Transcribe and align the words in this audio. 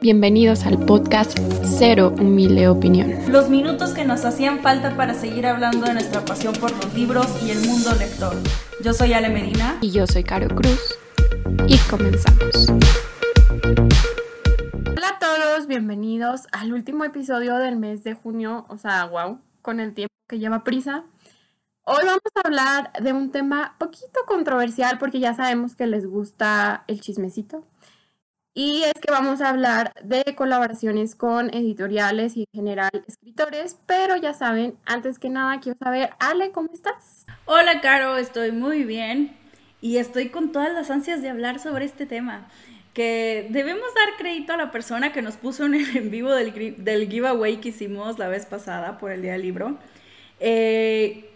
Bienvenidos 0.00 0.66
al 0.66 0.84
podcast 0.84 1.38
Cero 1.64 2.14
Humilde 2.18 2.68
Opinión. 2.68 3.14
Los 3.32 3.48
minutos 3.48 3.94
que 3.94 4.04
nos 4.04 4.24
hacían 4.26 4.60
falta 4.60 4.94
para 4.94 5.14
seguir 5.14 5.46
hablando 5.46 5.86
de 5.86 5.94
nuestra 5.94 6.22
pasión 6.22 6.54
por 6.54 6.70
los 6.70 6.94
libros 6.94 7.26
y 7.42 7.50
el 7.50 7.66
mundo 7.66 7.94
lector. 7.98 8.36
Yo 8.84 8.92
soy 8.92 9.14
Ale 9.14 9.30
Medina. 9.30 9.78
Y 9.80 9.90
yo 9.90 10.06
soy 10.06 10.22
Caro 10.22 10.54
Cruz. 10.54 10.98
Y 11.66 11.78
comenzamos. 11.88 12.68
Hola 14.88 15.08
a 15.08 15.18
todos, 15.18 15.66
bienvenidos 15.66 16.42
al 16.52 16.74
último 16.74 17.04
episodio 17.04 17.56
del 17.56 17.76
mes 17.76 18.04
de 18.04 18.12
junio. 18.12 18.66
O 18.68 18.76
sea, 18.76 19.06
wow, 19.06 19.40
con 19.62 19.80
el 19.80 19.94
tiempo 19.94 20.14
que 20.28 20.38
lleva 20.38 20.62
prisa. 20.62 21.04
Hoy 21.84 22.04
vamos 22.04 22.20
a 22.34 22.40
hablar 22.46 22.92
de 23.00 23.12
un 23.12 23.30
tema 23.30 23.76
poquito 23.78 24.20
controversial 24.26 24.98
porque 24.98 25.20
ya 25.20 25.34
sabemos 25.34 25.74
que 25.74 25.86
les 25.86 26.06
gusta 26.06 26.84
el 26.86 27.00
chismecito. 27.00 27.64
Y 28.58 28.84
es 28.84 28.94
que 28.94 29.12
vamos 29.12 29.42
a 29.42 29.50
hablar 29.50 29.92
de 30.02 30.34
colaboraciones 30.34 31.14
con 31.14 31.54
editoriales 31.54 32.38
y 32.38 32.44
en 32.44 32.58
general 32.58 32.90
escritores, 33.06 33.76
pero 33.84 34.16
ya 34.16 34.32
saben, 34.32 34.78
antes 34.86 35.18
que 35.18 35.28
nada 35.28 35.60
quiero 35.60 35.78
saber, 35.78 36.14
Ale, 36.18 36.52
¿cómo 36.52 36.70
estás? 36.72 37.26
Hola, 37.44 37.82
Caro, 37.82 38.16
estoy 38.16 38.52
muy 38.52 38.84
bien 38.84 39.36
y 39.82 39.98
estoy 39.98 40.30
con 40.30 40.52
todas 40.52 40.72
las 40.72 40.90
ansias 40.90 41.20
de 41.20 41.28
hablar 41.28 41.58
sobre 41.58 41.84
este 41.84 42.06
tema. 42.06 42.48
Que 42.94 43.46
debemos 43.50 43.92
dar 43.94 44.16
crédito 44.16 44.54
a 44.54 44.56
la 44.56 44.70
persona 44.70 45.12
que 45.12 45.20
nos 45.20 45.36
puso 45.36 45.66
en 45.66 45.74
el 45.74 45.94
en 45.94 46.10
vivo 46.10 46.32
del, 46.32 46.82
del 46.82 47.10
giveaway 47.10 47.58
que 47.58 47.68
hicimos 47.68 48.18
la 48.18 48.28
vez 48.28 48.46
pasada 48.46 48.96
por 48.96 49.10
el 49.10 49.20
Día 49.20 49.32
del 49.32 49.42
Libro. 49.42 49.76
Eh, 50.40 51.28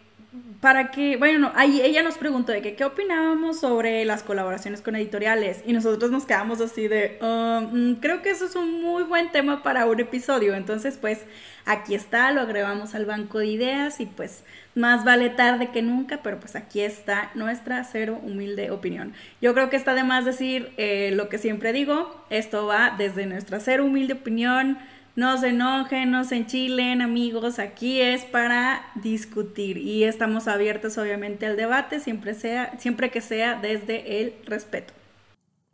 para 0.61 0.93
que, 0.93 1.17
bueno, 1.17 1.51
ahí 1.57 1.81
ella 1.81 2.03
nos 2.03 2.17
preguntó 2.17 2.53
de 2.53 2.61
qué 2.61 2.85
opinábamos 2.85 3.59
sobre 3.59 4.05
las 4.05 4.23
colaboraciones 4.23 4.81
con 4.81 4.95
editoriales 4.95 5.63
y 5.67 5.73
nosotros 5.73 6.11
nos 6.13 6.25
quedamos 6.25 6.61
así 6.61 6.87
de, 6.87 7.19
um, 7.21 7.93
mm, 7.93 7.95
creo 7.97 8.23
que 8.23 8.31
eso 8.31 8.45
es 8.45 8.55
un 8.55 8.81
muy 8.81 9.03
buen 9.03 9.33
tema 9.33 9.63
para 9.65 9.87
un 9.87 9.99
episodio, 9.99 10.55
entonces 10.55 10.99
pues 11.01 11.25
aquí 11.65 11.95
está, 11.95 12.31
lo 12.31 12.43
agregamos 12.43 12.95
al 12.95 13.07
banco 13.07 13.39
de 13.39 13.47
ideas 13.47 14.01
y 14.01 14.07
pues 14.07 14.45
más 14.77 15.05
vale 15.05 15.31
tarde 15.31 15.71
que 15.71 15.83
nunca, 15.83 16.21
pero 16.23 16.39
pues 16.39 16.55
aquí 16.55 16.81
está 16.81 17.31
nuestra 17.35 17.83
cero 17.83 18.21
humilde 18.23 18.71
opinión. 18.71 19.15
Yo 19.41 19.53
creo 19.53 19.69
que 19.69 19.77
está 19.77 19.95
de 19.95 20.05
más 20.05 20.25
decir 20.25 20.73
eh, 20.77 21.11
lo 21.13 21.29
que 21.29 21.39
siempre 21.39 21.73
digo, 21.73 22.25
esto 22.31 22.67
va 22.67 22.95
desde 22.97 23.27
nuestra 23.27 23.59
cero 23.59 23.85
humilde 23.85 24.13
opinión, 24.13 24.79
no 25.17 25.37
se 25.39 25.49
enojen, 25.49 26.11
no 26.11 26.25
se 26.25 26.37
enchilen, 26.37 27.03
amigos. 27.03 27.59
Aquí 27.59 28.01
es 28.01 28.25
para 28.25 28.83
discutir 28.95 29.79
y 29.79 30.05
estamos 30.05 30.49
abiertos, 30.49 30.99
obviamente, 30.99 31.47
al 31.47 31.57
debate, 31.57 32.01
siempre, 32.01 32.35
sea, 32.35 32.79
siempre 32.79 33.11
que 33.11 33.21
sea 33.21 33.57
desde 33.61 34.21
el 34.21 34.35
respeto. 34.45 34.95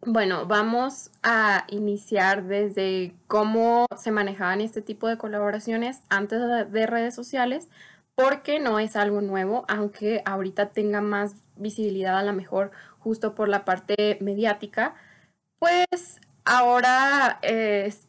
Bueno, 0.02 0.46
vamos 0.46 1.10
a 1.22 1.64
iniciar 1.68 2.44
desde 2.44 3.14
cómo 3.26 3.86
se 3.96 4.12
manejaban 4.12 4.60
este 4.60 4.82
tipo 4.82 5.08
de 5.08 5.18
colaboraciones 5.18 6.02
antes 6.08 6.40
de 6.70 6.86
redes 6.86 7.14
sociales, 7.14 7.68
porque 8.14 8.60
no 8.60 8.78
es 8.78 8.94
algo 8.96 9.20
nuevo, 9.20 9.64
aunque 9.68 10.22
ahorita 10.24 10.70
tenga 10.70 11.00
más 11.00 11.34
visibilidad 11.56 12.18
a 12.18 12.22
lo 12.22 12.32
mejor 12.32 12.70
justo 12.98 13.34
por 13.34 13.48
la 13.48 13.64
parte 13.64 14.18
mediática, 14.20 14.94
pues 15.58 16.20
ahora 16.44 17.38
es 17.42 18.05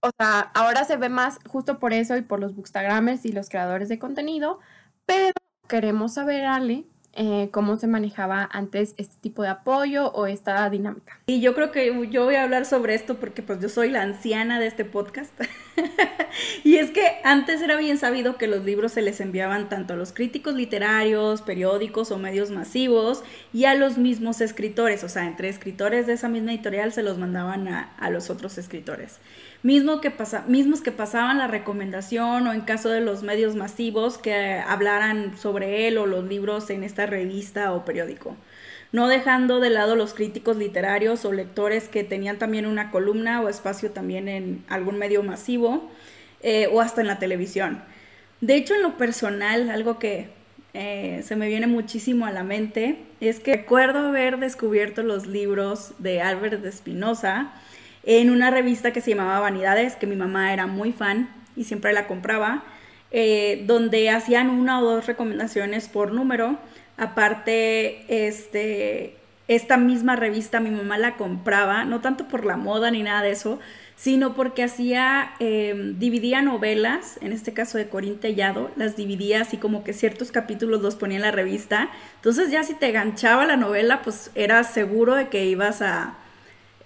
o 0.00 0.10
sea, 0.16 0.40
ahora 0.54 0.84
se 0.84 0.96
ve 0.96 1.08
más 1.08 1.38
justo 1.48 1.78
por 1.78 1.92
eso 1.92 2.16
y 2.16 2.22
por 2.22 2.40
los 2.40 2.54
bookstagramers 2.54 3.24
y 3.24 3.32
los 3.32 3.48
creadores 3.48 3.88
de 3.88 3.98
contenido, 3.98 4.58
pero 5.06 5.34
queremos 5.68 6.14
saber, 6.14 6.44
Ale, 6.44 6.84
eh, 7.14 7.48
cómo 7.50 7.76
se 7.76 7.88
manejaba 7.88 8.48
antes 8.52 8.94
este 8.96 9.16
tipo 9.20 9.42
de 9.42 9.48
apoyo 9.48 10.12
o 10.12 10.28
esta 10.28 10.70
dinámica. 10.70 11.18
Y 11.26 11.40
yo 11.40 11.56
creo 11.56 11.72
que 11.72 12.08
yo 12.08 12.24
voy 12.24 12.36
a 12.36 12.44
hablar 12.44 12.64
sobre 12.66 12.94
esto 12.94 13.16
porque 13.16 13.42
pues 13.42 13.60
yo 13.60 13.68
soy 13.68 13.90
la 13.90 14.02
anciana 14.02 14.60
de 14.60 14.68
este 14.68 14.84
podcast. 14.84 15.32
y 16.64 16.76
es 16.76 16.92
que 16.92 17.18
antes 17.24 17.60
era 17.62 17.76
bien 17.76 17.98
sabido 17.98 18.38
que 18.38 18.46
los 18.46 18.64
libros 18.64 18.92
se 18.92 19.02
les 19.02 19.20
enviaban 19.20 19.68
tanto 19.68 19.94
a 19.94 19.96
los 19.96 20.12
críticos 20.12 20.54
literarios, 20.54 21.42
periódicos 21.42 22.12
o 22.12 22.18
medios 22.18 22.52
masivos 22.52 23.24
y 23.52 23.64
a 23.64 23.74
los 23.74 23.98
mismos 23.98 24.40
escritores, 24.40 25.02
o 25.02 25.08
sea, 25.08 25.26
entre 25.26 25.48
escritores 25.48 26.06
de 26.06 26.12
esa 26.12 26.28
misma 26.28 26.52
editorial 26.52 26.92
se 26.92 27.02
los 27.02 27.18
mandaban 27.18 27.66
a, 27.66 27.92
a 27.98 28.10
los 28.10 28.30
otros 28.30 28.56
escritores 28.56 29.18
mismo 29.62 30.00
que 30.00 30.10
pasa, 30.10 30.44
mismos 30.48 30.80
que 30.80 30.92
pasaban 30.92 31.38
la 31.38 31.46
recomendación 31.46 32.46
o 32.46 32.52
en 32.52 32.62
caso 32.62 32.88
de 32.88 33.00
los 33.00 33.22
medios 33.22 33.56
masivos 33.56 34.18
que 34.18 34.60
hablaran 34.66 35.36
sobre 35.36 35.86
él 35.86 35.98
o 35.98 36.06
los 36.06 36.24
libros 36.24 36.70
en 36.70 36.82
esta 36.82 37.06
revista 37.06 37.72
o 37.72 37.84
periódico. 37.84 38.36
No 38.92 39.06
dejando 39.06 39.60
de 39.60 39.70
lado 39.70 39.94
los 39.94 40.14
críticos 40.14 40.56
literarios 40.56 41.24
o 41.24 41.32
lectores 41.32 41.88
que 41.88 42.02
tenían 42.02 42.38
también 42.38 42.66
una 42.66 42.90
columna 42.90 43.40
o 43.40 43.48
espacio 43.48 43.90
también 43.90 44.28
en 44.28 44.64
algún 44.68 44.98
medio 44.98 45.22
masivo 45.22 45.88
eh, 46.42 46.68
o 46.72 46.80
hasta 46.80 47.00
en 47.00 47.06
la 47.06 47.18
televisión. 47.18 47.82
De 48.40 48.56
hecho, 48.56 48.74
en 48.74 48.82
lo 48.82 48.96
personal, 48.96 49.70
algo 49.70 49.98
que 49.98 50.30
eh, 50.72 51.22
se 51.24 51.36
me 51.36 51.48
viene 51.48 51.66
muchísimo 51.66 52.26
a 52.26 52.30
la 52.30 52.44
mente 52.44 52.98
es 53.20 53.40
que 53.40 53.56
recuerdo 53.56 54.08
haber 54.08 54.38
descubierto 54.38 55.02
los 55.02 55.26
libros 55.26 55.92
de 55.98 56.22
Albert 56.22 56.62
de 56.62 56.68
Espinosa, 56.68 57.52
en 58.04 58.30
una 58.30 58.50
revista 58.50 58.92
que 58.92 59.00
se 59.00 59.10
llamaba 59.10 59.40
Vanidades, 59.40 59.96
que 59.96 60.06
mi 60.06 60.16
mamá 60.16 60.52
era 60.52 60.66
muy 60.66 60.92
fan 60.92 61.28
y 61.56 61.64
siempre 61.64 61.92
la 61.92 62.06
compraba, 62.06 62.64
eh, 63.10 63.64
donde 63.66 64.10
hacían 64.10 64.50
una 64.50 64.80
o 64.80 64.84
dos 64.84 65.06
recomendaciones 65.06 65.88
por 65.88 66.12
número. 66.12 66.58
Aparte, 66.96 68.26
este, 68.26 69.16
esta 69.48 69.76
misma 69.76 70.16
revista 70.16 70.60
mi 70.60 70.70
mamá 70.70 70.96
la 70.96 71.16
compraba, 71.16 71.84
no 71.84 72.00
tanto 72.00 72.28
por 72.28 72.46
la 72.46 72.56
moda 72.56 72.90
ni 72.90 73.02
nada 73.02 73.22
de 73.22 73.32
eso, 73.32 73.58
sino 73.96 74.34
porque 74.34 74.62
hacía, 74.62 75.32
em, 75.40 75.98
dividía 75.98 76.40
novelas, 76.40 77.18
en 77.20 77.32
este 77.32 77.52
caso 77.52 77.76
de 77.76 77.88
Corín 77.88 78.18
Tellado, 78.18 78.70
las 78.76 78.96
dividía 78.96 79.42
así 79.42 79.58
como 79.58 79.84
que 79.84 79.92
ciertos 79.92 80.30
capítulos 80.32 80.80
los 80.80 80.94
ponía 80.94 81.16
en 81.16 81.22
la 81.22 81.32
revista. 81.32 81.90
Entonces 82.16 82.50
ya 82.50 82.62
si 82.62 82.74
te 82.74 82.92
ganchaba 82.92 83.44
la 83.44 83.56
novela, 83.56 84.00
pues 84.02 84.30
era 84.34 84.64
seguro 84.64 85.16
de 85.16 85.28
que 85.28 85.44
ibas 85.44 85.82
a, 85.82 86.14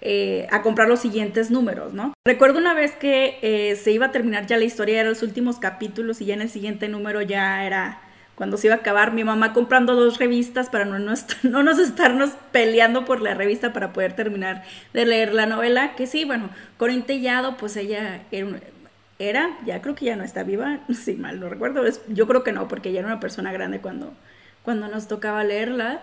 eh, 0.07 0.45
a 0.51 0.61
comprar 0.61 0.87
los 0.87 0.99
siguientes 0.99 1.49
números, 1.49 1.93
¿no? 1.93 2.13
Recuerdo 2.27 2.59
una 2.59 2.75
vez 2.75 2.91
que 2.91 3.39
eh, 3.41 3.75
se 3.75 3.91
iba 3.91 4.05
a 4.05 4.11
terminar 4.11 4.45
ya 4.45 4.55
la 4.55 4.63
historia, 4.63 4.99
eran 4.99 5.09
los 5.09 5.23
últimos 5.23 5.57
capítulos 5.57 6.21
y 6.21 6.25
ya 6.25 6.35
en 6.35 6.41
el 6.41 6.49
siguiente 6.49 6.87
número 6.87 7.23
ya 7.23 7.65
era 7.65 8.01
cuando 8.35 8.57
se 8.57 8.67
iba 8.67 8.75
a 8.75 8.79
acabar, 8.79 9.13
mi 9.13 9.23
mamá 9.23 9.51
comprando 9.51 9.95
dos 9.95 10.19
revistas 10.19 10.69
para 10.69 10.85
no, 10.85 10.99
no, 10.99 11.13
no 11.43 11.63
nos 11.63 11.79
estarnos 11.79 12.33
peleando 12.51 13.03
por 13.03 13.19
la 13.19 13.33
revista 13.33 13.73
para 13.73 13.93
poder 13.93 14.13
terminar 14.13 14.63
de 14.93 15.07
leer 15.07 15.33
la 15.33 15.47
novela, 15.47 15.95
que 15.95 16.05
sí, 16.05 16.23
bueno, 16.23 16.51
Corintellado, 16.77 17.57
pues 17.57 17.75
ella 17.75 18.21
era, 19.17 19.57
ya 19.65 19.81
creo 19.81 19.95
que 19.95 20.05
ya 20.05 20.15
no 20.15 20.23
está 20.23 20.43
viva, 20.43 20.81
si 20.93 21.15
mal 21.15 21.39
no 21.39 21.49
recuerdo, 21.49 21.81
yo 22.09 22.27
creo 22.27 22.43
que 22.43 22.51
no, 22.51 22.67
porque 22.67 22.89
ella 22.89 22.99
era 22.99 23.07
una 23.07 23.19
persona 23.19 23.51
grande 23.51 23.79
cuando, 23.79 24.13
cuando 24.61 24.87
nos 24.87 25.07
tocaba 25.07 25.43
leerla. 25.43 26.01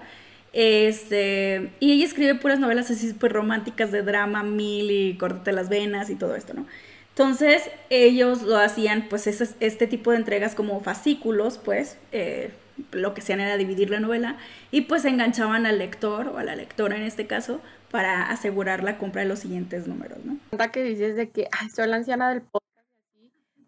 Este, 0.52 1.72
y 1.80 1.92
ella 1.92 2.04
escribe 2.04 2.34
puras 2.34 2.58
novelas 2.58 2.90
así 2.90 3.08
súper 3.08 3.32
románticas 3.32 3.90
de 3.90 4.02
drama, 4.02 4.42
mil 4.42 4.90
y 4.90 5.16
córtate 5.16 5.52
las 5.52 5.68
venas 5.68 6.10
y 6.10 6.14
todo 6.14 6.34
esto, 6.34 6.52
¿no? 6.54 6.66
Entonces 7.10 7.70
ellos 7.90 8.42
lo 8.42 8.56
hacían, 8.56 9.08
pues 9.08 9.26
este 9.26 9.86
tipo 9.86 10.12
de 10.12 10.16
entregas 10.16 10.54
como 10.54 10.80
fascículos, 10.80 11.58
pues 11.58 11.98
eh, 12.10 12.50
lo 12.90 13.12
que 13.12 13.20
hacían 13.20 13.40
era 13.40 13.58
dividir 13.58 13.90
la 13.90 14.00
novela 14.00 14.38
y 14.70 14.82
pues 14.82 15.04
enganchaban 15.04 15.66
al 15.66 15.78
lector 15.78 16.28
o 16.28 16.38
a 16.38 16.44
la 16.44 16.56
lectora 16.56 16.96
en 16.96 17.02
este 17.02 17.26
caso 17.26 17.60
para 17.90 18.30
asegurar 18.30 18.82
la 18.82 18.96
compra 18.96 19.22
de 19.22 19.28
los 19.28 19.40
siguientes 19.40 19.86
números, 19.86 20.18
¿no? 20.24 20.38
que 20.72 20.82
dices 20.82 21.14
de 21.14 21.28
que, 21.28 21.48
soy 21.74 21.86
la 21.88 21.96
anciana 21.96 22.30
del 22.30 22.40
podcast, 22.40 22.88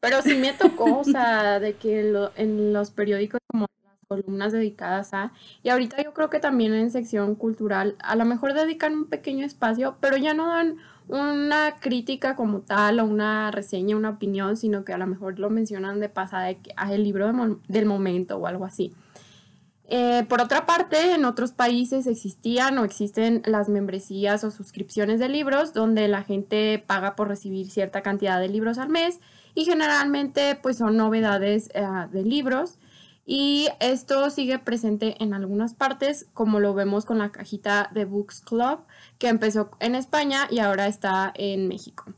pero 0.00 0.22
sí 0.22 0.36
me 0.36 0.54
tocó, 0.54 1.00
o 1.00 1.04
sea, 1.04 1.60
de 1.60 1.74
que 1.74 2.14
en 2.36 2.72
los 2.72 2.90
periódicos 2.90 3.40
como 3.46 3.66
columnas 4.04 4.52
dedicadas 4.52 5.14
a, 5.14 5.32
y 5.62 5.68
ahorita 5.68 6.02
yo 6.02 6.12
creo 6.14 6.30
que 6.30 6.40
también 6.40 6.74
en 6.74 6.90
sección 6.90 7.34
cultural, 7.34 7.96
a 8.00 8.16
lo 8.16 8.24
mejor 8.24 8.54
dedican 8.54 8.94
un 8.94 9.04
pequeño 9.06 9.44
espacio, 9.44 9.96
pero 10.00 10.16
ya 10.16 10.34
no 10.34 10.48
dan 10.48 10.76
una 11.08 11.76
crítica 11.80 12.34
como 12.34 12.60
tal 12.60 13.00
o 13.00 13.04
una 13.04 13.50
reseña, 13.50 13.96
una 13.96 14.10
opinión, 14.10 14.56
sino 14.56 14.84
que 14.84 14.92
a 14.92 14.98
lo 14.98 15.06
mejor 15.06 15.38
lo 15.38 15.50
mencionan 15.50 16.00
de 16.00 16.08
pasada 16.08 16.44
de 16.44 16.58
que 16.58 16.72
ah, 16.76 16.92
el 16.92 17.04
libro 17.04 17.30
del 17.68 17.86
momento 17.86 18.38
o 18.38 18.46
algo 18.46 18.64
así. 18.64 18.92
Eh, 19.86 20.24
por 20.30 20.40
otra 20.40 20.64
parte, 20.64 21.12
en 21.12 21.26
otros 21.26 21.52
países 21.52 22.06
existían 22.06 22.78
o 22.78 22.84
existen 22.84 23.42
las 23.44 23.68
membresías 23.68 24.42
o 24.42 24.50
suscripciones 24.50 25.20
de 25.20 25.28
libros 25.28 25.74
donde 25.74 26.08
la 26.08 26.22
gente 26.22 26.82
paga 26.86 27.14
por 27.16 27.28
recibir 27.28 27.70
cierta 27.70 28.00
cantidad 28.00 28.40
de 28.40 28.48
libros 28.48 28.78
al 28.78 28.88
mes 28.88 29.20
y 29.54 29.66
generalmente 29.66 30.58
pues 30.60 30.78
son 30.78 30.96
novedades 30.96 31.68
eh, 31.74 31.84
de 32.10 32.22
libros 32.24 32.78
y 33.26 33.68
esto 33.80 34.28
sigue 34.30 34.58
presente 34.58 35.16
en 35.22 35.32
algunas 35.32 35.74
partes, 35.74 36.26
como 36.34 36.60
lo 36.60 36.74
vemos 36.74 37.04
con 37.06 37.18
la 37.18 37.32
cajita 37.32 37.90
de 37.94 38.04
Books 38.04 38.40
Club, 38.40 38.80
que 39.18 39.28
empezó 39.28 39.70
en 39.80 39.94
España 39.94 40.46
y 40.50 40.58
ahora 40.58 40.86
está 40.86 41.32
en 41.34 41.68
México. 41.68 42.12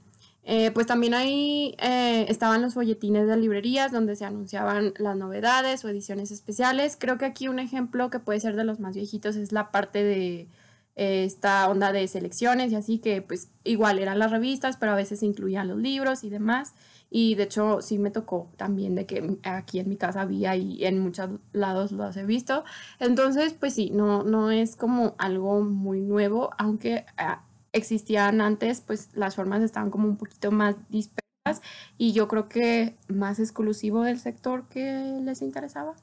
Eh, 0.49 0.71
pues 0.71 0.87
también 0.87 1.13
ahí 1.13 1.75
eh, 1.81 2.27
estaban 2.29 2.63
los 2.63 2.75
folletines 2.75 3.27
de 3.27 3.37
librerías 3.37 3.91
donde 3.91 4.15
se 4.15 4.25
anunciaban 4.25 4.95
las 4.97 5.17
novedades 5.17 5.85
o 5.85 5.89
ediciones 5.89 6.31
especiales. 6.31 6.97
Creo 6.97 7.19
que 7.19 7.25
aquí 7.25 7.49
un 7.49 7.59
ejemplo 7.59 8.11
que 8.11 8.21
puede 8.21 8.39
ser 8.39 8.55
de 8.55 8.63
los 8.63 8.79
más 8.79 8.95
viejitos 8.95 9.35
es 9.35 9.51
la 9.51 9.73
parte 9.73 10.05
de 10.05 10.49
eh, 10.95 11.25
esta 11.25 11.69
onda 11.69 11.93
de 11.93 12.07
selecciones 12.07 12.71
y 12.71 12.77
así 12.77 12.99
que 13.01 13.23
pues 13.23 13.49
igual 13.65 13.99
eran 13.99 14.21
las 14.21 14.31
revistas, 14.31 14.77
pero 14.77 14.93
a 14.93 14.95
veces 14.95 15.25
incluían 15.25 15.67
los 15.67 15.79
libros 15.79 16.23
y 16.23 16.31
demás. 16.31 16.75
Y 17.11 17.35
de 17.37 17.45
hecho 17.45 17.81
sí 17.83 17.99
me 17.99 18.11
tocó 18.11 18.51
también 18.57 18.95
de 18.95 19.07
que 19.07 19.39
aquí 19.45 19.79
en 19.79 19.89
mi 19.89 19.97
casa 19.97 20.23
había 20.23 20.57
y 20.57 20.85
en 20.85 20.99
muchos 20.99 21.31
lados 21.53 21.93
los 21.93 22.17
he 22.17 22.25
visto. 22.25 22.65
Entonces, 22.99 23.55
pues 23.55 23.75
sí, 23.75 23.91
no, 23.91 24.25
no 24.25 24.51
es 24.51 24.77
como 24.77 25.15
algo 25.19 25.61
muy 25.63 26.01
nuevo, 26.03 26.51
aunque 26.59 27.07
ah, 27.17 27.43
existían 27.73 28.41
antes, 28.41 28.81
pues 28.81 29.11
las 29.15 29.37
formas 29.37 29.63
estaban 29.63 29.91
como 29.91 30.09
un 30.09 30.17
poquito 30.17 30.51
más 30.51 30.77
dispersas 30.91 31.63
y 31.99 32.13
yo 32.13 32.29
creo 32.29 32.49
que 32.49 32.97
más 33.09 33.39
exclusivo 33.39 34.03
del 34.03 34.19
sector 34.19 34.69
que 34.69 35.21
les 35.23 35.43
interesaba. 35.43 35.95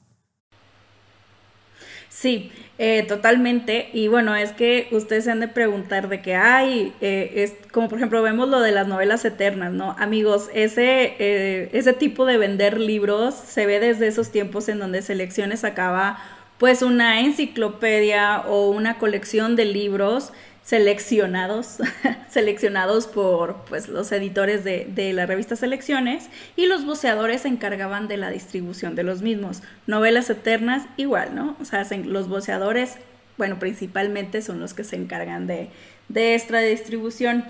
Sí, 2.14 2.52
eh, 2.78 3.04
totalmente. 3.08 3.90
Y 3.92 4.06
bueno, 4.06 4.36
es 4.36 4.52
que 4.52 4.86
ustedes 4.92 5.24
se 5.24 5.32
han 5.32 5.40
de 5.40 5.48
preguntar 5.48 6.08
de 6.08 6.22
que 6.22 6.36
hay, 6.36 6.92
eh, 7.00 7.32
es 7.34 7.54
como 7.72 7.88
por 7.88 7.98
ejemplo 7.98 8.22
vemos 8.22 8.48
lo 8.48 8.60
de 8.60 8.70
las 8.70 8.86
novelas 8.86 9.24
eternas, 9.24 9.72
¿no? 9.72 9.96
Amigos, 9.98 10.48
ese, 10.54 11.16
eh, 11.18 11.70
ese 11.72 11.92
tipo 11.92 12.24
de 12.24 12.38
vender 12.38 12.78
libros 12.78 13.34
se 13.34 13.66
ve 13.66 13.80
desde 13.80 14.06
esos 14.06 14.30
tiempos 14.30 14.68
en 14.68 14.78
donde 14.78 15.02
Selecciones 15.02 15.60
sacaba 15.60 16.18
pues 16.58 16.82
una 16.82 17.20
enciclopedia 17.20 18.42
o 18.46 18.70
una 18.70 18.98
colección 18.98 19.56
de 19.56 19.64
libros 19.64 20.32
seleccionados, 20.64 21.76
seleccionados 22.30 23.06
por 23.06 23.56
pues, 23.66 23.88
los 23.88 24.10
editores 24.12 24.64
de, 24.64 24.86
de, 24.86 25.12
la 25.12 25.26
revista 25.26 25.56
Selecciones 25.56 26.30
y 26.56 26.66
los 26.66 26.86
voceadores 26.86 27.42
se 27.42 27.48
encargaban 27.48 28.08
de 28.08 28.16
la 28.16 28.30
distribución 28.30 28.94
de 28.94 29.04
los 29.04 29.22
mismos. 29.22 29.62
Novelas 29.86 30.30
eternas 30.30 30.86
igual, 30.96 31.34
¿no? 31.34 31.56
O 31.60 31.64
sea, 31.64 31.86
los 32.04 32.28
voceadores, 32.28 32.96
bueno, 33.36 33.58
principalmente 33.58 34.40
son 34.40 34.58
los 34.58 34.72
que 34.72 34.84
se 34.84 34.96
encargan 34.96 35.46
de, 35.46 35.68
de 36.08 36.34
esta 36.34 36.60
distribución. 36.60 37.44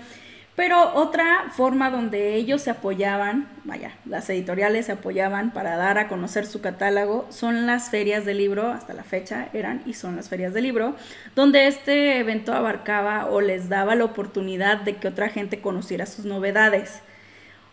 Pero 0.55 0.93
otra 0.93 1.49
forma 1.51 1.89
donde 1.89 2.35
ellos 2.35 2.61
se 2.61 2.69
apoyaban, 2.69 3.49
vaya, 3.65 3.91
las 4.05 4.29
editoriales 4.29 4.85
se 4.85 4.93
apoyaban 4.93 5.51
para 5.51 5.75
dar 5.75 5.97
a 5.97 6.07
conocer 6.07 6.45
su 6.45 6.61
catálogo, 6.61 7.27
son 7.29 7.65
las 7.65 7.89
ferias 7.89 8.23
de 8.23 8.35
libro, 8.35 8.69
hasta 8.69 8.93
la 8.93 9.03
fecha 9.03 9.49
eran 9.51 9.83
y 9.85 9.95
son 9.95 10.15
las 10.15 10.29
ferias 10.29 10.53
de 10.53 10.61
libro, 10.61 10.95
donde 11.35 11.67
este 11.67 12.19
evento 12.19 12.53
abarcaba 12.53 13.25
o 13.25 13.41
les 13.41 13.67
daba 13.67 13.95
la 13.95 14.05
oportunidad 14.05 14.77
de 14.77 14.95
que 14.95 15.09
otra 15.09 15.27
gente 15.27 15.59
conociera 15.59 16.05
sus 16.05 16.23
novedades. 16.23 17.01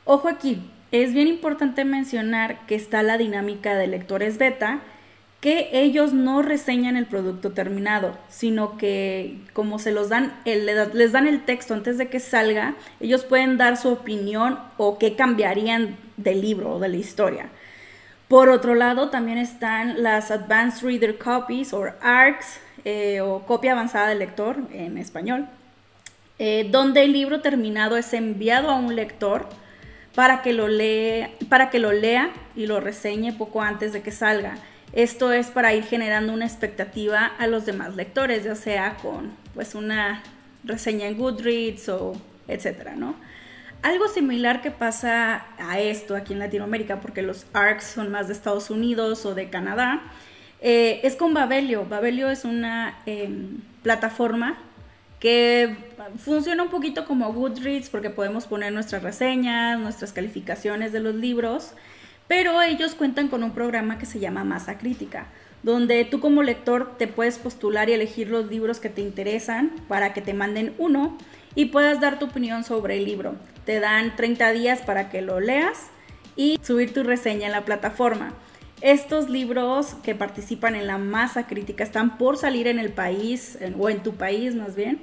Ojo 0.05 0.27
aquí, 0.27 0.69
es 0.91 1.15
bien 1.15 1.29
importante 1.29 1.85
mencionar 1.85 2.67
que 2.67 2.75
está 2.75 3.05
la 3.05 3.17
dinámica 3.17 3.77
de 3.77 3.87
lectores 3.87 4.39
beta, 4.39 4.81
que 5.43 5.71
ellos 5.73 6.13
no 6.13 6.41
reseñan 6.41 6.97
el 6.97 7.07
producto 7.07 7.51
terminado, 7.51 8.17
sino 8.29 8.79
que 8.79 9.39
como 9.53 9.81
se 9.81 9.91
los 9.91 10.09
dan, 10.09 10.33
les 10.45 11.11
dan 11.11 11.27
el 11.27 11.45
texto 11.45 11.75
antes 11.75 11.99
de 11.99 12.09
que 12.09 12.21
salga, 12.21 12.77
ellos 13.01 13.25
pueden 13.25 13.59
dar 13.59 13.77
su 13.77 13.89
opinión 13.89 14.61
o 14.77 14.99
qué 14.99 15.17
cambiarían 15.17 15.97
del 16.17 16.43
libro 16.43 16.75
o 16.75 16.79
de 16.79 16.91
la 16.91 16.97
historia. 16.97 17.49
Por 18.29 18.51
otro 18.51 18.77
lado, 18.77 19.11
también 19.11 19.37
están 19.37 20.01
las 20.05 20.31
Advanced 20.31 20.87
Reader 20.87 21.19
Copies 21.19 21.73
o 21.73 21.87
ARCs 22.01 22.61
eh, 22.85 23.21
o 23.21 23.41
copia 23.41 23.73
avanzada 23.73 24.11
del 24.11 24.21
lector 24.21 24.59
en 24.73 24.97
español, 24.97 25.49
eh, 26.39 26.69
donde 26.71 27.03
el 27.03 27.13
libro 27.13 27.41
terminado 27.41 27.97
es 27.97 28.15
enviado 28.15 28.71
a 28.71 28.77
un 28.77 28.95
lector 28.95 29.49
para 30.15 30.41
que 30.41 30.53
lo 30.53 30.69
lea, 30.69 31.31
para 31.49 31.69
que 31.69 31.81
lo 31.81 31.91
lea 31.91 32.31
y 32.55 32.67
lo 32.67 32.79
reseñe 32.79 33.33
poco 33.33 33.61
antes 33.61 33.93
de 33.93 34.03
que 34.03 34.13
salga. 34.13 34.55
Esto 34.93 35.33
es 35.33 35.49
para 35.49 35.73
ir 35.75 35.85
generando 35.85 36.33
una 36.33 36.45
expectativa 36.45 37.27
a 37.39 37.47
los 37.47 37.65
demás 37.65 37.97
lectores, 37.97 38.45
ya 38.45 38.55
sea 38.55 38.97
con 38.97 39.33
pues 39.55 39.75
una 39.75 40.23
reseña 40.65 41.07
en 41.07 41.17
Goodreads 41.17 41.89
o 41.89 42.13
etcétera, 42.47 42.95
¿no? 42.95 43.15
Algo 43.83 44.07
similar 44.07 44.63
que 44.63 44.71
pasa 44.71 45.47
a 45.59 45.81
esto 45.81 46.15
aquí 46.15 46.35
en 46.35 46.39
Latinoamérica, 46.39 47.01
porque 47.01 47.23
los 47.23 47.47
ARCs 47.53 47.85
son 47.85 48.13
más 48.13 48.29
de 48.29 48.35
Estados 48.35 48.71
Unidos 48.71 49.27
o 49.27 49.35
de 49.35 49.51
Canadá, 49.51 50.03
eh, 50.61 51.01
es 51.03 51.17
con 51.17 51.35
Babelio. 51.35 51.87
Babelio 51.87 52.31
es 52.31 52.45
una 52.45 52.99
em, 53.07 53.61
plataforma 53.83 54.59
que 55.19 55.77
funciona 56.19 56.63
un 56.63 56.69
poquito 56.69 57.05
como 57.05 57.33
Goodreads 57.33 57.91
porque 57.91 58.11
podemos 58.11 58.47
poner 58.47 58.73
nuestras 58.73 59.03
reseñas, 59.03 59.79
nuestras 59.81 60.13
calificaciones 60.13 60.93
de 60.93 61.01
los 61.01 61.15
libros 61.15 61.73
pero 62.33 62.63
ellos 62.63 62.95
cuentan 62.95 63.29
con 63.29 63.43
un 63.43 63.51
programa 63.51 63.99
que 63.99 64.07
se 64.07 64.19
llama 64.19 64.43
Masa 64.43 64.79
Crítica, 64.79 65.27
donde 65.63 66.03
tú 66.07 66.19
como 66.19 66.43
lector 66.43 66.97
te 66.97 67.07
puedes 67.07 67.37
postular 67.37 67.91
y 67.91 67.93
elegir 67.93 68.31
los 68.31 68.49
libros 68.49 68.81
que 68.81 68.89
te 68.89 69.03
interesan 69.03 69.71
para 69.87 70.15
que 70.15 70.23
te 70.23 70.33
manden 70.33 70.73
uno 70.79 71.19
y 71.55 71.67
puedas 71.67 72.01
dar 72.01 72.19
tu 72.19 72.25
opinión 72.25 72.65
sobre 72.65 72.97
el 72.97 73.05
libro. 73.05 73.35
Te 73.67 73.81
dan 73.81 74.17
30 74.17 74.51
días 74.53 74.81
para 74.81 75.11
que 75.11 75.21
lo 75.21 75.41
leas 75.41 75.91
y 76.35 76.59
subir 76.63 76.95
tu 76.95 77.03
reseña 77.03 77.49
en 77.49 77.53
la 77.53 77.67
plataforma. 77.67 78.33
Estos 78.81 79.29
libros 79.29 79.93
que 80.03 80.15
participan 80.15 80.75
en 80.75 80.87
la 80.87 80.97
masa 80.97 81.47
crítica 81.47 81.85
están 81.85 82.17
por 82.17 82.39
salir 82.39 82.67
en 82.67 82.79
el 82.79 82.95
país, 82.95 83.59
o 83.79 83.91
en 83.91 84.03
tu 84.03 84.15
país 84.15 84.55
más 84.55 84.75
bien, 84.75 85.03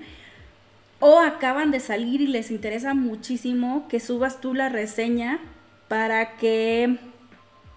o 1.00 1.20
acaban 1.20 1.70
de 1.70 1.80
salir 1.80 2.22
y 2.22 2.28
les 2.28 2.50
interesa 2.50 2.96
muchísimo 2.96 3.88
que 3.88 4.00
subas 4.00 4.42
tú 4.42 4.56
la 4.56 4.70
reseña 4.70 5.40
para 5.90 6.38
que 6.38 6.98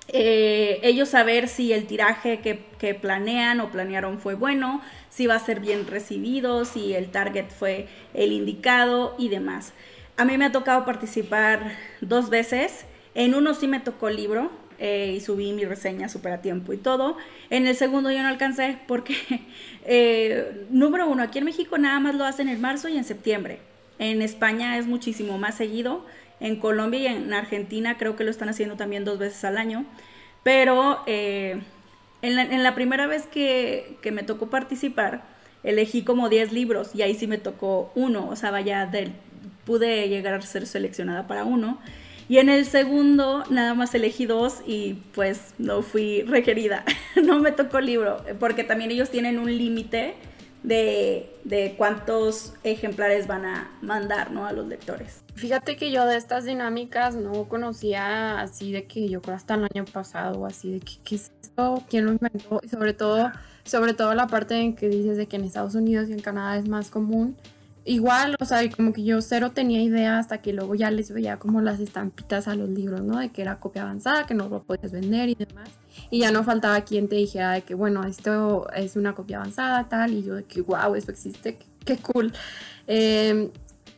eh, 0.09 0.81
ellos 0.83 1.09
saber 1.09 1.49
si 1.49 1.73
el 1.73 1.87
tiraje 1.87 2.41
que, 2.41 2.95
planean 2.95 3.61
o 3.61 3.71
planearon 3.71 4.19
fue 4.19 4.35
bueno, 4.35 4.83
si 5.09 5.27
va 5.27 5.37
a 5.37 5.39
ser 5.39 5.61
bien 5.61 5.87
recibido, 5.87 6.65
si 6.65 6.95
el 6.95 7.11
target 7.11 7.51
fue 7.51 7.87
el 8.13 8.33
indicado 8.33 9.15
y 9.19 9.29
demás. 9.29 9.73
A 10.17 10.25
mí 10.25 10.37
me 10.37 10.47
ha 10.47 10.53
tocado 10.53 10.85
participar 10.85 11.77
dos 12.01 12.29
veces. 12.29 12.85
En 13.15 13.35
uno 13.35 13.55
sí 13.55 13.69
me 13.69 13.79
tocó 13.79 14.09
el 14.09 14.17
libro 14.17 14.51
eh, 14.79 15.15
y 15.17 15.21
subí 15.21 15.53
mi 15.53 15.65
reseña 15.65 16.09
súper 16.09 16.33
a 16.33 16.43
tiempo 16.43 16.73
y 16.73 16.77
todo. 16.77 17.17
En 17.51 17.67
el 17.69 17.77
segundo 17.77 18.11
yo 18.11 18.21
no 18.23 18.29
alcancé 18.29 18.79
porque, 18.89 19.15
eh, 19.87 20.67
número 20.71 21.09
uno, 21.09 21.23
aquí 21.23 21.39
en 21.39 21.45
México 21.45 21.79
nada 21.79 22.01
más 22.01 22.17
lo 22.17 22.25
hacen 22.25 22.49
en 22.49 22.61
marzo 22.61 22.89
y 22.89 22.97
en 22.97 23.05
septiembre. 23.05 23.61
En 23.99 24.21
España 24.23 24.77
es 24.79 24.87
muchísimo 24.87 25.39
más 25.39 25.57
seguido. 25.57 26.05
En 26.43 26.57
Colombia 26.57 27.01
y 27.01 27.07
en 27.07 27.33
Argentina 27.33 27.97
creo 27.97 28.17
que 28.17 28.25
lo 28.25 28.31
están 28.31 28.49
haciendo 28.49 28.77
también 28.77 29.05
dos 29.05 29.19
veces 29.19 29.45
al 29.45 29.57
año. 29.57 29.87
Pero 30.43 31.01
eh, 31.07 31.61
en, 32.21 32.63
la, 32.63 32.75
primera 32.75 33.07
vez 33.07 33.27
que, 33.27 33.97
me 34.13 34.25
tocó 34.25 34.51
participar, 34.51 35.23
elegí 35.63 36.03
como 36.03 36.29
10 36.29 36.53
libros 36.53 36.95
y 36.95 37.03
ahí 37.03 37.15
sí 37.15 37.27
me 37.27 37.39
tocó 37.39 37.93
uno. 37.95 38.29
O 38.29 38.37
sea, 38.37 38.51
vaya, 38.51 38.91
pude 39.65 40.09
llegar 40.09 40.35
a 40.35 40.43
ser 40.43 40.67
seleccionada 40.67 41.27
para 41.29 41.45
uno. 41.45 41.79
Y 42.29 42.39
en 42.39 42.49
el 42.49 42.65
segundo 42.65 43.45
nada 43.51 43.75
más 43.75 43.95
elegí 43.95 44.27
dos 44.27 44.63
y 44.67 44.95
pues 45.15 45.55
no 45.59 45.83
fui 45.83 46.23
requerida, 46.23 46.85
no 47.23 47.39
me 47.41 47.53
tocó 47.53 47.81
libro, 47.81 48.25
porque 48.39 48.65
también 48.65 48.91
ellos 48.91 49.11
tienen 49.11 49.39
un 49.39 49.57
límite 49.57 50.15
de, 50.63 51.75
cuántos 51.77 52.55
ejemplares 52.65 53.27
van 53.27 53.45
a 53.45 53.71
mandar 53.83 54.31
¿no? 54.31 54.47
a 54.47 54.53
los 54.53 54.67
lectores. 54.67 55.22
Fíjate 55.35 55.77
que 55.77 55.91
yo 55.91 56.07
de 56.07 56.17
estas 56.17 56.45
dinámicas 56.45 57.17
no 57.17 57.49
conocía 57.49 58.41
así 58.41 58.71
de 58.73 58.85
que 58.85 59.09
yo 59.09 59.23
creo 59.23 59.37
hasta 59.37 59.55
el 59.55 59.65
año 59.65 59.85
pasado, 59.85 60.45
así 60.47 60.73
de 60.73 60.81
que 60.81 60.93
qué 61.05 61.15
es 61.17 61.33
esto, 61.43 61.83
quién 61.89 62.05
lo 62.05 62.13
inventó, 62.13 62.61
y 62.63 62.69
sobre 62.69 62.93
todo, 62.93 63.31
sobre 63.65 63.95
todo 63.95 64.15
la 64.15 64.27
parte 64.27 64.57
en 64.57 64.75
que 64.75 64.89
dices 64.89 65.17
de 65.17 65.27
que 65.27 65.37
en 65.37 65.45
Estados 65.45 65.75
Unidos 65.75 66.09
y 66.09 66.13
en 66.13 66.21
Canadá 66.21 66.59
es 66.59 66.69
más 66.69 66.91
común. 66.91 67.37
Igual, 67.85 68.37
o 68.39 68.45
sea, 68.45 68.61
como 68.71 68.93
que 68.93 69.03
yo 69.03 69.21
cero 69.23 69.51
tenía 69.53 69.83
idea 69.83 70.19
hasta 70.19 70.41
que 70.41 70.53
luego 70.53 70.77
ya 70.77 70.93
les 70.93 71.11
veía 71.13 71.39
como 71.39 71.61
las 71.61 71.81
estampitas 71.81 72.47
a 72.47 72.55
los 72.55 72.69
libros, 72.69 73.01
¿no? 73.03 73.19
De 73.19 73.31
que 73.31 73.43
era 73.43 73.59
copia 73.59 73.83
avanzada, 73.83 74.25
que 74.25 74.35
no 74.35 74.49
lo 74.49 74.63
podías 74.63 74.93
vender 74.93 75.31
y 75.31 75.35
demás. 75.35 75.69
Y 76.09 76.21
ya 76.21 76.31
no 76.31 76.45
faltaba 76.45 76.83
quien 76.83 77.09
te 77.09 77.17
dijera 77.17 77.53
de 77.53 77.63
que, 77.63 77.75
bueno, 77.75 78.05
esto 78.05 78.71
es 78.73 78.95
una 78.95 79.17
copia 79.17 79.39
avanzada, 79.39 79.89
tal, 79.89 80.13
y 80.13 80.23
yo 80.23 80.37
de 80.37 80.45
que, 80.45 80.61
wow, 80.61 80.95
eso 80.95 81.11
existe, 81.11 81.59
qué, 81.85 81.97
cool. 81.97 82.33
Em, 82.87 83.51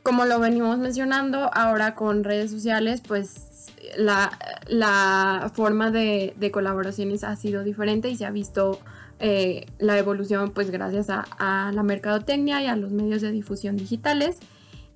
como 0.04 0.26
lo 0.26 0.38
venimos 0.38 0.78
mencionando, 0.78 1.50
ahora 1.54 1.94
con 1.94 2.24
redes 2.24 2.50
sociales, 2.50 3.00
pues 3.08 3.70
la, 3.96 5.50
forma 5.54 5.90
de, 5.90 6.50
colaboraciones 6.52 7.24
ha 7.24 7.34
sido 7.36 7.64
diferente 7.64 8.10
y 8.10 8.16
se 8.16 8.26
ha 8.26 8.30
visto 8.30 8.78
eh, 9.18 9.64
la 9.78 9.98
evolución, 9.98 10.50
pues 10.52 10.70
gracias 10.70 11.08
a, 11.08 11.24
a 11.38 11.72
la 11.72 11.82
mercadotecnia 11.82 12.62
y 12.62 12.66
a 12.66 12.76
los 12.76 12.92
medios 12.92 13.22
de 13.22 13.32
difusión 13.32 13.76
digitales. 13.76 14.36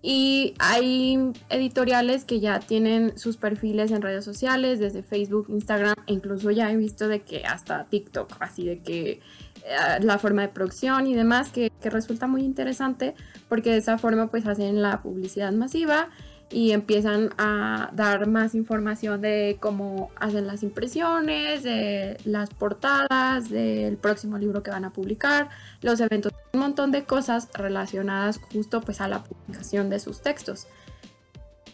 Y 0.03 0.55
hay 0.59 1.33
editoriales 1.49 2.25
que 2.25 2.39
ya 2.39 2.61
tienen 2.61 3.19
sus 3.19 3.39
perfiles 3.39 3.91
en 3.91 4.03
redes 4.03 4.27
sociales, 4.27 4.79
desde 4.79 5.03
Facebook, 5.03 5.47
Instagram, 5.49 5.97
e 6.07 6.13
incluso 6.13 6.51
ya 6.51 6.71
he 6.71 6.77
visto 6.77 7.09
de 7.09 7.23
que 7.23 7.45
hasta 7.47 7.87
TikTok, 7.87 8.37
así 8.41 8.65
de 8.67 8.81
que 8.81 9.21
la 10.01 10.19
forma 10.19 10.43
de 10.43 10.49
producción 10.49 11.07
y 11.07 11.15
demás, 11.15 11.51
que, 11.51 11.71
resulta 11.83 12.27
muy 12.27 12.43
interesante 12.43 13.15
porque 13.49 13.71
de 13.71 13.79
esa 13.79 13.99
forma 13.99 14.29
pues 14.29 14.47
hacen 14.47 14.83
la 14.83 15.01
publicidad 15.01 15.53
masiva 15.53 16.09
y 16.51 16.73
empiezan 16.73 17.31
a 17.39 17.91
dar 17.93 18.27
más 18.27 18.55
información 18.55 19.21
de 19.21 19.59
cómo 19.61 20.11
hacen 20.17 20.47
las 20.47 20.63
impresiones, 20.63 21.63
de 21.63 22.19
las 22.25 22.51
portadas, 22.51 23.51
del 23.51 23.97
próximo 23.99 24.39
libro 24.39 24.63
que 24.63 24.71
van 24.71 24.85
a 24.85 24.93
publicar, 24.93 25.51
los 25.83 26.01
eventos, 26.01 26.33
un 26.55 26.61
montón 26.61 26.91
de 26.91 27.05
cosas 27.05 27.49
relacionadas 27.53 28.39
justo 28.53 28.81
pues 28.81 29.01
a 29.01 29.09
la 29.09 29.23
publicación 29.23 29.91
de 29.91 29.99
sus 29.99 30.23
textos. 30.23 30.67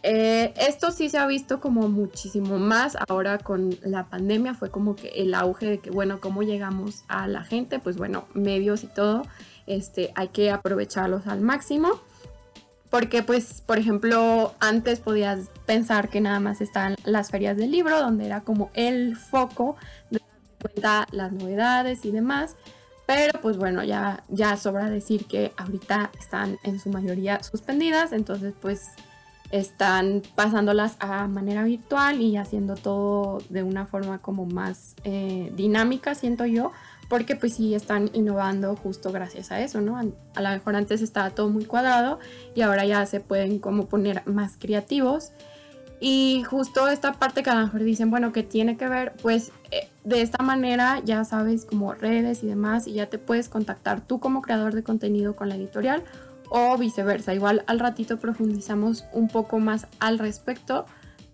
Eh, 0.06 0.52
esto 0.58 0.90
sí 0.90 1.08
se 1.08 1.16
ha 1.16 1.26
visto 1.26 1.60
como 1.60 1.88
muchísimo 1.88 2.58
más 2.58 2.94
ahora 3.08 3.38
con 3.38 3.74
la 3.82 4.04
pandemia, 4.04 4.52
fue 4.52 4.70
como 4.70 4.96
que 4.96 5.08
el 5.08 5.32
auge 5.32 5.64
de 5.64 5.78
que, 5.78 5.90
bueno, 5.90 6.20
¿cómo 6.20 6.42
llegamos 6.42 7.04
a 7.08 7.26
la 7.26 7.42
gente? 7.42 7.78
Pues 7.78 7.96
bueno, 7.96 8.26
medios 8.34 8.84
y 8.84 8.88
todo, 8.88 9.22
este, 9.66 10.12
hay 10.14 10.28
que 10.28 10.50
aprovecharlos 10.50 11.26
al 11.26 11.40
máximo. 11.40 12.02
Porque 12.90 13.22
pues, 13.22 13.62
por 13.62 13.78
ejemplo, 13.78 14.54
antes 14.60 15.00
podías 15.00 15.48
pensar 15.64 16.10
que 16.10 16.20
nada 16.20 16.38
más 16.38 16.60
estaban 16.60 16.96
las 17.04 17.30
ferias 17.30 17.56
del 17.56 17.70
libro, 17.70 17.98
donde 17.98 18.26
era 18.26 18.42
como 18.42 18.70
el 18.74 19.16
foco 19.16 19.76
de 20.10 20.20
cuenta 20.60 21.06
las 21.12 21.32
novedades 21.32 22.04
y 22.04 22.10
demás. 22.10 22.56
Pero 23.06 23.40
pues 23.40 23.56
bueno, 23.56 23.82
ya, 23.82 24.22
ya 24.28 24.58
sobra 24.58 24.90
decir 24.90 25.24
que 25.24 25.52
ahorita 25.56 26.10
están 26.18 26.58
en 26.62 26.78
su 26.78 26.90
mayoría 26.90 27.42
suspendidas, 27.42 28.12
entonces 28.12 28.52
pues 28.60 28.82
están 29.54 30.22
pasándolas 30.34 30.96
a 30.98 31.28
manera 31.28 31.62
virtual 31.62 32.20
y 32.20 32.36
haciendo 32.36 32.74
todo 32.74 33.38
de 33.50 33.62
una 33.62 33.86
forma 33.86 34.18
como 34.18 34.46
más 34.46 34.96
eh, 35.04 35.52
dinámica, 35.54 36.16
siento 36.16 36.44
yo, 36.44 36.72
porque 37.08 37.36
pues 37.36 37.54
sí 37.54 37.72
están 37.72 38.10
innovando 38.14 38.74
justo 38.74 39.12
gracias 39.12 39.52
a 39.52 39.60
eso, 39.60 39.80
¿no? 39.80 39.96
A 39.96 40.42
lo 40.42 40.48
mejor 40.48 40.74
antes 40.74 41.02
estaba 41.02 41.30
todo 41.30 41.50
muy 41.50 41.66
cuadrado 41.66 42.18
y 42.56 42.62
ahora 42.62 42.84
ya 42.84 43.06
se 43.06 43.20
pueden 43.20 43.60
como 43.60 43.86
poner 43.86 44.26
más 44.26 44.56
creativos. 44.58 45.30
Y 46.00 46.42
justo 46.42 46.88
esta 46.88 47.12
parte 47.12 47.44
que 47.44 47.50
a 47.50 47.54
lo 47.54 47.60
mejor 47.60 47.84
dicen, 47.84 48.10
bueno, 48.10 48.32
que 48.32 48.42
tiene 48.42 48.76
que 48.76 48.88
ver, 48.88 49.12
pues 49.22 49.52
eh, 49.70 49.88
de 50.02 50.20
esta 50.20 50.42
manera 50.42 51.00
ya 51.04 51.24
sabes 51.24 51.64
como 51.64 51.94
redes 51.94 52.42
y 52.42 52.48
demás 52.48 52.88
y 52.88 52.94
ya 52.94 53.06
te 53.06 53.18
puedes 53.18 53.48
contactar 53.48 54.00
tú 54.00 54.18
como 54.18 54.42
creador 54.42 54.74
de 54.74 54.82
contenido 54.82 55.36
con 55.36 55.48
la 55.48 55.54
editorial 55.54 56.02
o 56.50 56.76
viceversa. 56.78 57.34
Igual 57.34 57.64
al 57.66 57.78
ratito 57.78 58.18
profundizamos 58.18 59.04
un 59.12 59.28
poco 59.28 59.58
más 59.58 59.86
al 60.00 60.18
respecto, 60.18 60.86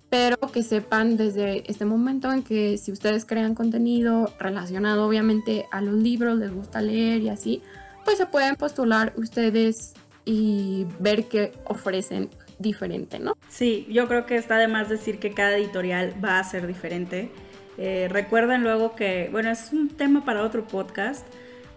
pero 0.09 0.37
que 0.53 0.63
sepan 0.63 1.17
desde 1.17 1.71
este 1.71 1.85
momento 1.85 2.33
en 2.33 2.43
que 2.43 2.77
si 2.79 2.91
ustedes 2.93 3.25
crean 3.25 3.55
contenido 3.55 4.33
relacionado 4.39 5.07
obviamente 5.07 5.67
a 5.71 5.81
los 5.81 5.95
libros, 5.95 6.39
les 6.39 6.53
gusta 6.53 6.83
leer 6.83 7.23
y 7.23 7.29
así, 7.29 7.63
pues 8.05 8.19
se 8.19 8.27
pueden 8.27 8.57
postular 8.57 9.13
ustedes 9.17 9.95
y 10.25 10.87
ver 10.99 11.27
qué 11.29 11.53
ofrecen 11.65 12.29
diferente, 12.59 13.19
¿no? 13.19 13.35
Sí, 13.49 13.87
yo 13.91 14.07
creo 14.07 14.27
que 14.27 14.37
está 14.37 14.59
de 14.59 14.69
más 14.69 14.89
decir 14.89 15.19
que 15.19 15.33
cada 15.33 15.57
editorial 15.57 16.15
va 16.23 16.39
a 16.39 16.45
ser 16.45 16.67
diferente. 16.67 17.31
Eh, 17.79 18.09
recuerden 18.11 18.63
luego 18.63 18.95
que, 18.95 19.29
bueno, 19.33 19.51
es 19.51 19.73
un 19.73 19.89
tema 19.89 20.25
para 20.25 20.43
otro 20.43 20.67
podcast, 20.67 21.27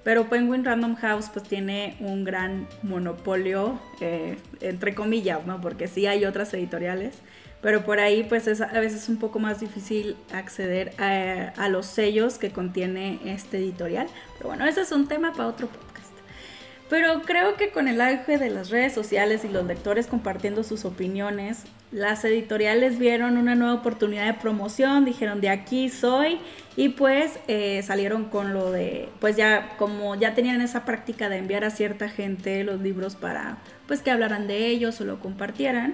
pero 0.04 0.28
Penguin 0.28 0.66
Random 0.66 0.96
House 0.96 1.30
pues 1.32 1.46
tiene 1.46 1.96
un 2.00 2.24
gran 2.24 2.68
monopolio, 2.82 3.80
eh, 4.02 4.38
entre 4.62 4.94
comillas, 4.94 5.46
¿no? 5.46 5.62
Porque 5.62 5.88
sí 5.88 6.08
hay 6.08 6.26
otras 6.26 6.54
editoriales, 6.54 7.16
pero 7.62 7.86
por 7.86 8.00
ahí 8.00 8.24
pues 8.24 8.48
es 8.48 8.60
a 8.60 8.80
veces 8.80 9.08
un 9.08 9.18
poco 9.18 9.40
más 9.40 9.62
difícil 9.62 10.18
acceder 10.34 10.92
a, 11.00 11.54
a 11.62 11.70
los 11.70 11.86
sellos 11.86 12.38
que 12.38 12.52
contiene 12.52 13.20
este 13.26 13.58
editorial. 13.58 14.08
Pero 14.38 14.50
bueno, 14.50 14.66
ese 14.66 14.82
es 14.82 14.92
un 14.92 15.08
tema 15.08 15.32
para 15.32 15.48
otro 15.48 15.68
podcast. 15.68 16.12
Pero 16.90 17.22
creo 17.22 17.56
que 17.56 17.72
con 17.72 17.88
el 17.88 18.02
auge 18.02 18.38
de 18.38 18.50
las 18.50 18.70
redes 18.70 18.94
sociales 18.94 19.46
y 19.46 19.48
los 19.48 19.66
lectores 19.66 20.08
compartiendo 20.08 20.64
sus 20.64 20.84
opiniones, 20.84 21.64
las 21.94 22.26
editoriales 22.26 22.98
vieron 22.98 23.38
una 23.38 23.54
nueva 23.54 23.76
oportunidad 23.76 24.26
de 24.26 24.34
promoción, 24.34 25.06
dijeron 25.06 25.42
de 25.42 25.50
aquí 25.50 25.90
soy 25.90 26.40
y 26.76 26.90
pues 26.90 27.40
eh, 27.48 27.82
salieron 27.84 28.26
con 28.26 28.54
lo 28.54 28.72
de, 28.72 29.10
pues 29.20 29.38
ya 29.38 29.76
como 29.78 30.16
ya 30.16 30.34
tenían 30.34 30.60
esa 30.62 30.86
práctica 30.86 31.30
de 31.30 31.38
enviar 31.38 31.64
a 31.64 31.70
cierta 31.70 32.10
gente 32.10 32.64
los 32.64 32.82
libros 32.82 33.16
para 33.16 33.58
pues 33.88 34.02
que 34.02 34.10
hablaran 34.10 34.48
de 34.48 34.68
ellos 34.68 35.00
o 35.02 35.06
lo 35.06 35.20
compartieran, 35.20 35.94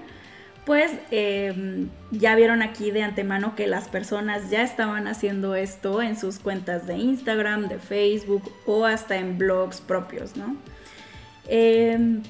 pues 0.65 0.91
em, 1.12 1.89
ya 2.12 2.36
vieron 2.36 2.62
aquí 2.62 2.91
de 2.91 3.03
antemano 3.03 3.56
que 3.56 3.68
las 3.68 3.89
personas 3.89 4.50
ya 4.50 4.62
estaban 4.62 5.08
haciendo 5.08 5.56
esto 5.56 6.01
en 6.01 6.18
sus 6.18 6.39
cuentas 6.39 6.88
de 6.88 6.96
Instagram, 6.96 7.68
de 7.68 7.77
Facebook 7.77 8.50
o 8.65 8.86
hasta 8.86 9.18
en 9.18 9.38
blogs 9.38 9.82
propios, 9.82 10.38
¿no? 10.38 10.56
Em, 11.48 12.22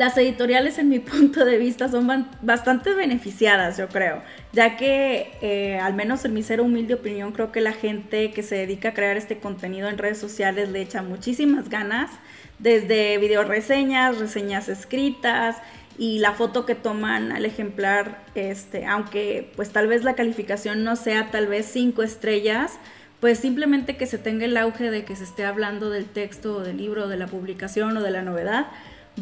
las 0.00 0.16
editoriales 0.16 0.78
en 0.78 0.88
mi 0.88 0.98
punto 1.12 1.44
de 1.44 1.58
vista 1.58 1.90
son 1.90 2.26
bastante 2.40 2.94
beneficiadas, 2.94 3.76
yo 3.76 3.86
creo, 3.88 4.22
ya 4.50 4.78
que 4.78 5.30
eh, 5.42 5.78
al 5.78 5.92
menos 5.92 6.24
en 6.24 6.32
mi 6.32 6.42
ser 6.42 6.62
humilde 6.62 6.94
opinión 6.94 7.32
creo 7.32 7.52
que 7.52 7.60
la 7.60 7.74
gente 7.74 8.30
que 8.30 8.42
se 8.42 8.54
dedica 8.54 8.88
a 8.88 8.94
crear 8.94 9.18
este 9.18 9.36
contenido 9.40 9.90
en 9.90 9.98
redes 9.98 10.16
sociales 10.16 10.70
le 10.70 10.80
echa 10.80 11.02
muchísimas 11.02 11.68
ganas, 11.68 12.10
desde 12.58 13.18
video 13.18 13.44
reseñas, 13.44 14.18
reseñas 14.18 14.70
escritas 14.70 15.58
y 15.98 16.18
la 16.20 16.32
foto 16.32 16.64
que 16.64 16.74
toman 16.74 17.30
al 17.30 17.44
ejemplar, 17.44 18.24
este, 18.34 18.86
aunque 18.86 19.52
pues 19.54 19.68
tal 19.68 19.86
vez 19.86 20.02
la 20.02 20.14
calificación 20.14 20.82
no 20.82 20.96
sea 20.96 21.30
tal 21.30 21.46
vez 21.46 21.66
cinco 21.66 22.02
estrellas, 22.02 22.78
pues 23.20 23.38
simplemente 23.38 23.98
que 23.98 24.06
se 24.06 24.16
tenga 24.16 24.46
el 24.46 24.56
auge 24.56 24.90
de 24.90 25.04
que 25.04 25.14
se 25.14 25.24
esté 25.24 25.44
hablando 25.44 25.90
del 25.90 26.06
texto 26.06 26.56
o 26.56 26.60
del 26.60 26.78
libro, 26.78 27.06
de 27.06 27.18
la 27.18 27.26
publicación 27.26 27.98
o 27.98 28.02
de 28.02 28.10
la 28.10 28.22
novedad, 28.22 28.68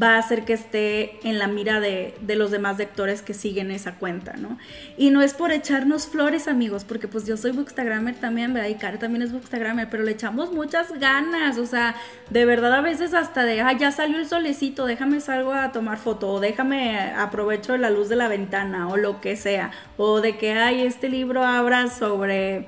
va 0.00 0.14
a 0.14 0.18
hacer 0.18 0.44
que 0.44 0.52
esté 0.52 1.18
en 1.26 1.38
la 1.38 1.48
mira 1.48 1.80
de, 1.80 2.14
los 2.36 2.50
demás 2.50 2.78
lectores 2.78 3.22
que 3.22 3.34
siguen 3.34 3.70
esa 3.70 3.94
cuenta, 3.94 4.34
¿no? 4.36 4.58
Y 4.96 5.10
no 5.10 5.22
es 5.22 5.34
por 5.34 5.50
echarnos 5.50 6.06
flores, 6.06 6.46
amigos, 6.46 6.84
porque 6.84 7.08
pues 7.08 7.26
yo 7.26 7.36
soy 7.36 7.52
bookstagrammer 7.52 8.14
también, 8.14 8.54
¿verdad? 8.54 8.68
Y 8.68 8.74
Cara 8.74 8.98
también 8.98 9.22
es 9.22 9.32
bookstagrammer, 9.32 9.88
pero 9.90 10.04
le 10.04 10.12
echamos 10.12 10.52
muchas 10.52 10.92
ganas, 10.98 11.58
o 11.58 11.66
sea, 11.66 11.96
de 12.30 12.44
verdad 12.44 12.74
a 12.74 12.80
veces 12.80 13.14
hasta 13.14 13.44
de, 13.44 13.60
ah, 13.60 13.72
ya 13.72 13.90
salió 13.90 14.18
el 14.18 14.28
solecito, 14.28 14.86
déjame 14.86 15.20
salgo 15.20 15.52
a 15.52 15.72
tomar 15.72 15.98
foto, 15.98 16.28
o 16.28 16.40
déjame 16.40 16.98
aprovecho 16.98 17.76
la 17.76 17.90
luz 17.90 18.08
de 18.08 18.16
la 18.16 18.28
ventana, 18.28 18.88
o 18.88 18.96
lo 18.96 19.20
que 19.20 19.36
sea, 19.36 19.72
o 19.96 20.20
de 20.20 20.36
que, 20.36 20.52
ay, 20.52 20.82
este 20.82 21.08
libro 21.08 21.44
habla 21.44 21.88
sobre 21.88 22.66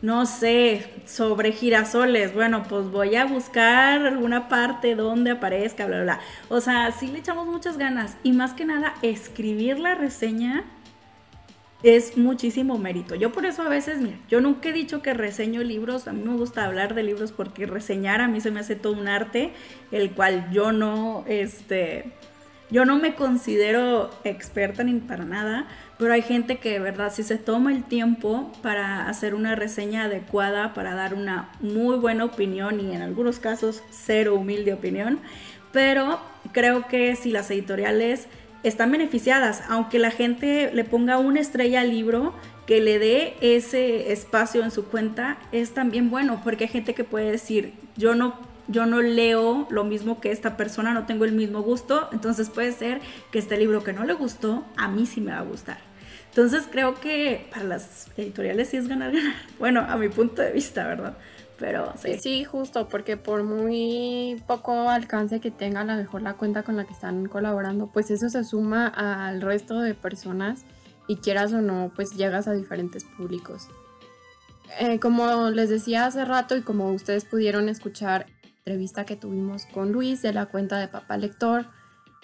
no 0.00 0.26
sé, 0.26 0.90
sobre 1.06 1.52
girasoles, 1.52 2.32
bueno, 2.32 2.62
pues 2.68 2.90
voy 2.90 3.16
a 3.16 3.24
buscar 3.24 4.06
alguna 4.06 4.48
parte 4.48 4.94
donde 4.94 5.32
aparezca, 5.32 5.86
bla, 5.86 6.02
bla, 6.02 6.04
bla. 6.04 6.20
O 6.48 6.60
sea, 6.60 6.92
sí 6.92 7.08
le 7.08 7.18
echamos 7.18 7.46
muchas 7.46 7.78
ganas 7.78 8.16
y 8.22 8.32
más 8.32 8.52
que 8.52 8.64
nada 8.64 8.94
escribir 9.02 9.78
la 9.78 9.94
reseña 9.94 10.64
es 11.82 12.16
muchísimo 12.16 12.78
mérito. 12.78 13.14
Yo 13.14 13.32
por 13.32 13.46
eso 13.46 13.62
a 13.62 13.68
veces, 13.68 14.00
mira, 14.00 14.18
yo 14.28 14.40
nunca 14.40 14.68
he 14.68 14.72
dicho 14.72 15.00
que 15.02 15.14
reseño 15.14 15.62
libros, 15.62 16.08
a 16.08 16.12
mí 16.12 16.22
me 16.22 16.36
gusta 16.36 16.64
hablar 16.64 16.94
de 16.94 17.02
libros 17.04 17.32
porque 17.32 17.66
reseñar 17.66 18.20
a 18.20 18.28
mí 18.28 18.40
se 18.40 18.50
me 18.50 18.60
hace 18.60 18.76
todo 18.76 18.94
un 18.94 19.08
arte, 19.08 19.52
el 19.92 20.10
cual 20.12 20.50
yo 20.52 20.72
no, 20.72 21.24
este, 21.28 22.12
yo 22.70 22.84
no 22.84 22.96
me 22.96 23.14
considero 23.14 24.10
experta 24.24 24.84
ni 24.84 25.00
para 25.00 25.24
nada, 25.24 25.66
pero 25.98 26.12
hay 26.12 26.22
gente 26.22 26.58
que 26.58 26.72
de 26.72 26.78
verdad 26.78 27.12
si 27.12 27.22
se 27.22 27.36
toma 27.36 27.72
el 27.72 27.84
tiempo 27.84 28.52
para 28.62 29.08
hacer 29.08 29.34
una 29.34 29.54
reseña 29.54 30.04
adecuada, 30.04 30.74
para 30.74 30.94
dar 30.94 31.14
una 31.14 31.50
muy 31.60 31.96
buena 31.96 32.24
opinión 32.24 32.80
y 32.80 32.94
en 32.94 33.02
algunos 33.02 33.38
casos 33.38 33.82
cero 33.90 34.34
humilde 34.34 34.72
opinión, 34.72 35.20
pero 35.72 36.20
creo 36.52 36.86
que 36.88 37.16
si 37.16 37.30
las 37.30 37.50
editoriales 37.50 38.28
están 38.62 38.90
beneficiadas, 38.92 39.62
aunque 39.68 39.98
la 39.98 40.10
gente 40.10 40.70
le 40.72 40.84
ponga 40.84 41.18
una 41.18 41.40
estrella 41.40 41.80
al 41.80 41.90
libro, 41.90 42.34
que 42.66 42.80
le 42.82 42.98
dé 42.98 43.34
ese 43.40 44.12
espacio 44.12 44.62
en 44.62 44.70
su 44.70 44.88
cuenta, 44.88 45.38
es 45.52 45.72
también 45.72 46.10
bueno, 46.10 46.42
porque 46.44 46.64
hay 46.64 46.70
gente 46.70 46.94
que 46.94 47.02
puede 47.02 47.30
decir, 47.30 47.72
yo 47.96 48.14
no 48.14 48.47
yo 48.68 48.86
no 48.86 49.02
leo 49.02 49.66
lo 49.70 49.84
mismo 49.84 50.20
que 50.20 50.30
esta 50.30 50.56
persona, 50.56 50.92
no 50.94 51.06
tengo 51.06 51.24
el 51.24 51.32
mismo 51.32 51.62
gusto, 51.62 52.08
entonces 52.12 52.50
puede 52.50 52.72
ser 52.72 53.00
que 53.32 53.38
este 53.38 53.56
libro 53.56 53.82
que 53.82 53.92
no 53.92 54.04
le 54.04 54.12
gustó, 54.12 54.64
a 54.76 54.88
mí 54.88 55.06
sí 55.06 55.20
me 55.20 55.32
va 55.32 55.38
a 55.38 55.42
gustar. 55.42 55.78
Entonces 56.28 56.68
creo 56.70 56.94
que 56.94 57.48
para 57.50 57.64
las 57.64 58.08
editoriales 58.16 58.68
sí 58.68 58.76
es 58.76 58.86
ganar, 58.86 59.12
ganar. 59.12 59.34
Bueno, 59.58 59.80
a 59.80 59.96
mi 59.96 60.08
punto 60.08 60.42
de 60.42 60.52
vista, 60.52 60.86
¿verdad? 60.86 61.16
Pero 61.58 61.92
sí. 62.00 62.18
Sí, 62.20 62.44
justo, 62.44 62.88
porque 62.88 63.16
por 63.16 63.42
muy 63.42 64.40
poco 64.46 64.88
alcance 64.88 65.40
que 65.40 65.50
tenga 65.50 65.80
a 65.80 65.84
lo 65.84 65.96
mejor 65.96 66.22
la 66.22 66.34
cuenta 66.34 66.62
con 66.62 66.76
la 66.76 66.84
que 66.84 66.92
están 66.92 67.26
colaborando, 67.26 67.88
pues 67.88 68.10
eso 68.12 68.28
se 68.28 68.44
suma 68.44 68.86
al 68.86 69.40
resto 69.40 69.80
de 69.80 69.94
personas 69.94 70.64
y 71.08 71.16
quieras 71.16 71.52
o 71.52 71.60
no, 71.60 71.90
pues 71.96 72.12
llegas 72.12 72.46
a 72.46 72.52
diferentes 72.52 73.04
públicos. 73.04 73.68
Eh, 74.78 75.00
como 75.00 75.50
les 75.50 75.70
decía 75.70 76.06
hace 76.06 76.24
rato 76.24 76.56
y 76.56 76.62
como 76.62 76.92
ustedes 76.92 77.24
pudieron 77.24 77.68
escuchar 77.68 78.26
entrevista 78.68 79.06
que 79.06 79.16
tuvimos 79.16 79.64
con 79.64 79.92
Luis 79.92 80.20
de 80.20 80.34
la 80.34 80.44
cuenta 80.44 80.78
de 80.78 80.88
Papá 80.88 81.16
Lector, 81.16 81.64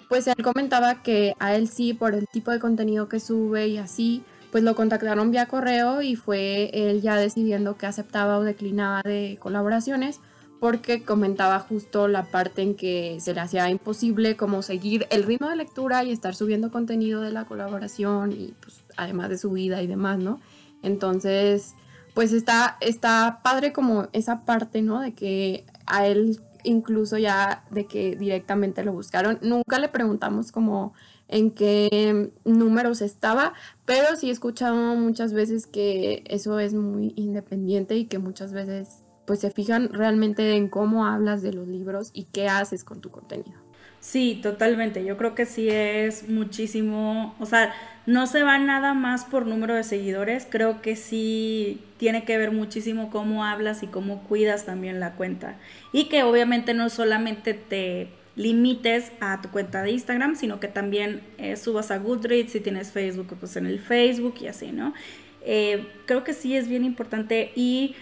pues 0.07 0.27
él 0.27 0.35
comentaba 0.43 1.01
que 1.01 1.33
a 1.39 1.55
él 1.55 1.67
sí, 1.67 1.95
por 1.95 2.13
el 2.13 2.27
tipo 2.27 2.51
de 2.51 2.59
contenido 2.59 3.09
que 3.09 3.19
sube 3.19 3.67
y 3.67 3.77
así, 3.79 4.23
pues 4.51 4.63
lo 4.63 4.75
contactaron 4.75 5.31
vía 5.31 5.47
correo 5.47 6.03
y 6.03 6.15
fue 6.15 6.69
él 6.71 7.01
ya 7.01 7.15
decidiendo 7.15 7.77
que 7.77 7.87
aceptaba 7.87 8.37
o 8.37 8.43
declinaba 8.43 9.01
de 9.03 9.37
colaboraciones, 9.39 10.19
porque 10.59 11.03
comentaba 11.03 11.59
justo 11.59 12.07
la 12.07 12.25
parte 12.25 12.61
en 12.61 12.75
que 12.75 13.17
se 13.19 13.33
le 13.33 13.41
hacía 13.41 13.67
imposible 13.71 14.37
como 14.37 14.61
seguir 14.61 15.07
el 15.09 15.23
ritmo 15.23 15.49
de 15.49 15.55
lectura 15.55 16.03
y 16.03 16.11
estar 16.11 16.35
subiendo 16.35 16.69
contenido 16.69 17.21
de 17.21 17.31
la 17.31 17.45
colaboración 17.45 18.31
y 18.33 18.53
pues 18.61 18.83
además 18.97 19.29
de 19.29 19.39
su 19.39 19.49
vida 19.49 19.81
y 19.81 19.87
demás, 19.87 20.19
¿no? 20.19 20.39
Entonces, 20.83 21.73
pues 22.13 22.33
está, 22.33 22.77
está 22.81 23.39
padre 23.43 23.73
como 23.73 24.09
esa 24.13 24.45
parte, 24.45 24.83
¿no? 24.83 25.01
De 25.01 25.15
que 25.15 25.65
a 25.85 26.07
él 26.07 26.39
incluso 26.63 27.17
ya 27.17 27.63
de 27.71 27.85
que 27.85 28.15
directamente 28.15 28.83
lo 28.83 28.93
buscaron. 28.93 29.39
Nunca 29.41 29.79
le 29.79 29.87
preguntamos 29.87 30.51
como 30.51 30.93
en 31.27 31.51
qué 31.51 32.31
números 32.43 33.01
estaba, 33.01 33.53
pero 33.85 34.15
sí 34.15 34.29
he 34.29 34.31
escuchado 34.31 34.95
muchas 34.95 35.33
veces 35.33 35.67
que 35.67 36.23
eso 36.27 36.59
es 36.59 36.73
muy 36.73 37.13
independiente 37.15 37.95
y 37.95 38.05
que 38.05 38.19
muchas 38.19 38.51
veces 38.53 39.03
pues 39.25 39.39
se 39.39 39.49
fijan 39.49 39.91
realmente 39.91 40.55
en 40.55 40.69
cómo 40.69 41.05
hablas 41.05 41.41
de 41.41 41.53
los 41.53 41.67
libros 41.67 42.11
y 42.13 42.25
qué 42.25 42.47
haces 42.47 42.83
con 42.83 43.01
tu 43.01 43.09
contenido. 43.09 43.64
Sí, 44.05 44.39
totalmente. 44.43 45.03
Yo 45.03 45.17
creo 45.17 45.33
que 45.33 45.47
sí 45.47 45.67
es 45.67 46.29
muchísimo, 46.29 47.35
o 47.39 47.47
sea, 47.47 47.73
no 48.05 48.27
se 48.27 48.43
va 48.43 48.59
nada 48.59 48.93
más 48.93 49.25
por 49.25 49.47
número 49.47 49.73
de 49.73 49.83
seguidores, 49.83 50.47
creo 50.47 50.79
que 50.83 50.95
sí 50.95 51.81
tiene 51.97 52.23
que 52.23 52.37
ver 52.37 52.51
muchísimo 52.51 53.09
cómo 53.09 53.43
hablas 53.43 53.81
y 53.81 53.87
cómo 53.87 54.21
cuidas 54.21 54.63
también 54.63 54.99
la 54.99 55.13
cuenta. 55.13 55.57
Y 55.91 56.03
que 56.07 56.21
obviamente 56.21 56.75
no 56.75 56.89
solamente 56.89 57.55
te 57.55 58.09
limites 58.35 59.11
a 59.21 59.41
tu 59.41 59.49
cuenta 59.49 59.81
de 59.81 59.89
Instagram, 59.89 60.35
sino 60.35 60.59
que 60.59 60.67
también 60.67 61.23
eh, 61.39 61.55
subas 61.55 61.89
a 61.89 61.97
Goodreads, 61.97 62.51
si 62.51 62.59
tienes 62.59 62.91
Facebook, 62.91 63.35
pues 63.39 63.55
en 63.55 63.65
el 63.65 63.79
Facebook 63.79 64.35
y 64.39 64.45
así, 64.45 64.71
¿no? 64.71 64.93
Eh, 65.41 65.83
creo 66.05 66.23
que 66.23 66.33
sí 66.33 66.55
es 66.55 66.67
bien 66.67 66.85
importante 66.85 67.51
y 67.55 67.95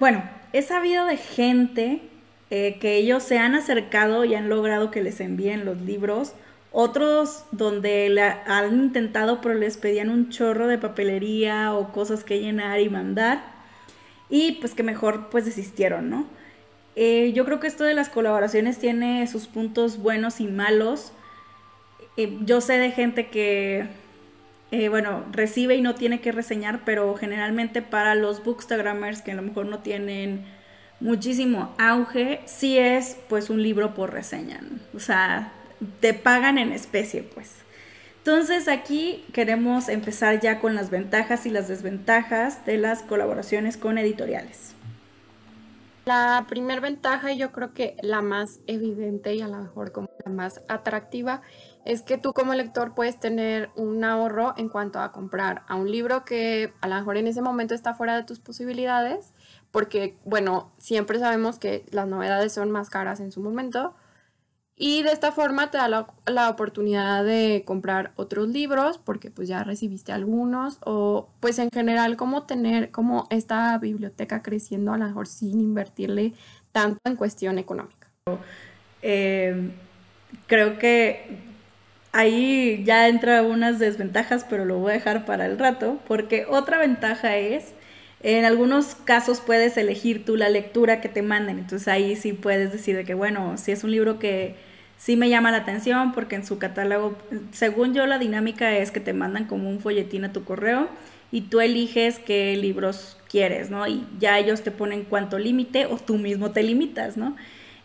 bueno, 0.00 0.22
he 0.54 0.62
sabido 0.62 1.04
de 1.04 1.18
gente 1.18 2.00
eh, 2.50 2.76
que 2.78 2.96
ellos 2.96 3.22
se 3.22 3.38
han 3.38 3.54
acercado 3.54 4.24
y 4.24 4.34
han 4.34 4.50
logrado 4.50 4.90
que 4.90 5.02
les 5.02 5.20
envíen 5.20 5.64
los 5.64 5.80
libros, 5.80 6.34
otros 6.72 7.44
donde 7.52 8.08
la, 8.10 8.42
han 8.46 8.74
intentado 8.74 9.40
pero 9.40 9.54
les 9.54 9.78
pedían 9.78 10.10
un 10.10 10.28
chorro 10.28 10.66
de 10.66 10.76
papelería 10.76 11.72
o 11.72 11.90
cosas 11.92 12.22
que 12.22 12.40
llenar 12.40 12.80
y 12.80 12.90
mandar 12.90 13.42
y 14.28 14.52
pues 14.52 14.74
que 14.74 14.82
mejor 14.82 15.30
pues 15.30 15.46
desistieron, 15.46 16.10
¿no? 16.10 16.26
Eh, 16.96 17.32
yo 17.34 17.44
creo 17.44 17.60
que 17.60 17.66
esto 17.66 17.82
de 17.82 17.94
las 17.94 18.08
colaboraciones 18.08 18.78
tiene 18.78 19.26
sus 19.26 19.46
puntos 19.46 19.98
buenos 19.98 20.40
y 20.40 20.46
malos. 20.46 21.12
Eh, 22.16 22.38
yo 22.42 22.60
sé 22.60 22.78
de 22.78 22.90
gente 22.90 23.28
que, 23.28 23.88
bueno, 24.90 25.24
recibe 25.32 25.76
y 25.76 25.82
no 25.82 25.94
tiene 25.94 26.20
que 26.20 26.30
reseñar, 26.32 26.82
pero 26.84 27.14
generalmente 27.14 27.82
para 27.82 28.14
los 28.14 28.44
bookstagrammers 28.44 29.22
que 29.22 29.32
a 29.32 29.34
lo 29.34 29.42
mejor 29.42 29.66
no 29.66 29.80
tienen 29.80 30.44
muchísimo 31.04 31.74
auge, 31.78 32.40
sí 32.46 32.78
es 32.78 33.18
pues 33.28 33.50
un 33.50 33.62
libro 33.62 33.94
por 33.94 34.12
reseña. 34.12 34.60
O 34.96 34.98
sea, 35.00 35.52
te 36.00 36.14
pagan 36.14 36.56
en 36.56 36.72
especie, 36.72 37.22
pues. 37.22 37.56
Entonces 38.18 38.68
aquí 38.68 39.22
queremos 39.34 39.90
empezar 39.90 40.40
ya 40.40 40.60
con 40.60 40.74
las 40.74 40.88
ventajas 40.88 41.44
y 41.44 41.50
las 41.50 41.68
desventajas 41.68 42.64
de 42.64 42.78
las 42.78 43.02
colaboraciones 43.02 43.76
con 43.76 43.98
editoriales. 43.98 44.74
La 46.06 46.46
primera 46.48 46.80
ventaja, 46.80 47.32
y 47.32 47.36
yo 47.36 47.52
creo 47.52 47.74
que 47.74 47.96
la 48.00 48.22
más 48.22 48.60
evidente 48.66 49.34
y 49.34 49.42
a 49.42 49.48
lo 49.48 49.58
mejor 49.58 49.92
como 49.92 50.08
la 50.24 50.32
más 50.32 50.62
atractiva, 50.68 51.42
es 51.84 52.00
que 52.00 52.16
tú 52.16 52.32
como 52.32 52.54
lector 52.54 52.94
puedes 52.94 53.20
tener 53.20 53.68
un 53.76 54.04
ahorro 54.04 54.54
en 54.56 54.70
cuanto 54.70 55.00
a 55.00 55.12
comprar 55.12 55.64
a 55.68 55.74
un 55.74 55.90
libro 55.90 56.24
que 56.24 56.72
a 56.80 56.88
lo 56.88 56.94
mejor 56.94 57.18
en 57.18 57.26
ese 57.26 57.42
momento 57.42 57.74
está 57.74 57.92
fuera 57.92 58.16
de 58.16 58.24
tus 58.24 58.40
posibilidades, 58.40 59.33
porque 59.74 60.14
bueno, 60.24 60.70
siempre 60.78 61.18
sabemos 61.18 61.58
que 61.58 61.84
las 61.90 62.06
novedades 62.06 62.52
son 62.52 62.70
más 62.70 62.90
caras 62.90 63.18
en 63.18 63.32
su 63.32 63.40
momento, 63.40 63.92
y 64.76 65.02
de 65.02 65.10
esta 65.10 65.32
forma 65.32 65.72
te 65.72 65.78
da 65.78 65.88
la, 65.88 66.48
oportunidad 66.48 67.24
de 67.24 67.64
comprar 67.66 68.12
otros 68.14 68.48
libros 68.48 68.98
porque 68.98 69.32
pues 69.32 69.48
ya 69.48 69.64
recibiste 69.64 70.12
algunos 70.12 70.78
o 70.84 71.28
pues 71.40 71.58
en 71.58 71.70
general 71.72 72.16
como 72.16 72.44
tener 72.44 72.92
como 72.92 73.26
esta 73.30 73.76
biblioteca 73.78 74.42
creciendo 74.42 74.92
a 74.92 74.98
lo 74.98 75.06
mejor 75.06 75.26
sin 75.26 75.60
invertirle 75.60 76.34
tanto 76.70 76.98
en 77.04 77.16
cuestión 77.16 77.58
económica. 77.58 78.08
Eh, 79.02 79.72
creo 80.46 80.78
que 80.78 81.36
ahí 82.12 82.84
ya 82.84 83.08
entra 83.08 83.42
unas 83.42 83.80
desventajas, 83.80 84.44
pero 84.48 84.64
lo 84.64 84.78
voy 84.78 84.90
a 84.90 84.94
dejar 84.94 85.24
para 85.24 85.46
el 85.46 85.58
rato 85.58 85.98
porque 86.06 86.46
otra 86.48 86.78
ventaja 86.78 87.36
es... 87.36 87.73
En 88.26 88.46
algunos 88.46 88.94
casos 88.94 89.40
puedes 89.40 89.76
elegir 89.76 90.24
tú 90.24 90.36
la 90.36 90.48
lectura 90.48 91.02
que 91.02 91.10
te 91.10 91.20
manden, 91.20 91.58
entonces 91.58 91.88
ahí 91.88 92.16
sí 92.16 92.32
puedes 92.32 92.72
decir 92.72 92.96
de 92.96 93.04
que, 93.04 93.12
bueno, 93.12 93.58
si 93.58 93.70
es 93.70 93.84
un 93.84 93.90
libro 93.90 94.18
que 94.18 94.54
sí 94.96 95.14
me 95.14 95.28
llama 95.28 95.50
la 95.50 95.58
atención 95.58 96.12
porque 96.12 96.36
en 96.36 96.46
su 96.46 96.56
catálogo, 96.56 97.18
según 97.52 97.92
yo, 97.92 98.06
la 98.06 98.18
dinámica 98.18 98.78
es 98.78 98.90
que 98.90 99.00
te 99.00 99.12
mandan 99.12 99.44
como 99.44 99.68
un 99.68 99.78
folletín 99.78 100.24
a 100.24 100.32
tu 100.32 100.42
correo 100.42 100.88
y 101.32 101.42
tú 101.42 101.60
eliges 101.60 102.18
qué 102.18 102.56
libros 102.56 103.18
quieres, 103.28 103.68
¿no? 103.68 103.86
Y 103.86 104.06
ya 104.18 104.38
ellos 104.38 104.62
te 104.62 104.70
ponen 104.70 105.04
cuánto 105.04 105.38
límite 105.38 105.84
o 105.84 105.98
tú 105.98 106.16
mismo 106.16 106.50
te 106.50 106.62
limitas, 106.62 107.18
¿no? 107.18 107.36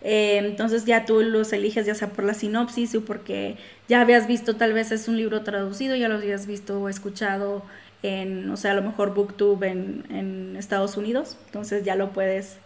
Eh, 0.02 0.38
entonces 0.38 0.86
ya 0.86 1.06
tú 1.06 1.21
los 1.21 1.52
eliges 1.52 1.86
ya 1.86 1.95
sea 1.95 2.12
por 2.12 2.23
la 2.23 2.34
sinopsis 2.34 2.95
o 2.95 3.04
porque 3.04 3.58
ya 3.89 3.99
habías 3.99 4.25
visto, 4.25 4.56
tal 4.56 4.71
vez 4.71 4.93
es 4.93 5.10
un 5.10 5.17
libro 5.17 5.41
traducido, 5.41 5.97
ya 5.97 6.08
lo 6.08 6.15
habías 6.15 6.47
visto 6.47 6.80
o 6.80 6.88
escuchado 6.88 7.65
en, 8.03 8.49
o 8.49 8.57
sea, 8.57 8.71
a 8.71 8.75
lo 8.75 8.81
mejor 8.81 9.13
Booktube 9.13 9.69
en, 9.69 10.05
en 10.09 10.55
Estados 10.55 10.97
Unidos, 10.97 11.38
entonces 11.45 11.83
ya 11.83 11.95
lo 11.95 12.12
puedes 12.12 12.57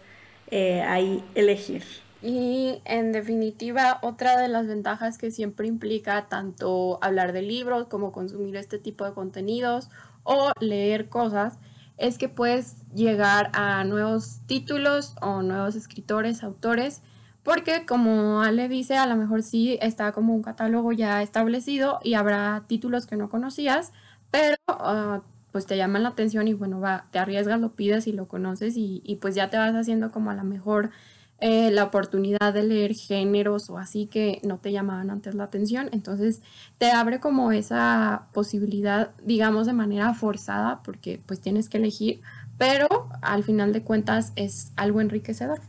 eh, 0.50 0.82
ahí 0.82 1.24
elegir. 1.34 1.82
Y 2.22 2.80
en 2.84 3.12
definitiva, 3.12 3.98
otra 4.00 4.40
de 4.40 4.48
las 4.48 4.66
ventajas 4.66 5.18
que 5.18 5.30
siempre 5.30 5.66
implica 5.66 6.26
tanto 6.28 6.98
hablar 7.02 7.32
de 7.32 7.42
libros 7.42 7.86
como 7.86 8.12
consumir 8.12 8.56
este 8.56 8.78
tipo 8.78 9.04
de 9.04 9.12
contenidos 9.12 9.90
o 10.22 10.52
leer 10.58 11.10
cosas 11.10 11.58
es 11.98 12.16
que 12.18 12.28
puedes 12.28 12.76
llegar 12.94 13.50
a 13.52 13.84
nuevos 13.84 14.40
títulos 14.46 15.14
o 15.20 15.42
nuevos 15.42 15.76
escritores, 15.76 16.42
autores, 16.42 17.02
porque 17.42 17.84
como 17.84 18.40
Ale 18.40 18.68
dice, 18.68 18.96
a 18.96 19.06
lo 19.06 19.16
mejor 19.16 19.42
sí 19.42 19.78
está 19.82 20.12
como 20.12 20.34
un 20.34 20.42
catálogo 20.42 20.92
ya 20.92 21.22
establecido 21.22 22.00
y 22.02 22.14
habrá 22.14 22.64
títulos 22.66 23.06
que 23.06 23.16
no 23.16 23.28
conocías, 23.28 23.92
pero 24.34 24.56
ah, 24.66 25.22
pues 25.52 25.64
te 25.64 25.76
llaman 25.76 26.02
la 26.02 26.08
atención 26.08 26.48
y 26.48 26.54
bueno, 26.54 26.80
va, 26.80 27.06
te 27.12 27.20
arriesgas, 27.20 27.60
lo 27.60 27.76
pides 27.76 28.08
y 28.08 28.12
lo 28.12 28.26
conoces 28.26 28.74
y, 28.76 29.16
pues 29.22 29.36
ya 29.36 29.48
te 29.48 29.58
vas 29.58 29.76
haciendo 29.76 30.10
como 30.10 30.32
a 30.32 30.34
la 30.34 30.42
mejor 30.42 30.90
eh, 31.38 31.70
la 31.70 31.84
oportunidad 31.84 32.52
de 32.52 32.64
leer 32.64 32.94
géneros 32.94 33.70
o 33.70 33.78
así 33.78 34.06
que 34.06 34.40
no 34.42 34.58
te 34.58 34.72
llamaban 34.72 35.10
antes 35.10 35.36
la 35.36 35.44
atención. 35.44 35.88
Entonces 35.92 36.42
te 36.78 36.90
abre 36.90 37.20
como 37.20 37.52
esa 37.52 38.26
posibilidad, 38.32 39.12
digamos, 39.22 39.66
de 39.66 39.72
manera 39.72 40.12
forzada, 40.14 40.82
porque 40.82 41.22
pues 41.24 41.40
tienes 41.40 41.68
que 41.68 41.78
elegir, 41.78 42.20
pero 42.58 42.88
al 43.22 43.44
final 43.44 43.72
de 43.72 43.84
cuentas 43.84 44.32
es 44.34 44.72
algo 44.74 45.00
enriquecedor. 45.00 45.60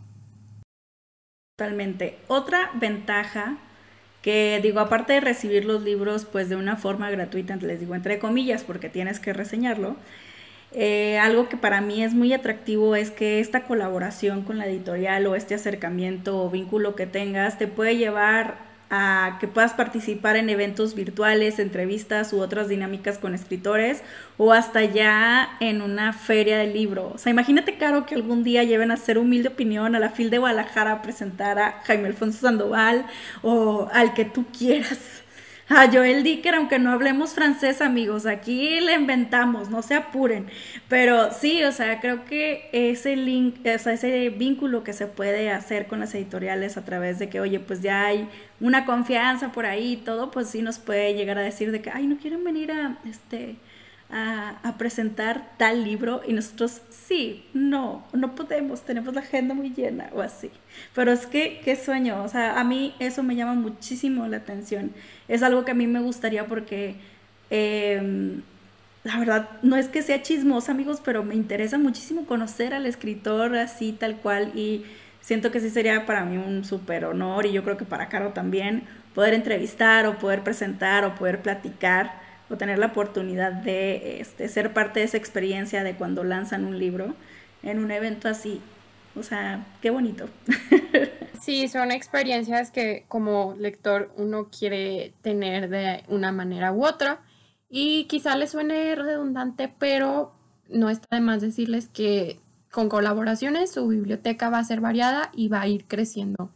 Totalmente. 1.55 2.17
Otra 2.29 2.71
ventaja 2.73 3.59
que 4.25 4.59
digo, 4.63 4.79
aparte 4.79 5.13
de 5.13 5.19
recibir 5.19 5.65
los 5.65 5.83
libros 5.83 6.25
pues 6.25 6.49
de 6.49 6.55
una 6.55 6.77
forma 6.77 7.11
gratuita, 7.11 7.57
les 7.57 7.79
digo 7.79 7.93
entre 7.93 8.17
comillas, 8.17 8.63
porque 8.63 8.89
tienes 8.89 9.19
que 9.19 9.33
reseñarlo, 9.33 9.97
eh, 10.71 11.19
algo 11.19 11.47
que 11.47 11.57
para 11.57 11.79
mí 11.79 12.03
es 12.03 12.15
muy 12.15 12.33
atractivo 12.33 12.95
es 12.95 13.11
que 13.11 13.39
esta 13.39 13.65
colaboración 13.65 14.41
con 14.41 14.57
la 14.57 14.65
editorial 14.65 15.27
o 15.27 15.35
este 15.35 15.53
acercamiento 15.53 16.43
o 16.43 16.49
vínculo 16.49 16.95
que 16.95 17.05
tengas 17.05 17.59
te 17.59 17.67
puede 17.67 17.97
llevar 17.97 18.55
a 18.89 19.37
que 19.39 19.47
puedas 19.47 19.73
participar 19.73 20.35
en 20.35 20.49
eventos 20.49 20.95
virtuales, 20.95 21.59
entrevistas 21.59 22.31
u 22.33 22.39
otras 22.39 22.67
dinámicas 22.67 23.17
con 23.17 23.33
escritores 23.33 24.01
o 24.37 24.53
hasta 24.53 24.83
ya 24.83 25.57
en 25.59 25.81
una 25.81 26.13
feria 26.13 26.57
de 26.57 26.67
libro. 26.67 27.11
O 27.13 27.17
sea, 27.17 27.31
imagínate, 27.31 27.77
Caro, 27.77 28.05
que 28.05 28.15
algún 28.15 28.43
día 28.43 28.63
lleven 28.63 28.91
a 28.91 28.95
hacer 28.95 29.17
humilde 29.17 29.49
opinión 29.49 29.95
a 29.95 29.99
la 29.99 30.09
FIL 30.09 30.29
de 30.29 30.37
Guadalajara 30.37 30.91
a 30.93 31.01
presentar 31.01 31.59
a 31.59 31.81
Jaime 31.83 32.07
Alfonso 32.07 32.39
Sandoval 32.41 33.05
o 33.41 33.89
al 33.91 34.13
que 34.13 34.25
tú 34.25 34.45
quieras 34.57 35.24
a 35.67 35.91
Joel 35.91 36.23
Dicker, 36.23 36.53
aunque 36.55 36.77
no 36.77 36.91
hablemos 36.91 37.33
francés, 37.33 37.81
amigos, 37.81 38.25
aquí 38.25 38.79
le 38.81 38.93
inventamos, 38.93 39.69
no 39.69 39.81
se 39.81 39.95
apuren. 39.95 40.47
Pero 40.87 41.31
sí, 41.33 41.63
o 41.63 41.71
sea, 41.71 41.99
creo 41.99 42.25
que 42.25 42.69
ese 42.71 43.15
link, 43.15 43.57
o 43.65 43.79
sea, 43.79 43.93
ese 43.93 44.29
vínculo 44.29 44.83
que 44.83 44.93
se 44.93 45.07
puede 45.07 45.49
hacer 45.51 45.87
con 45.87 45.99
las 45.99 46.13
editoriales 46.13 46.77
a 46.77 46.85
través 46.85 47.17
de 47.17 47.29
que, 47.29 47.39
oye, 47.39 47.59
pues 47.59 47.81
ya 47.81 48.05
hay 48.05 48.29
una 48.59 48.85
confianza 48.85 49.51
por 49.51 49.65
ahí 49.65 49.93
y 49.93 49.97
todo, 49.97 50.29
pues 50.31 50.49
sí 50.49 50.61
nos 50.61 50.77
puede 50.77 51.13
llegar 51.15 51.37
a 51.39 51.41
decir 51.41 51.71
de 51.71 51.81
que, 51.81 51.89
ay, 51.89 52.05
no 52.07 52.17
quieren 52.17 52.43
venir 52.43 52.71
a, 52.71 52.97
este, 53.09 53.55
a, 54.09 54.75
presentar 54.77 55.53
tal 55.57 55.83
libro 55.83 56.21
y 56.27 56.33
nosotros 56.33 56.81
sí, 56.89 57.45
no, 57.53 58.05
no 58.13 58.35
podemos, 58.35 58.81
tenemos 58.81 59.13
la 59.13 59.21
agenda 59.21 59.53
muy 59.53 59.71
llena 59.71 60.09
o 60.13 60.21
así. 60.21 60.51
Pero 60.93 61.11
es 61.11 61.25
que, 61.25 61.61
qué 61.63 61.75
sueño, 61.75 62.23
o 62.23 62.27
sea, 62.27 62.59
a 62.59 62.63
mí 62.63 62.93
eso 62.99 63.23
me 63.23 63.35
llama 63.35 63.53
muchísimo 63.53 64.27
la 64.27 64.37
atención. 64.37 64.91
Es 65.27 65.43
algo 65.43 65.65
que 65.65 65.71
a 65.71 65.75
mí 65.75 65.87
me 65.87 66.01
gustaría 66.01 66.45
porque... 66.47 66.95
Em, 67.49 68.41
la 69.03 69.19
verdad, 69.19 69.49
no 69.61 69.75
es 69.77 69.87
que 69.87 70.01
sea 70.01 70.23
chismosa, 70.23 70.71
amigos, 70.71 70.99
pero 71.05 71.23
me 71.23 71.35
interesa 71.35 71.77
muchísimo 71.77 72.25
conocer 72.25 72.73
al 72.73 72.87
escritor 72.87 73.55
así, 73.55 73.91
tal 73.91 74.15
cual. 74.15 74.51
Y 74.55 74.83
siento 75.21 75.51
que 75.51 75.59
sí 75.59 75.69
sería 75.69 76.07
para 76.07 76.25
mí 76.25 76.37
un 76.37 76.65
súper 76.65 77.05
honor 77.05 77.45
y 77.45 77.51
yo 77.51 77.63
creo 77.63 77.77
que 77.77 77.85
para 77.85 78.09
Caro 78.09 78.33
también 78.33 78.83
poder 79.13 79.35
entrevistar 79.35 80.07
o 80.07 80.17
poder 80.17 80.43
presentar 80.43 81.05
o 81.05 81.13
poder 81.13 81.43
platicar 81.43 82.24
o 82.49 82.57
tener 82.57 82.77
la 82.77 82.87
oportunidad 82.87 83.51
de 83.51 84.21
este, 84.21 84.47
ser 84.47 84.73
parte 84.73 84.99
de 84.99 85.05
esa 85.05 85.17
experiencia 85.17 85.83
de 85.83 85.95
cuando 85.95 86.23
lanzan 86.23 86.65
un 86.65 86.77
libro 86.77 87.15
en 87.63 87.79
un 87.79 87.91
evento 87.91 88.27
así. 88.27 88.61
O 89.15 89.23
sea, 89.23 89.65
qué 89.81 89.89
bonito. 89.89 90.29
Sí, 91.41 91.67
son 91.67 91.91
experiencias 91.91 92.71
que 92.71 93.05
como 93.07 93.53
lector 93.59 94.11
uno 94.17 94.49
quiere 94.49 95.13
tener 95.21 95.69
de 95.69 96.03
una 96.07 96.31
manera 96.31 96.71
u 96.71 96.83
otra. 96.83 97.21
Y 97.69 98.05
quizá 98.05 98.35
le 98.35 98.47
suene 98.47 98.95
redundante, 98.95 99.71
pero 99.77 100.33
no 100.69 100.89
está 100.89 101.17
de 101.17 101.21
más 101.21 101.41
decirles 101.41 101.87
que 101.87 102.39
con 102.71 102.89
colaboraciones 102.89 103.71
su 103.71 103.87
biblioteca 103.87 104.49
va 104.49 104.57
a 104.57 104.63
ser 104.63 104.81
variada 104.81 105.29
y 105.35 105.49
va 105.49 105.61
a 105.61 105.67
ir 105.67 105.85
creciendo 105.85 106.49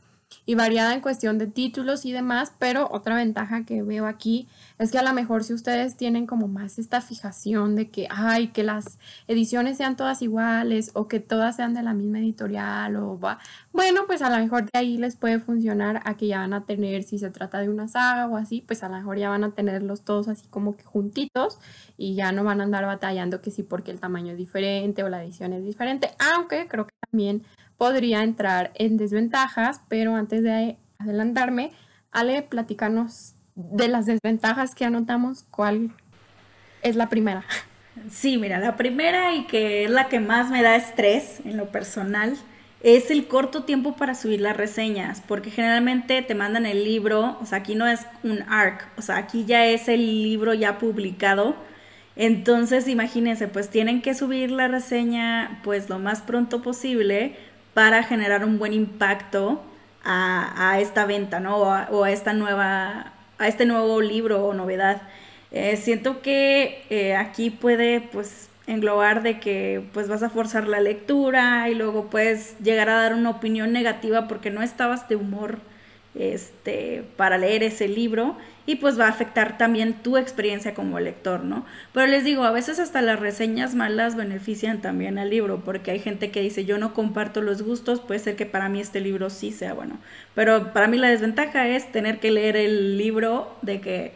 y 0.46 0.56
variada 0.56 0.94
en 0.94 1.02
cuestión 1.02 1.38
de 1.38 1.48
títulos 1.48 2.06
y 2.06 2.12
demás, 2.12 2.54
pero 2.60 2.88
otra 2.92 3.16
ventaja 3.16 3.66
que 3.66 3.84
veo 3.84 4.06
aquí 4.08 4.48
es 4.78 4.92
que 4.92 4.98
a 4.98 5.04
lo 5.04 5.14
mejor 5.14 5.44
si 5.44 5.54
ustedes 5.54 5.96
tienen 5.96 6.26
como 6.26 6.48
más 6.48 6.80
esta 6.80 7.02
fijación 7.02 7.76
de 7.76 7.90
que, 7.90 8.08
ay, 8.10 8.48
que 8.48 8.64
las 8.64 8.98
ediciones 9.28 9.78
sean 9.78 9.96
todas 9.96 10.22
iguales 10.22 10.92
o 10.94 11.08
que 11.08 11.20
todas 11.20 11.56
sean 11.56 11.74
de 11.74 11.84
la 11.84 11.94
misma 11.94 12.20
editorial 12.20 12.96
o 12.96 13.20
va, 13.20 13.40
bueno, 13.74 14.02
pues 14.08 14.22
a 14.22 14.30
lo 14.30 14.38
mejor 14.38 14.64
de 14.64 14.80
ahí 14.80 14.98
les 14.98 15.16
puede 15.16 15.40
funcionar 15.40 16.02
a 16.06 16.16
que 16.18 16.28
ya 16.28 16.40
van 16.40 16.54
a 16.54 16.66
tener, 16.66 17.04
si 17.04 17.20
se 17.20 17.30
trata 17.30 17.60
de 17.60 17.70
una 17.70 17.88
saga 17.88 18.28
o 18.28 18.38
así, 18.38 18.62
pues 18.62 18.84
a 18.84 18.90
lo 18.90 18.96
mejor 18.96 19.18
ya 19.18 19.30
van 19.30 19.44
a 19.44 19.52
tenerlos 19.52 20.02
todos 20.04 20.28
así 20.28 20.48
como 20.48 20.76
que 20.76 20.84
juntitos 20.84 21.60
y 21.98 22.16
ya 22.16 22.32
no 22.32 22.44
van 22.44 22.62
a 22.62 22.64
andar 22.64 22.86
batallando 22.86 23.42
que 23.42 23.52
sí 23.52 23.64
porque 23.64 23.92
el 23.92 24.00
tamaño 24.00 24.32
es 24.32 24.38
diferente 24.38 25.04
o 25.04 25.10
la 25.10 25.24
edición 25.24 25.54
es 25.54 25.64
diferente, 25.64 26.12
aunque 26.34 26.68
creo 26.68 26.88
que 26.88 26.96
también 27.12 27.44
podría 27.80 28.24
entrar 28.24 28.72
en 28.76 28.98
desventajas, 28.98 29.82
pero 29.88 30.14
antes 30.14 30.44
de 30.44 30.78
adelantarme, 31.00 31.72
Ale, 32.12 32.42
platicanos 32.42 33.36
de 33.56 33.88
las 33.88 34.06
desventajas 34.06 34.76
que 34.76 34.84
anotamos, 34.84 35.46
¿cuál 35.50 35.96
es 36.84 36.98
la 36.98 37.08
primera? 37.08 37.46
Sí, 38.10 38.38
mira, 38.38 38.60
la 38.60 38.76
primera 38.76 39.34
y 39.34 39.46
que 39.46 39.86
es 39.86 39.90
la 39.90 40.10
que 40.10 40.20
más 40.20 40.52
me 40.52 40.62
da 40.62 40.76
estrés 40.76 41.40
en 41.46 41.56
lo 41.56 41.72
personal 41.72 42.38
es 42.82 43.12
el 43.12 43.28
corto 43.28 43.64
tiempo 43.64 43.96
para 43.96 44.14
subir 44.14 44.42
las 44.42 44.58
reseñas, 44.58 45.22
porque 45.26 45.50
generalmente 45.50 46.22
te 46.22 46.36
mandan 46.36 46.66
el 46.66 46.84
libro, 46.84 47.38
o 47.42 47.46
sea, 47.46 47.60
aquí 47.60 47.76
no 47.76 47.88
es 47.88 48.06
un 48.24 48.44
ARC, 48.50 48.88
o 48.98 49.02
sea, 49.02 49.18
aquí 49.18 49.46
ya 49.46 49.66
es 49.66 49.88
el 49.88 50.06
libro 50.24 50.54
ya 50.54 50.78
publicado. 50.78 51.56
Entonces, 52.18 52.90
imagínense, 52.90 53.48
pues 53.48 53.70
tienen 53.70 54.02
que 54.02 54.14
subir 54.14 54.52
la 54.52 54.68
reseña 54.68 55.62
pues 55.64 55.90
lo 55.90 56.00
más 56.00 56.22
pronto 56.22 56.62
posible 56.62 57.38
para 57.74 58.04
generar 58.04 58.44
un 58.46 58.60
buen 58.60 58.74
impacto 58.74 59.62
a, 60.04 60.78
esta 60.80 61.06
venta, 61.06 61.40
¿no? 61.40 61.58
O 61.58 62.04
a, 62.04 62.12
esta 62.12 62.34
nueva, 62.34 63.14
a 63.38 63.48
este 63.48 63.66
nuevo 63.66 64.02
libro 64.02 64.46
o 64.46 64.54
novedad. 64.54 65.02
Eh, 65.52 65.78
siento 65.78 66.22
que 66.22 66.84
eh, 66.90 67.16
aquí 67.16 67.50
puede, 67.50 68.02
pues, 68.02 68.50
englobar 68.70 69.24
de 69.24 69.40
que 69.40 69.84
pues 69.94 70.08
vas 70.08 70.22
a 70.22 70.30
forzar 70.30 70.68
la 70.68 70.80
lectura 70.80 71.70
y 71.70 71.76
luego 71.76 72.06
puedes 72.12 72.56
llegar 72.60 72.88
a 72.90 73.02
dar 73.02 73.16
una 73.16 73.32
opinión 73.32 73.74
negativa 73.74 74.28
porque 74.28 74.52
no 74.52 74.62
estabas 74.62 75.10
de 75.10 75.16
humor 75.16 75.58
este, 76.14 77.04
para 77.18 77.40
leer 77.40 77.64
ese 77.64 77.88
libro 77.88 78.38
y 78.70 78.76
pues 78.76 79.00
va 79.00 79.08
a 79.08 79.10
afectar 79.10 79.58
también 79.58 79.94
tu 79.94 80.16
experiencia 80.16 80.76
como 80.76 81.00
lector, 81.00 81.44
¿no? 81.44 81.66
Pero 81.92 82.06
les 82.06 82.24
digo, 82.24 82.44
a 82.44 82.52
veces 82.52 82.78
hasta 82.78 83.02
las 83.02 83.20
reseñas 83.20 83.74
malas 83.74 84.16
benefician 84.16 84.80
también 84.80 85.18
al 85.18 85.32
libro, 85.32 85.64
porque 85.66 85.90
hay 85.90 85.98
gente 85.98 86.30
que 86.30 86.42
dice, 86.42 86.66
yo 86.66 86.78
no 86.78 86.94
comparto 86.94 87.42
los 87.42 87.64
gustos, 87.64 88.00
puede 88.00 88.20
ser 88.20 88.36
que 88.36 88.46
para 88.46 88.70
mí 88.70 88.80
este 88.80 89.00
libro 89.00 89.32
sí 89.32 89.52
sea 89.52 89.74
bueno, 89.74 89.98
pero 90.36 90.72
para 90.72 90.88
mí 90.88 90.98
la 90.98 91.10
desventaja 91.10 91.68
es 91.68 91.92
tener 91.92 92.20
que 92.20 92.30
leer 92.30 92.56
el 92.56 93.00
libro 93.00 93.58
de 93.64 93.82
que 93.82 94.12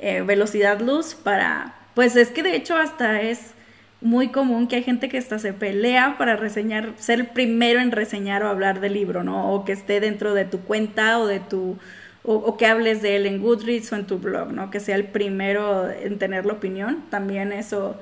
eh, 0.00 0.22
velocidad 0.22 0.80
luz 0.80 1.14
para, 1.14 1.76
pues 1.94 2.16
es 2.16 2.30
que 2.30 2.42
de 2.42 2.56
hecho 2.56 2.76
hasta 2.76 3.20
es 3.20 3.52
muy 4.00 4.30
común 4.30 4.66
que 4.66 4.74
hay 4.74 4.82
gente 4.82 5.08
que 5.08 5.18
hasta 5.18 5.38
se 5.38 5.52
pelea 5.52 6.16
para 6.18 6.34
reseñar, 6.34 6.94
ser 6.98 7.20
el 7.20 7.26
primero 7.28 7.78
en 7.78 7.92
reseñar 7.92 8.42
o 8.42 8.48
hablar 8.48 8.80
del 8.80 8.94
libro, 8.94 9.22
¿no? 9.22 9.52
O 9.54 9.64
que 9.64 9.70
esté 9.70 10.00
dentro 10.00 10.34
de 10.34 10.44
tu 10.46 10.62
cuenta 10.62 11.20
o 11.20 11.28
de 11.28 11.38
tu 11.38 11.78
o, 12.26 12.56
que 12.56 12.66
hables 12.66 13.02
de 13.02 13.16
él 13.16 13.26
en 13.26 13.42
Goodreads 13.42 13.92
o 13.92 13.96
en 13.96 14.06
tu 14.06 14.18
blog, 14.18 14.50
¿no? 14.52 14.70
Que 14.70 14.80
sea 14.80 14.96
el 14.96 15.06
primero 15.06 15.90
en 15.90 16.18
tener 16.18 16.46
la 16.46 16.54
opinión, 16.54 17.04
también 17.10 17.52
eso. 17.52 17.96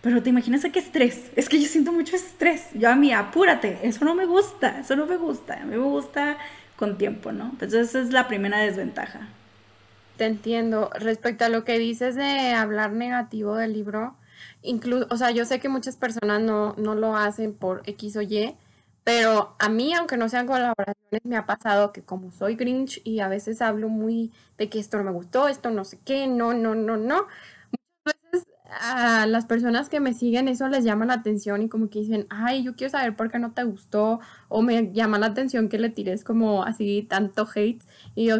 Pero 0.00 0.22
te 0.22 0.30
imaginas 0.30 0.64
a 0.64 0.70
qué 0.70 0.78
estrés. 0.78 1.30
Es 1.36 1.48
que 1.48 1.60
yo 1.60 1.68
siento 1.68 1.92
mucho 1.92 2.16
estrés. 2.16 2.68
Yo 2.74 2.88
a 2.88 2.96
mí, 2.96 3.12
apúrate. 3.12 3.78
Eso 3.82 4.04
no 4.04 4.14
me 4.14 4.24
gusta. 4.24 4.80
Eso 4.80 4.96
no 4.96 5.06
me 5.06 5.16
gusta. 5.16 5.60
A 5.60 5.64
mí 5.64 5.76
me 5.76 5.84
gusta 5.84 6.38
con 6.76 6.96
tiempo, 6.96 7.32
¿no? 7.32 7.50
Entonces 7.50 7.88
esa 7.88 8.00
es 8.00 8.12
la 8.12 8.28
primera 8.28 8.58
desventaja. 8.58 9.28
Te 10.16 10.24
entiendo. 10.24 10.90
Respecto 10.94 11.44
a 11.44 11.48
lo 11.50 11.64
que 11.64 11.78
dices 11.78 12.14
de 12.14 12.52
hablar 12.52 12.92
negativo 12.92 13.56
del 13.56 13.74
libro, 13.74 14.14
incluso, 14.62 15.06
o 15.10 15.16
sea, 15.18 15.32
yo 15.32 15.44
sé 15.44 15.60
que 15.60 15.68
muchas 15.68 15.96
personas 15.96 16.40
no, 16.40 16.74
no 16.78 16.94
lo 16.94 17.16
hacen 17.16 17.52
por 17.52 17.82
X 17.84 18.16
o 18.16 18.22
Y, 18.22 18.54
pero 19.06 19.54
a 19.60 19.68
mí, 19.68 19.94
aunque 19.94 20.16
no 20.16 20.28
sean 20.28 20.48
colaboraciones, 20.48 21.22
me 21.24 21.36
ha 21.36 21.46
pasado 21.46 21.92
que 21.92 22.02
como 22.04 22.32
soy 22.32 22.56
Grinch 22.56 23.00
y 23.04 23.20
a 23.20 23.28
veces 23.28 23.62
hablo 23.62 23.88
muy 23.88 24.32
de 24.58 24.68
que 24.68 24.80
esto 24.80 24.98
no 24.98 25.04
me 25.04 25.12
gustó, 25.12 25.46
esto 25.48 25.70
no 25.70 25.84
sé 25.84 26.00
qué, 26.04 26.26
no, 26.26 26.54
no, 26.54 26.74
no, 26.74 26.96
no. 26.96 27.26
Muchas 28.04 28.20
veces 28.32 28.48
a 28.80 29.26
las 29.26 29.46
personas 29.46 29.88
que 29.88 30.00
me 30.00 30.14
siguen 30.14 30.48
eso 30.48 30.68
les 30.68 30.84
llama 30.84 31.06
la 31.06 31.14
atención 31.14 31.62
y 31.62 31.68
como 31.68 31.90
que 31.90 32.00
dicen, 32.00 32.26
ay, 32.30 32.64
yo 32.64 32.76
quiero 32.76 32.90
saber 32.92 33.16
por 33.16 33.30
qué 33.30 33.38
no 33.38 33.52
te 33.54 33.64
gustó 33.64 34.20
o 34.48 34.62
me 34.62 34.92
llama 34.92 35.18
la 35.18 35.26
atención 35.26 35.68
que 35.68 35.78
le 35.78 35.90
tires 35.90 36.24
como 36.24 36.64
así 36.64 37.02
tanto 37.08 37.48
hate 37.54 37.82
y 38.14 38.26
yo, 38.28 38.38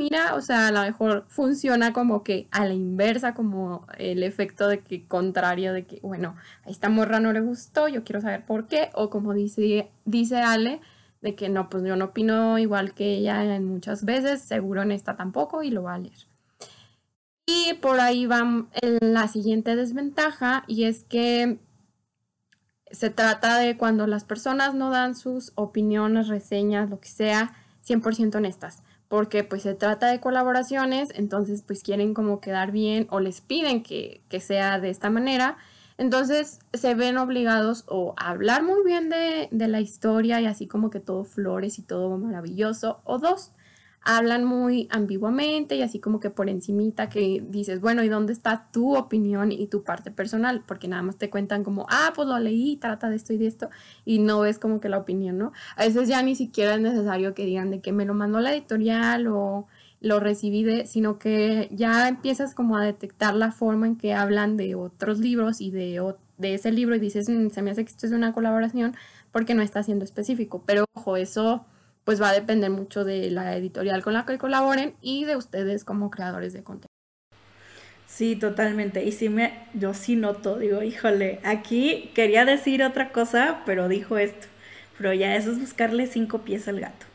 mira, 0.00 0.34
o 0.34 0.40
sea, 0.40 0.68
a 0.68 0.72
lo 0.72 0.80
mejor 0.80 1.26
funciona 1.28 1.92
como 1.92 2.22
que 2.24 2.48
a 2.52 2.64
la 2.64 2.72
inversa, 2.72 3.34
como 3.34 3.86
el 3.98 4.22
efecto 4.22 4.66
de 4.66 4.80
que 4.80 5.06
contrario 5.06 5.74
de 5.74 5.84
que, 5.84 6.00
bueno, 6.00 6.36
a 6.64 6.70
esta 6.70 6.88
morra 6.88 7.20
no 7.20 7.34
le 7.34 7.42
gustó, 7.42 7.86
yo 7.86 8.02
quiero 8.02 8.22
saber 8.22 8.46
por 8.46 8.66
qué, 8.66 8.88
o 8.94 9.10
como 9.10 9.34
dice, 9.34 9.90
dice 10.06 10.38
Ale, 10.38 10.80
de 11.20 11.34
que 11.34 11.50
no, 11.50 11.68
pues 11.68 11.84
yo 11.84 11.96
no 11.96 12.06
opino 12.06 12.58
igual 12.58 12.94
que 12.94 13.18
ella 13.18 13.44
en 13.54 13.66
muchas 13.66 14.06
veces, 14.06 14.40
seguro 14.40 14.80
en 14.80 14.90
esta 14.90 15.16
tampoco 15.18 15.62
y 15.62 15.70
lo 15.70 15.82
va 15.82 15.96
a 15.96 15.98
leer. 15.98 16.26
Y 17.44 17.74
por 17.74 18.00
ahí 18.00 18.24
va 18.24 18.68
la 19.02 19.28
siguiente 19.28 19.76
desventaja 19.76 20.64
y 20.66 20.84
es 20.84 21.04
que 21.04 21.58
se 22.90 23.10
trata 23.10 23.58
de 23.58 23.76
cuando 23.76 24.06
las 24.06 24.24
personas 24.24 24.74
no 24.74 24.88
dan 24.88 25.14
sus 25.14 25.52
opiniones, 25.56 26.28
reseñas, 26.28 26.88
lo 26.88 27.00
que 27.00 27.10
sea, 27.10 27.52
100% 27.84 28.36
honestas 28.36 28.82
porque 29.10 29.42
pues 29.42 29.62
se 29.62 29.74
trata 29.74 30.06
de 30.06 30.20
colaboraciones, 30.20 31.08
entonces 31.16 31.64
pues 31.66 31.82
quieren 31.82 32.14
como 32.14 32.40
quedar 32.40 32.70
bien 32.70 33.08
o 33.10 33.18
les 33.18 33.40
piden 33.40 33.82
que, 33.82 34.22
sea 34.38 34.78
de 34.78 34.88
esta 34.88 35.10
manera, 35.10 35.56
entonces 35.98 36.60
se 36.72 36.94
ven 36.94 37.18
obligados 37.18 37.82
o 37.88 38.14
a 38.16 38.30
hablar 38.30 38.62
muy 38.62 38.84
bien 38.84 39.10
de, 39.10 39.48
de 39.50 39.66
la 39.66 39.80
historia 39.80 40.40
y 40.40 40.46
así 40.46 40.68
como 40.68 40.90
que 40.90 41.00
todo 41.00 41.24
flores 41.24 41.80
y 41.80 41.82
todo 41.82 42.18
maravilloso, 42.18 43.00
o 43.02 43.18
dos, 43.18 43.50
hablan 44.02 44.44
muy 44.44 44.88
ambiguamente 44.90 45.76
y 45.76 45.82
así 45.82 46.00
como 46.00 46.20
que 46.20 46.30
por 46.30 46.48
encimita 46.48 47.08
que 47.08 47.42
dices, 47.46 47.80
bueno, 47.80 48.02
¿y 48.02 48.08
dónde 48.08 48.32
está 48.32 48.68
tu 48.72 48.96
opinión 48.96 49.52
y 49.52 49.66
tu 49.66 49.82
parte 49.82 50.10
personal? 50.10 50.62
Porque 50.66 50.88
nada 50.88 51.02
más 51.02 51.16
te 51.16 51.28
cuentan 51.28 51.64
como, 51.64 51.86
ah, 51.90 52.12
pues 52.14 52.26
lo 52.26 52.38
leí, 52.38 52.76
trata 52.76 53.10
de 53.10 53.16
esto 53.16 53.32
y 53.32 53.38
de 53.38 53.46
esto, 53.46 53.68
y 54.04 54.18
no 54.18 54.40
ves 54.40 54.58
como 54.58 54.80
que 54.80 54.88
la 54.88 54.98
opinión, 54.98 55.38
¿no? 55.38 55.52
A 55.76 55.84
veces 55.84 56.08
ya 56.08 56.22
ni 56.22 56.34
siquiera 56.34 56.74
es 56.74 56.80
necesario 56.80 57.34
que 57.34 57.44
digan 57.44 57.70
de 57.70 57.80
que 57.80 57.92
me 57.92 58.06
lo 58.06 58.14
mandó 58.14 58.40
la 58.40 58.54
editorial 58.54 59.26
o 59.26 59.66
lo 60.00 60.18
recibí 60.18 60.62
de, 60.64 60.86
sino 60.86 61.18
que 61.18 61.68
ya 61.72 62.08
empiezas 62.08 62.54
como 62.54 62.78
a 62.78 62.84
detectar 62.84 63.34
la 63.34 63.52
forma 63.52 63.86
en 63.86 63.96
que 63.96 64.14
hablan 64.14 64.56
de 64.56 64.74
otros 64.74 65.18
libros 65.18 65.60
y 65.60 65.70
de, 65.70 66.14
de 66.38 66.54
ese 66.54 66.72
libro 66.72 66.96
y 66.96 67.00
dices, 67.00 67.28
mm, 67.28 67.48
se 67.50 67.60
me 67.60 67.70
hace 67.70 67.84
que 67.84 67.90
esto 67.90 68.06
es 68.06 68.12
una 68.12 68.32
colaboración 68.32 68.94
porque 69.30 69.54
no 69.54 69.62
está 69.62 69.82
siendo 69.82 70.04
específico, 70.04 70.62
pero 70.66 70.86
ojo, 70.94 71.16
eso 71.18 71.66
pues 72.04 72.20
va 72.20 72.30
a 72.30 72.32
depender 72.32 72.70
mucho 72.70 73.04
de 73.04 73.30
la 73.30 73.56
editorial 73.56 74.02
con 74.02 74.14
la 74.14 74.26
que 74.26 74.38
colaboren 74.38 74.94
y 75.00 75.24
de 75.24 75.36
ustedes 75.36 75.84
como 75.84 76.10
creadores 76.10 76.52
de 76.52 76.62
contenido. 76.62 76.90
Sí, 78.06 78.34
totalmente. 78.36 79.04
Y 79.04 79.12
sí 79.12 79.28
me, 79.28 79.54
yo 79.72 79.94
sí 79.94 80.16
noto, 80.16 80.58
digo, 80.58 80.82
híjole, 80.82 81.38
aquí 81.44 82.10
quería 82.14 82.44
decir 82.44 82.82
otra 82.82 83.12
cosa, 83.12 83.62
pero 83.64 83.88
dijo 83.88 84.18
esto. 84.18 84.48
Pero 84.98 85.12
ya 85.14 85.36
eso 85.36 85.52
es 85.52 85.60
buscarle 85.60 86.06
cinco 86.06 86.38
pies 86.38 86.68
al 86.68 86.80
gato. 86.80 87.06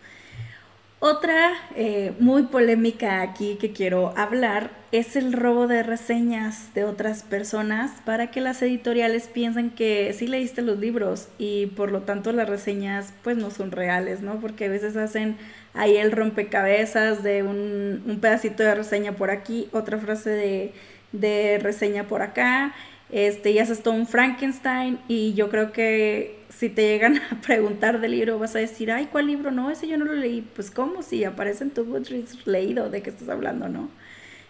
Otra 0.99 1.51
eh, 1.75 2.13
muy 2.19 2.43
polémica 2.43 3.21
aquí 3.21 3.57
que 3.59 3.73
quiero 3.73 4.17
hablar 4.17 4.71
es 4.97 5.15
el 5.15 5.33
robo 5.33 5.67
de 5.67 5.83
reseñas 5.83 6.73
de 6.73 6.83
otras 6.83 7.23
personas 7.23 7.91
para 8.05 8.31
que 8.31 8.41
las 8.41 8.61
editoriales 8.61 9.27
piensen 9.27 9.69
que 9.69 10.13
sí 10.17 10.27
leíste 10.27 10.61
los 10.61 10.79
libros 10.79 11.27
y 11.37 11.67
por 11.67 11.91
lo 11.91 12.01
tanto 12.01 12.31
las 12.31 12.49
reseñas 12.49 13.13
pues 13.23 13.37
no 13.37 13.51
son 13.51 13.71
reales, 13.71 14.21
¿no? 14.21 14.39
Porque 14.39 14.65
a 14.65 14.69
veces 14.69 14.97
hacen 14.97 15.37
ahí 15.73 15.97
el 15.97 16.11
rompecabezas 16.11 17.23
de 17.23 17.43
un, 17.43 18.19
pedacito 18.21 18.63
de 18.63 18.75
reseña 18.75 19.13
por 19.13 19.31
aquí, 19.31 19.67
otra 19.71 19.97
frase 19.97 20.29
de, 20.29 20.73
de 21.11 21.59
reseña 21.59 22.05
por 22.05 22.21
acá 22.21 22.73
este, 23.09 23.53
ya 23.53 23.63
haces 23.63 23.83
todo 23.83 23.93
un 23.93 24.07
Frankenstein 24.07 24.99
y 25.07 25.33
yo 25.35 25.49
creo 25.49 25.71
que 25.71 26.39
si 26.49 26.69
te 26.69 26.83
llegan 26.83 27.21
a 27.31 27.41
preguntar 27.41 28.01
del 28.01 28.11
libro 28.11 28.39
vas 28.39 28.55
a 28.55 28.59
decir, 28.59 28.91
ay, 28.91 29.07
¿cuál 29.11 29.27
libro? 29.27 29.51
No, 29.51 29.69
ese 29.69 29.87
yo 29.87 29.97
no 29.97 30.05
lo 30.05 30.13
leí. 30.13 30.41
Pues 30.55 30.71
¿cómo? 30.71 31.01
Si 31.03 31.23
aparece 31.23 31.63
en 31.63 31.71
tu 31.71 31.85
Goodreads 31.85 32.47
leído, 32.47 32.89
¿de 32.89 33.01
qué 33.01 33.11
estás 33.11 33.29
hablando, 33.29 33.69
no? 33.69 33.89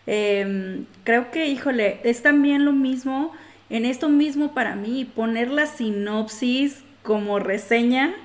Em, 0.08 0.86
creo 1.04 1.32
que, 1.32 1.48
híjole, 1.48 2.00
es 2.04 2.22
también 2.22 2.65
lo 2.65 2.72
mismo, 2.72 3.32
en 3.70 3.86
esto 3.86 4.10
mismo 4.10 4.54
para 4.54 4.76
mí, 4.76 5.06
poner 5.06 5.50
la 5.50 5.65
sinopsis 5.65 6.84
como 7.04 7.39
reseña 7.39 8.15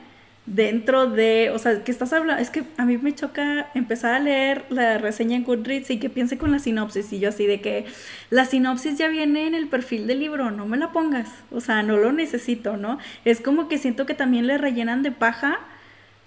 dentro 0.46 1.06
de, 1.06 1.50
o 1.54 1.58
sea, 1.58 1.84
que 1.84 1.92
estás 1.92 2.12
hablando, 2.12 2.42
es 2.42 2.50
que 2.50 2.64
a 2.76 2.84
mí 2.84 2.98
me 2.98 3.14
choca 3.14 3.70
empezar 3.74 4.14
a 4.14 4.18
leer 4.18 4.64
la 4.68 4.98
reseña 4.98 5.36
en 5.36 5.44
Goodreads 5.44 5.90
y 5.90 5.98
que 5.98 6.10
piense 6.10 6.38
con 6.38 6.50
la 6.50 6.58
sinopsis 6.58 7.12
y 7.12 7.20
yo 7.20 7.28
así 7.28 7.46
de 7.46 7.60
que 7.60 7.84
la 8.30 8.44
sinopsis 8.44 8.98
ya 8.98 9.08
viene 9.08 9.46
en 9.46 9.54
el 9.54 9.68
perfil 9.68 10.06
del 10.06 10.18
libro, 10.18 10.50
no 10.50 10.66
me 10.66 10.76
la 10.76 10.90
pongas, 10.92 11.28
o 11.52 11.60
sea, 11.60 11.82
no 11.82 11.96
lo 11.98 12.12
necesito, 12.12 12.76
¿no? 12.76 12.98
Es 13.24 13.40
como 13.40 13.68
que 13.68 13.78
siento 13.78 14.06
que 14.06 14.14
también 14.14 14.46
le 14.46 14.58
rellenan 14.58 15.02
de 15.02 15.12
paja 15.12 15.60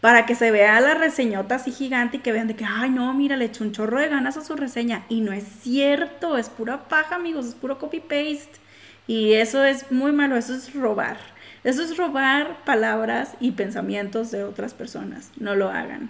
para 0.04 0.26
que 0.26 0.36
se 0.36 0.52
vea 0.52 0.82
la 0.82 0.96
reseñota 0.96 1.56
así 1.56 1.72
gigante 1.72 2.18
y 2.18 2.20
que 2.20 2.34
vean 2.34 2.50
de 2.50 2.58
que, 2.58 2.66
ay, 2.66 2.89
no, 2.89 3.13
mira, 3.13 3.38
le 3.38 3.46
echó 3.46 3.63
un 3.63 3.72
chorro 3.72 4.02
de 4.02 4.10
ganas 4.10 4.36
a 4.36 4.44
su 4.44 4.58
reseña. 4.58 5.06
Y 5.08 5.22
no 5.22 5.32
es 5.32 5.46
cierto, 5.62 6.38
es 6.38 6.50
pura 6.50 6.89
paja, 6.89 7.16
amigos, 7.16 7.46
es 7.46 7.56
puro 7.56 7.80
copy-paste. 7.80 8.60
Y 9.08 9.32
eso 9.32 9.63
es 9.63 9.94
muy 9.94 10.12
malo, 10.12 10.36
eso 10.36 10.56
es 10.56 10.74
robar. 10.74 11.16
Eso 11.63 11.82
es 11.84 11.96
robar 11.96 12.66
palabras 12.66 13.38
y 13.39 13.52
pensamientos 13.52 14.30
de 14.32 14.44
otras 14.44 14.74
personas. 14.74 15.32
No 15.38 15.56
lo 15.56 15.70
hagan. 15.70 16.10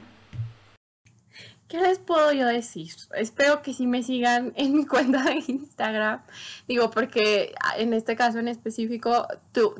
¿Qué 1.73 1.81
les 1.81 1.97
puedo 1.97 2.31
yo 2.33 2.45
decir? 2.45 2.93
Espero 3.15 3.63
que 3.63 3.73
sí 3.73 3.87
me 3.87 4.03
sigan 4.03 4.53
en 4.55 4.75
mi 4.75 4.85
cuenta 4.85 5.23
de 5.23 5.43
Instagram. 5.47 6.21
Digo, 6.67 6.91
porque 6.91 7.55
en 7.79 7.95
este 7.95 8.15
caso 8.15 8.37
en 8.37 8.47
específico 8.47 9.25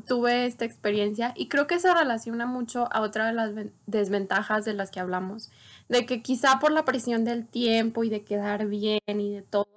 tuve 0.08 0.47
esta 0.47 0.65
experiencia 0.65 1.34
y 1.36 1.49
creo 1.49 1.67
que 1.67 1.79
se 1.79 1.93
relaciona 1.93 2.47
mucho 2.47 2.91
a 2.91 3.01
otra 3.01 3.27
de 3.27 3.34
las 3.34 3.51
desventajas 3.86 4.65
de 4.65 4.73
las 4.73 4.89
que 4.89 5.01
hablamos. 5.01 5.51
De 5.88 6.08
que 6.08 6.23
quizá 6.23 6.58
por 6.58 6.71
la 6.71 6.84
presión 6.84 7.25
del 7.25 7.45
tiempo 7.45 8.03
y 8.03 8.10
de 8.10 8.23
quedar 8.23 8.65
bien 8.65 8.99
y 9.06 9.32
de 9.32 9.43
todo, 9.43 9.67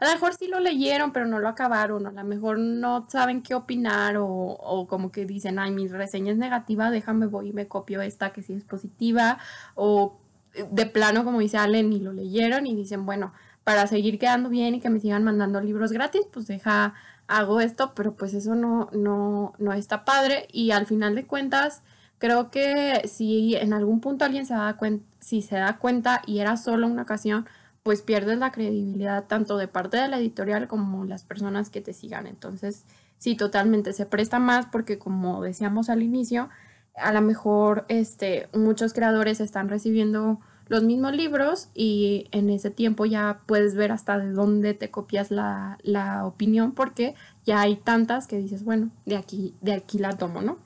a 0.00 0.06
lo 0.06 0.12
mejor 0.14 0.34
sí 0.34 0.48
lo 0.48 0.58
leyeron, 0.58 1.12
pero 1.12 1.26
no 1.26 1.38
lo 1.38 1.46
acabaron, 1.48 2.08
a 2.08 2.10
lo 2.10 2.24
mejor 2.24 2.58
no 2.58 3.06
saben 3.08 3.40
qué 3.40 3.54
opinar 3.54 4.16
o, 4.18 4.86
como 4.88 5.12
que 5.12 5.26
dicen, 5.26 5.60
ay, 5.60 5.70
mi 5.70 5.86
reseña 5.86 6.32
es 6.32 6.38
negativa, 6.38 6.90
déjame 6.90 7.26
voy 7.26 7.50
y 7.50 7.52
me 7.52 7.68
copio 7.68 8.02
esta 8.02 8.32
que 8.32 8.42
sí 8.42 8.52
es 8.52 8.64
positiva, 8.64 9.38
o 9.76 10.21
de 10.70 10.86
plano, 10.86 11.24
como 11.24 11.40
dice 11.40 11.58
Allen, 11.58 11.92
y 11.92 12.00
lo 12.00 12.12
leyeron 12.12 12.66
y 12.66 12.74
dicen, 12.74 13.06
bueno, 13.06 13.32
para 13.64 13.86
seguir 13.86 14.18
quedando 14.18 14.48
bien 14.48 14.74
y 14.74 14.80
que 14.80 14.90
me 14.90 15.00
sigan 15.00 15.24
mandando 15.24 15.60
libros 15.60 15.92
gratis, 15.92 16.22
pues 16.32 16.46
deja, 16.46 16.94
hago 17.28 17.60
esto, 17.60 17.92
pero 17.94 18.14
pues 18.14 18.34
eso 18.34 18.54
no, 18.54 18.88
no, 18.92 19.54
no 19.58 19.72
está 19.72 20.04
padre 20.04 20.48
y 20.52 20.72
al 20.72 20.86
final 20.86 21.14
de 21.14 21.26
cuentas, 21.26 21.82
creo 22.18 22.50
que 22.50 23.02
si 23.08 23.56
en 23.56 23.72
algún 23.72 24.00
punto 24.00 24.24
alguien 24.24 24.46
se 24.46 24.54
da 24.54 24.76
cuenta, 24.76 25.04
si 25.20 25.42
se 25.42 25.56
da 25.56 25.78
cuenta 25.78 26.22
y 26.26 26.40
era 26.40 26.56
solo 26.56 26.86
una 26.86 27.02
ocasión, 27.02 27.46
pues 27.82 28.02
pierdes 28.02 28.38
la 28.38 28.52
credibilidad 28.52 29.24
tanto 29.26 29.56
de 29.56 29.68
parte 29.68 29.96
de 29.96 30.08
la 30.08 30.18
editorial 30.18 30.68
como 30.68 31.04
las 31.04 31.24
personas 31.24 31.70
que 31.70 31.80
te 31.80 31.92
sigan. 31.92 32.26
Entonces, 32.26 32.84
sí, 33.18 33.36
totalmente 33.36 33.92
se 33.92 34.06
presta 34.06 34.38
más 34.38 34.66
porque 34.66 34.98
como 34.98 35.42
decíamos 35.42 35.88
al 35.88 36.02
inicio, 36.02 36.48
a 36.94 37.12
lo 37.12 37.20
mejor 37.20 37.84
este, 37.88 38.48
muchos 38.52 38.92
creadores 38.92 39.40
están 39.40 39.68
recibiendo 39.68 40.40
los 40.68 40.82
mismos 40.82 41.14
libros 41.14 41.68
y 41.74 42.28
en 42.32 42.48
ese 42.48 42.70
tiempo 42.70 43.04
ya 43.04 43.40
puedes 43.46 43.74
ver 43.74 43.92
hasta 43.92 44.18
de 44.18 44.32
dónde 44.32 44.74
te 44.74 44.90
copias 44.90 45.30
la, 45.30 45.78
la 45.82 46.24
opinión 46.24 46.72
porque 46.72 47.14
ya 47.44 47.60
hay 47.60 47.76
tantas 47.76 48.26
que 48.26 48.38
dices, 48.38 48.64
bueno, 48.64 48.90
de 49.04 49.16
aquí, 49.16 49.54
de 49.60 49.74
aquí 49.74 49.98
la 49.98 50.16
tomo, 50.16 50.40
¿no? 50.40 50.58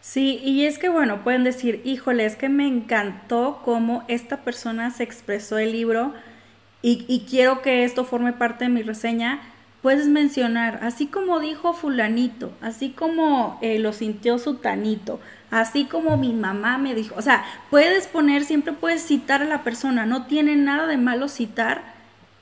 Sí, 0.00 0.40
y 0.42 0.64
es 0.64 0.78
que 0.78 0.88
bueno, 0.88 1.22
pueden 1.22 1.44
decir, 1.44 1.82
híjole, 1.84 2.24
es 2.24 2.36
que 2.36 2.48
me 2.48 2.66
encantó 2.66 3.60
cómo 3.64 4.04
esta 4.08 4.42
persona 4.44 4.90
se 4.90 5.02
expresó 5.02 5.58
el 5.58 5.72
libro 5.72 6.14
y, 6.82 7.26
quiero 7.28 7.60
que 7.60 7.84
esto 7.84 8.04
forme 8.04 8.32
parte 8.32 8.64
de 8.64 8.70
mi 8.70 8.82
reseña, 8.82 9.42
puedes 9.82 10.08
mencionar, 10.08 10.80
así 10.82 11.06
como 11.06 11.40
dijo 11.40 11.72
fulanito, 11.72 12.52
así 12.60 12.90
como 12.90 13.58
eh, 13.62 13.78
lo 13.78 13.92
sintió 13.92 14.38
sutanito, 14.38 15.20
así 15.50 15.84
como 15.84 16.16
mi 16.16 16.32
mamá 16.32 16.78
me 16.78 16.94
dijo, 16.94 17.14
o 17.16 17.22
sea, 17.22 17.44
puedes 17.70 18.06
poner, 18.06 18.44
siempre 18.44 18.72
puedes 18.72 19.02
citar 19.02 19.42
a 19.42 19.46
la 19.46 19.62
persona, 19.62 20.06
no 20.06 20.26
tiene 20.26 20.56
nada 20.56 20.86
de 20.86 20.96
malo 20.96 21.28
citar, 21.28 21.82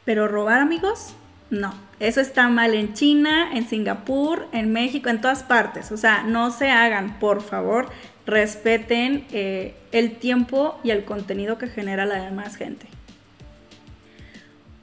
pero 0.05 0.27
robar 0.27 0.61
amigos, 0.61 1.15
no, 1.51 1.75
eso 2.01 2.21
está 2.21 2.49
mal 2.49 2.75
en 2.75 2.95
China, 2.95 3.51
en 3.53 3.67
Singapur, 3.69 4.47
en 4.53 4.73
México, 4.73 5.09
en 5.09 5.21
todas 5.21 5.43
partes, 5.43 5.93
o 5.93 5.97
sea, 5.97 6.25
no 6.25 6.51
se 6.51 6.71
hagan, 6.71 7.19
por 7.21 7.43
favor, 7.43 7.89
respeten 8.27 9.27
eh, 9.33 9.75
el 9.93 10.17
tiempo 10.17 10.79
y 10.83 10.91
el 10.91 11.05
contenido 11.05 11.57
que 11.57 11.69
genera 11.69 12.05
la 12.05 12.23
demás 12.23 12.57
gente. 12.57 12.89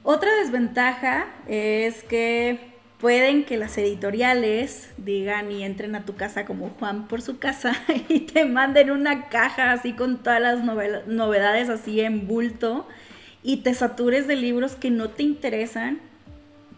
Otra 0.08 0.32
desventaja 0.36 1.26
es 1.48 2.04
que 2.04 2.60
pueden 3.00 3.44
que 3.44 3.56
las 3.56 3.76
editoriales 3.76 4.88
digan 4.98 5.50
y 5.50 5.64
entren 5.64 5.96
a 5.96 6.04
tu 6.04 6.14
casa 6.14 6.44
como 6.44 6.70
Juan 6.78 7.08
por 7.08 7.22
su 7.22 7.40
casa 7.40 7.72
y 8.08 8.20
te 8.20 8.44
manden 8.44 8.92
una 8.92 9.28
caja 9.28 9.72
así 9.72 9.94
con 9.94 10.22
todas 10.22 10.40
las 10.40 10.62
novedades 10.62 11.68
así 11.70 12.02
en 12.02 12.28
bulto 12.28 12.86
y 13.42 13.62
te 13.62 13.74
satures 13.74 14.28
de 14.28 14.36
libros 14.36 14.76
que 14.76 14.92
no 14.92 15.10
te 15.10 15.24
interesan 15.24 15.98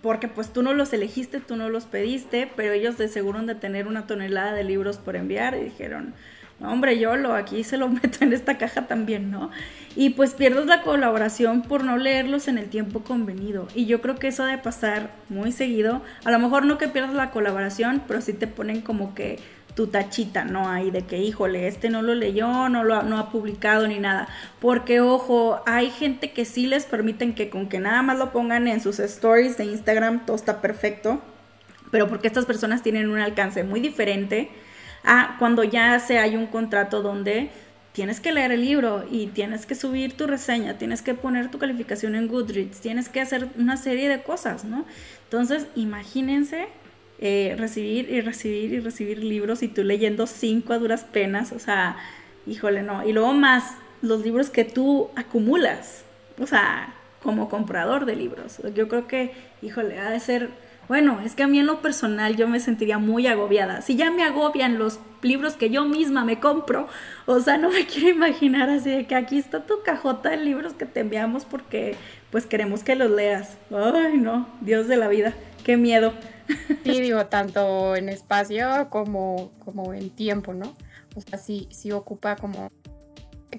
porque 0.00 0.28
pues 0.28 0.50
tú 0.50 0.62
no 0.62 0.72
los 0.72 0.94
elegiste, 0.94 1.40
tú 1.40 1.54
no 1.56 1.68
los 1.68 1.84
pediste, 1.84 2.50
pero 2.56 2.72
ellos 2.72 2.96
de 2.96 3.08
seguro 3.08 3.40
han 3.40 3.46
de 3.46 3.56
tener 3.56 3.88
una 3.88 4.06
tonelada 4.06 4.54
de 4.54 4.64
libros 4.64 4.96
por 4.96 5.16
enviar 5.16 5.54
y 5.54 5.64
dijeron, 5.64 6.14
hombre, 6.60 6.98
yo 6.98 7.16
lo 7.16 7.34
aquí 7.34 7.64
se 7.64 7.76
lo 7.76 7.88
meto 7.88 8.18
en 8.22 8.32
esta 8.32 8.58
caja 8.58 8.86
también, 8.86 9.30
¿no? 9.30 9.50
Y 9.96 10.10
pues 10.10 10.34
pierdes 10.34 10.66
la 10.66 10.82
colaboración 10.82 11.62
por 11.62 11.84
no 11.84 11.96
leerlos 11.96 12.48
en 12.48 12.58
el 12.58 12.68
tiempo 12.68 13.00
convenido. 13.00 13.68
Y 13.74 13.86
yo 13.86 14.00
creo 14.00 14.16
que 14.16 14.28
eso 14.28 14.44
ha 14.44 14.46
de 14.46 14.58
pasar 14.58 15.10
muy 15.28 15.52
seguido. 15.52 16.02
A 16.24 16.30
lo 16.30 16.38
mejor 16.38 16.64
no 16.64 16.78
que 16.78 16.88
pierdas 16.88 17.14
la 17.14 17.30
colaboración, 17.30 18.02
pero 18.06 18.20
sí 18.20 18.32
te 18.32 18.46
ponen 18.46 18.80
como 18.80 19.14
que 19.14 19.38
tu 19.74 19.86
tachita, 19.86 20.44
¿no? 20.44 20.68
Ahí 20.68 20.90
de 20.90 21.02
que, 21.02 21.18
híjole, 21.18 21.68
este 21.68 21.88
no 21.88 22.02
lo 22.02 22.14
leyó, 22.14 22.68
no 22.68 22.82
lo 22.82 23.02
no 23.02 23.18
ha 23.18 23.30
publicado 23.30 23.86
ni 23.86 23.98
nada. 23.98 24.28
Porque, 24.60 25.00
ojo, 25.00 25.62
hay 25.66 25.90
gente 25.90 26.32
que 26.32 26.44
sí 26.44 26.66
les 26.66 26.84
permiten 26.84 27.34
que 27.34 27.48
con 27.48 27.68
que 27.68 27.78
nada 27.78 28.02
más 28.02 28.18
lo 28.18 28.32
pongan 28.32 28.66
en 28.66 28.80
sus 28.80 28.98
stories 28.98 29.56
de 29.56 29.66
Instagram, 29.66 30.26
todo 30.26 30.36
está 30.36 30.60
perfecto. 30.60 31.20
Pero 31.90 32.08
porque 32.08 32.26
estas 32.26 32.44
personas 32.44 32.82
tienen 32.82 33.08
un 33.08 33.18
alcance 33.18 33.62
muy 33.64 33.80
diferente 33.80 34.50
a 35.08 35.36
cuando 35.38 35.64
ya 35.64 35.98
se 35.98 36.18
hay 36.18 36.36
un 36.36 36.46
contrato 36.46 37.00
donde 37.02 37.50
tienes 37.92 38.20
que 38.20 38.30
leer 38.30 38.52
el 38.52 38.60
libro 38.60 39.04
y 39.10 39.28
tienes 39.28 39.64
que 39.64 39.74
subir 39.74 40.16
tu 40.16 40.26
reseña, 40.26 40.76
tienes 40.76 41.00
que 41.00 41.14
poner 41.14 41.50
tu 41.50 41.58
calificación 41.58 42.14
en 42.14 42.28
Goodreads, 42.28 42.80
tienes 42.80 43.08
que 43.08 43.22
hacer 43.22 43.48
una 43.58 43.78
serie 43.78 44.08
de 44.08 44.22
cosas, 44.22 44.64
¿no? 44.64 44.84
Entonces, 45.24 45.66
imagínense 45.74 46.68
eh, 47.20 47.56
recibir 47.58 48.10
y 48.10 48.20
recibir 48.20 48.74
y 48.74 48.80
recibir 48.80 49.24
libros 49.24 49.62
y 49.62 49.68
tú 49.68 49.82
leyendo 49.82 50.26
cinco 50.26 50.74
a 50.74 50.78
duras 50.78 51.04
penas, 51.04 51.52
o 51.52 51.58
sea, 51.58 51.96
híjole, 52.46 52.82
no. 52.82 53.04
Y 53.08 53.12
luego 53.12 53.32
más 53.32 53.78
los 54.02 54.22
libros 54.22 54.50
que 54.50 54.64
tú 54.64 55.08
acumulas, 55.16 56.04
o 56.38 56.46
sea, 56.46 56.94
como 57.22 57.48
comprador 57.48 58.04
de 58.04 58.14
libros. 58.14 58.60
Yo 58.74 58.88
creo 58.88 59.08
que, 59.08 59.32
híjole, 59.62 59.98
ha 59.98 60.10
de 60.10 60.20
ser 60.20 60.50
bueno, 60.88 61.20
es 61.20 61.34
que 61.34 61.42
a 61.42 61.46
mí 61.46 61.58
en 61.58 61.66
lo 61.66 61.82
personal 61.82 62.36
yo 62.36 62.48
me 62.48 62.60
sentiría 62.60 62.98
muy 62.98 63.26
agobiada. 63.26 63.82
Si 63.82 63.94
ya 63.96 64.10
me 64.10 64.24
agobian 64.24 64.78
los 64.78 64.98
libros 65.20 65.54
que 65.54 65.68
yo 65.68 65.84
misma 65.84 66.24
me 66.24 66.40
compro, 66.40 66.88
o 67.26 67.40
sea, 67.40 67.58
no 67.58 67.70
me 67.70 67.86
quiero 67.92 68.08
imaginar 68.08 68.70
así 68.70 68.90
de 68.90 69.06
que 69.06 69.14
aquí 69.14 69.38
está 69.38 69.66
tu 69.66 69.82
cajota 69.84 70.30
de 70.30 70.38
libros 70.38 70.72
que 70.72 70.86
te 70.86 71.00
enviamos 71.00 71.44
porque 71.44 71.94
pues 72.30 72.46
queremos 72.46 72.82
que 72.84 72.96
los 72.96 73.10
leas. 73.10 73.58
Ay, 73.70 74.16
no, 74.16 74.48
Dios 74.62 74.88
de 74.88 74.96
la 74.96 75.08
vida, 75.08 75.34
qué 75.64 75.76
miedo. 75.76 76.12
Sí, 76.84 77.02
digo, 77.02 77.26
tanto 77.26 77.94
en 77.94 78.08
espacio 78.08 78.88
como, 78.88 79.52
como 79.58 79.92
en 79.92 80.08
tiempo, 80.08 80.54
¿no? 80.54 80.74
O 81.14 81.20
sea, 81.20 81.38
sí, 81.38 81.68
sí 81.70 81.92
ocupa 81.92 82.36
como, 82.36 82.70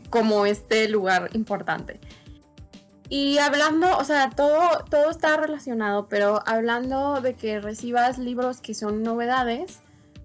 como 0.10 0.48
este 0.48 0.90
lugar 0.90 1.30
importante. 1.34 2.00
Y 3.10 3.40
hablando, 3.40 3.98
o 3.98 4.04
sea, 4.04 4.30
todo, 4.30 4.86
todo 4.90 5.10
está 5.10 5.36
relacionado, 5.36 6.08
pero 6.08 6.44
hablando 6.46 7.22
de 7.22 7.34
que 7.34 7.60
recibas 7.60 8.20
libros 8.20 8.62
que 8.62 8.76
son 8.76 9.02
novedades, 9.02 9.80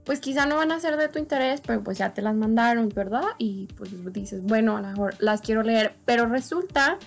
pues 0.04 0.20
quizá 0.20 0.44
no 0.44 0.56
van 0.56 0.70
a 0.70 0.78
ser 0.80 0.98
de 0.98 1.08
tu 1.08 1.18
interés, 1.18 1.62
pero 1.66 1.82
pues 1.82 1.96
ya 1.96 2.12
te 2.12 2.20
las 2.20 2.34
mandaron, 2.34 2.90
¿verdad? 2.90 3.24
Y 3.38 3.68
pues 3.76 3.90
dices, 4.12 4.42
bueno, 4.42 4.76
a 4.76 4.82
lo 4.82 4.88
mejor 4.88 5.14
las 5.18 5.40
quiero 5.40 5.62
leer, 5.62 5.94
pero 6.04 6.26
resulta 6.26 6.98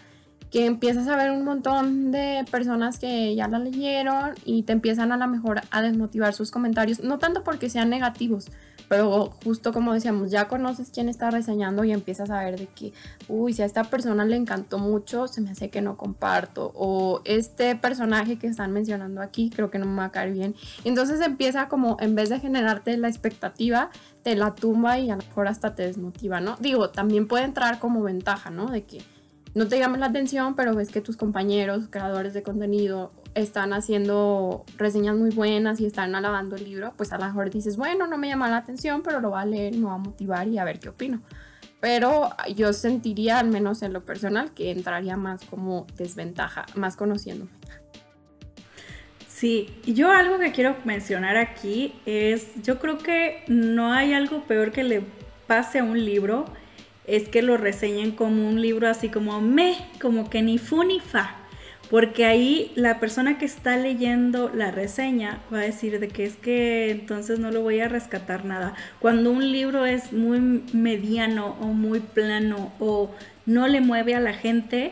que 0.50 0.66
empiezas 0.66 1.08
a 1.08 1.16
ver 1.16 1.30
un 1.30 1.44
montón 1.44 2.12
de 2.12 2.44
personas 2.50 2.98
que 2.98 3.36
ya 3.36 3.48
la 3.48 3.60
leyeron 3.60 4.34
y 4.46 4.64
te 4.64 4.74
empiezan 4.74 5.12
a 5.12 5.18
lo 5.18 5.28
mejor 5.28 5.62
a 5.70 5.82
desmotivar 5.82 6.34
sus 6.34 6.52
comentarios, 6.52 7.02
no 7.02 7.20
tanto 7.20 7.44
porque 7.44 7.70
sean 7.70 7.90
negativos, 7.90 8.48
pero 8.88 9.32
justo 9.44 9.74
como 9.74 9.94
decíamos, 9.94 10.32
ya 10.32 10.48
conoces 10.48 10.90
quién 10.94 11.10
está 11.10 11.30
reseñando 11.32 11.84
y 11.84 11.92
empiezas 11.92 12.30
a 12.30 12.44
ver 12.44 12.58
de 12.60 12.68
que, 12.68 12.94
uy, 13.28 13.54
si 13.54 13.62
a 13.62 13.66
esta 13.66 13.84
persona 13.84 14.26
le 14.26 14.36
encantó 14.36 14.80
mucho, 14.80 15.28
se 15.28 15.42
me 15.42 15.52
hace 15.52 15.70
que 15.70 15.82
no 15.82 15.98
comparto, 15.98 16.72
o 16.76 17.22
este 17.26 17.76
personaje 17.76 18.38
que 18.38 18.48
están 18.48 18.72
mencionando 18.72 19.22
aquí, 19.22 19.50
creo 19.50 19.70
que 19.70 19.80
no 19.80 19.86
me 19.86 19.98
va 19.98 20.06
a 20.06 20.12
caer 20.12 20.34
bien. 20.34 20.56
Entonces 20.84 21.22
empieza 21.22 21.68
como, 21.68 21.98
en 22.00 22.16
vez 22.16 22.30
de 22.30 22.40
generarte 22.40 22.98
la 22.98 23.10
expectativa, 23.10 23.90
te 24.24 24.36
la 24.36 24.56
tumba 24.56 25.00
y 25.00 25.10
a 25.10 25.16
lo 25.16 25.24
mejor 25.24 25.48
hasta 25.48 25.76
te 25.76 25.84
desmotiva, 25.84 26.40
¿no? 26.40 26.58
Digo, 26.60 26.90
también 26.90 27.28
puede 27.28 27.46
entrar 27.46 27.80
como 27.80 28.04
ventaja, 28.04 28.50
¿no? 28.50 28.70
De 28.70 28.84
que 28.84 29.02
no 29.54 29.68
te 29.68 29.80
llames 29.80 30.00
la 30.00 30.08
atención, 30.08 30.56
pero 30.56 30.76
ves 30.76 30.90
que 30.90 31.02
tus 31.02 31.18
compañeros, 31.18 31.88
creadores 31.90 32.34
de 32.34 32.44
contenido, 32.44 33.12
están 33.38 33.74
haciendo 33.74 34.66
reseñas 34.78 35.16
muy 35.16 35.30
buenas 35.30 35.80
y 35.80 35.86
están 35.86 36.16
alabando 36.16 36.56
el 36.56 36.64
libro, 36.64 36.94
pues 36.98 37.14
a 37.14 37.18
lo 37.18 37.26
mejor 37.26 37.50
dices, 37.50 37.78
bueno, 37.78 38.08
no 38.08 38.18
me 38.18 38.28
llama 38.28 38.50
la 38.50 38.58
atención, 38.58 39.04
pero 39.04 39.20
lo 39.20 39.32
va 39.32 39.42
a 39.42 39.46
leer 39.46 39.76
me 39.76 39.86
va 39.86 39.94
a 39.94 39.98
motivar 39.98 40.48
y 40.48 40.58
a 40.58 40.64
ver 40.64 40.80
qué 40.80 40.90
opino. 40.90 41.22
Pero 41.80 42.32
yo 42.56 42.74
sentiría, 42.74 43.38
al 43.38 43.50
menos 43.50 43.84
en 43.84 43.94
lo 43.94 44.04
personal, 44.04 44.52
que 44.54 44.72
entraría 44.72 45.16
más 45.16 45.44
como 45.46 45.86
desventaja, 45.96 46.66
más 46.76 46.96
conociéndome. 46.96 47.52
Sí, 49.28 49.70
yo 49.86 50.12
algo 50.12 50.40
que 50.40 50.52
quiero 50.52 50.76
mencionar 50.84 51.38
aquí 51.38 51.94
es, 52.08 52.62
yo 52.64 52.80
creo 52.80 52.98
que 52.98 53.44
no 53.48 53.94
hay 53.94 54.14
algo 54.14 54.44
peor 54.46 54.72
que 54.72 54.84
le 54.84 55.04
pase 55.46 55.78
a 55.78 55.84
un 55.84 56.04
libro, 56.04 56.46
es 57.06 57.30
que 57.30 57.44
lo 57.44 57.56
reseñen 57.58 58.12
como 58.12 58.48
un 58.48 58.60
libro 58.60 58.90
así 58.90 59.10
como 59.10 59.40
me, 59.40 59.78
como 60.02 60.30
que 60.30 60.42
ni 60.42 60.58
fu 60.58 60.84
ni 60.84 61.00
fa 61.00 61.37
porque 61.90 62.26
ahí 62.26 62.72
la 62.76 63.00
persona 63.00 63.38
que 63.38 63.46
está 63.46 63.78
leyendo 63.78 64.52
la 64.54 64.72
reseña 64.72 65.40
va 65.54 65.60
a 65.60 65.62
decir 65.62 66.00
de 66.00 66.08
que 66.08 66.26
es 66.26 66.36
que 66.36 66.92
entonces 66.92 67.40
no 67.40 67.52
lo 67.52 67.62
voy 67.62 67.80
a 67.80 67.88
rescatar 67.88 68.46
nada. 68.46 68.74
Cuando 69.00 69.32
un 69.32 69.52
libro 69.52 69.86
es 69.86 70.12
muy 70.12 70.40
mediano 70.74 71.56
o 71.62 71.68
muy 71.68 72.00
plano 72.00 72.74
o 72.80 73.12
no 73.46 73.68
le 73.68 73.82
mueve 73.82 74.16
a 74.16 74.20
la 74.20 74.34
gente, 74.34 74.92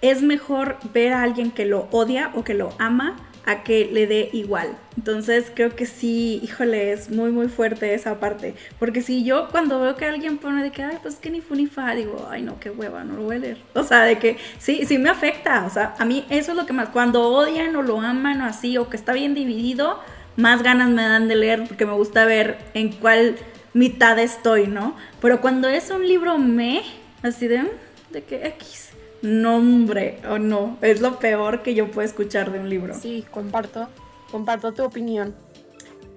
es 0.00 0.22
mejor 0.22 0.78
ver 0.92 1.12
a 1.12 1.22
alguien 1.22 1.50
que 1.50 1.66
lo 1.66 1.88
odia 1.90 2.32
o 2.34 2.44
que 2.44 2.54
lo 2.54 2.70
ama 2.78 3.16
a 3.44 3.62
que 3.62 3.88
le 3.92 4.06
dé 4.06 4.30
igual. 4.32 4.76
Entonces 4.96 5.50
creo 5.54 5.74
que 5.74 5.86
sí, 5.86 6.40
híjole, 6.42 6.92
es 6.92 7.10
muy 7.10 7.30
muy 7.30 7.48
fuerte 7.48 7.94
esa 7.94 8.20
parte. 8.20 8.54
Porque 8.78 9.02
si 9.02 9.24
yo 9.24 9.48
cuando 9.50 9.80
veo 9.80 9.96
que 9.96 10.04
alguien 10.04 10.38
pone 10.38 10.62
de 10.62 10.70
que, 10.70 10.82
ay, 10.82 10.98
pues 11.02 11.16
que 11.16 11.30
ni 11.30 11.40
fu 11.40 11.54
ni 11.54 11.66
fa, 11.66 11.94
digo, 11.94 12.28
ay 12.30 12.42
no, 12.42 12.60
qué 12.60 12.70
hueva, 12.70 13.04
no 13.04 13.14
lo 13.16 13.22
voy 13.22 13.36
a 13.36 13.38
leer. 13.40 13.58
O 13.74 13.82
sea, 13.82 14.02
de 14.02 14.18
que 14.18 14.36
sí, 14.58 14.84
sí 14.86 14.98
me 14.98 15.10
afecta. 15.10 15.64
O 15.66 15.70
sea, 15.70 15.94
a 15.98 16.04
mí 16.04 16.24
eso 16.30 16.52
es 16.52 16.56
lo 16.56 16.66
que 16.66 16.72
más, 16.72 16.90
cuando 16.90 17.22
odian 17.28 17.74
o 17.76 17.82
lo 17.82 18.00
aman 18.00 18.40
o 18.42 18.44
así, 18.44 18.78
o 18.78 18.88
que 18.88 18.96
está 18.96 19.12
bien 19.12 19.34
dividido, 19.34 19.98
más 20.36 20.62
ganas 20.62 20.88
me 20.88 21.02
dan 21.02 21.28
de 21.28 21.36
leer 21.36 21.64
porque 21.66 21.86
me 21.86 21.92
gusta 21.92 22.24
ver 22.24 22.58
en 22.74 22.92
cuál 22.92 23.36
mitad 23.74 24.18
estoy, 24.18 24.66
¿no? 24.66 24.96
Pero 25.20 25.40
cuando 25.40 25.68
es 25.68 25.90
un 25.90 26.06
libro 26.06 26.38
me, 26.38 26.82
así 27.22 27.48
de, 27.48 27.62
de 28.10 28.22
que 28.22 28.46
X 28.46 28.91
nombre 29.22 30.20
o 30.28 30.38
no. 30.38 30.76
Es 30.82 31.00
lo 31.00 31.18
peor 31.18 31.62
que 31.62 31.74
yo 31.74 31.90
puedo 31.90 32.06
escuchar 32.06 32.52
de 32.52 32.58
un 32.58 32.68
libro. 32.68 32.94
Sí, 32.94 33.24
comparto, 33.30 33.88
comparto 34.30 34.72
tu 34.72 34.84
opinión. 34.84 35.34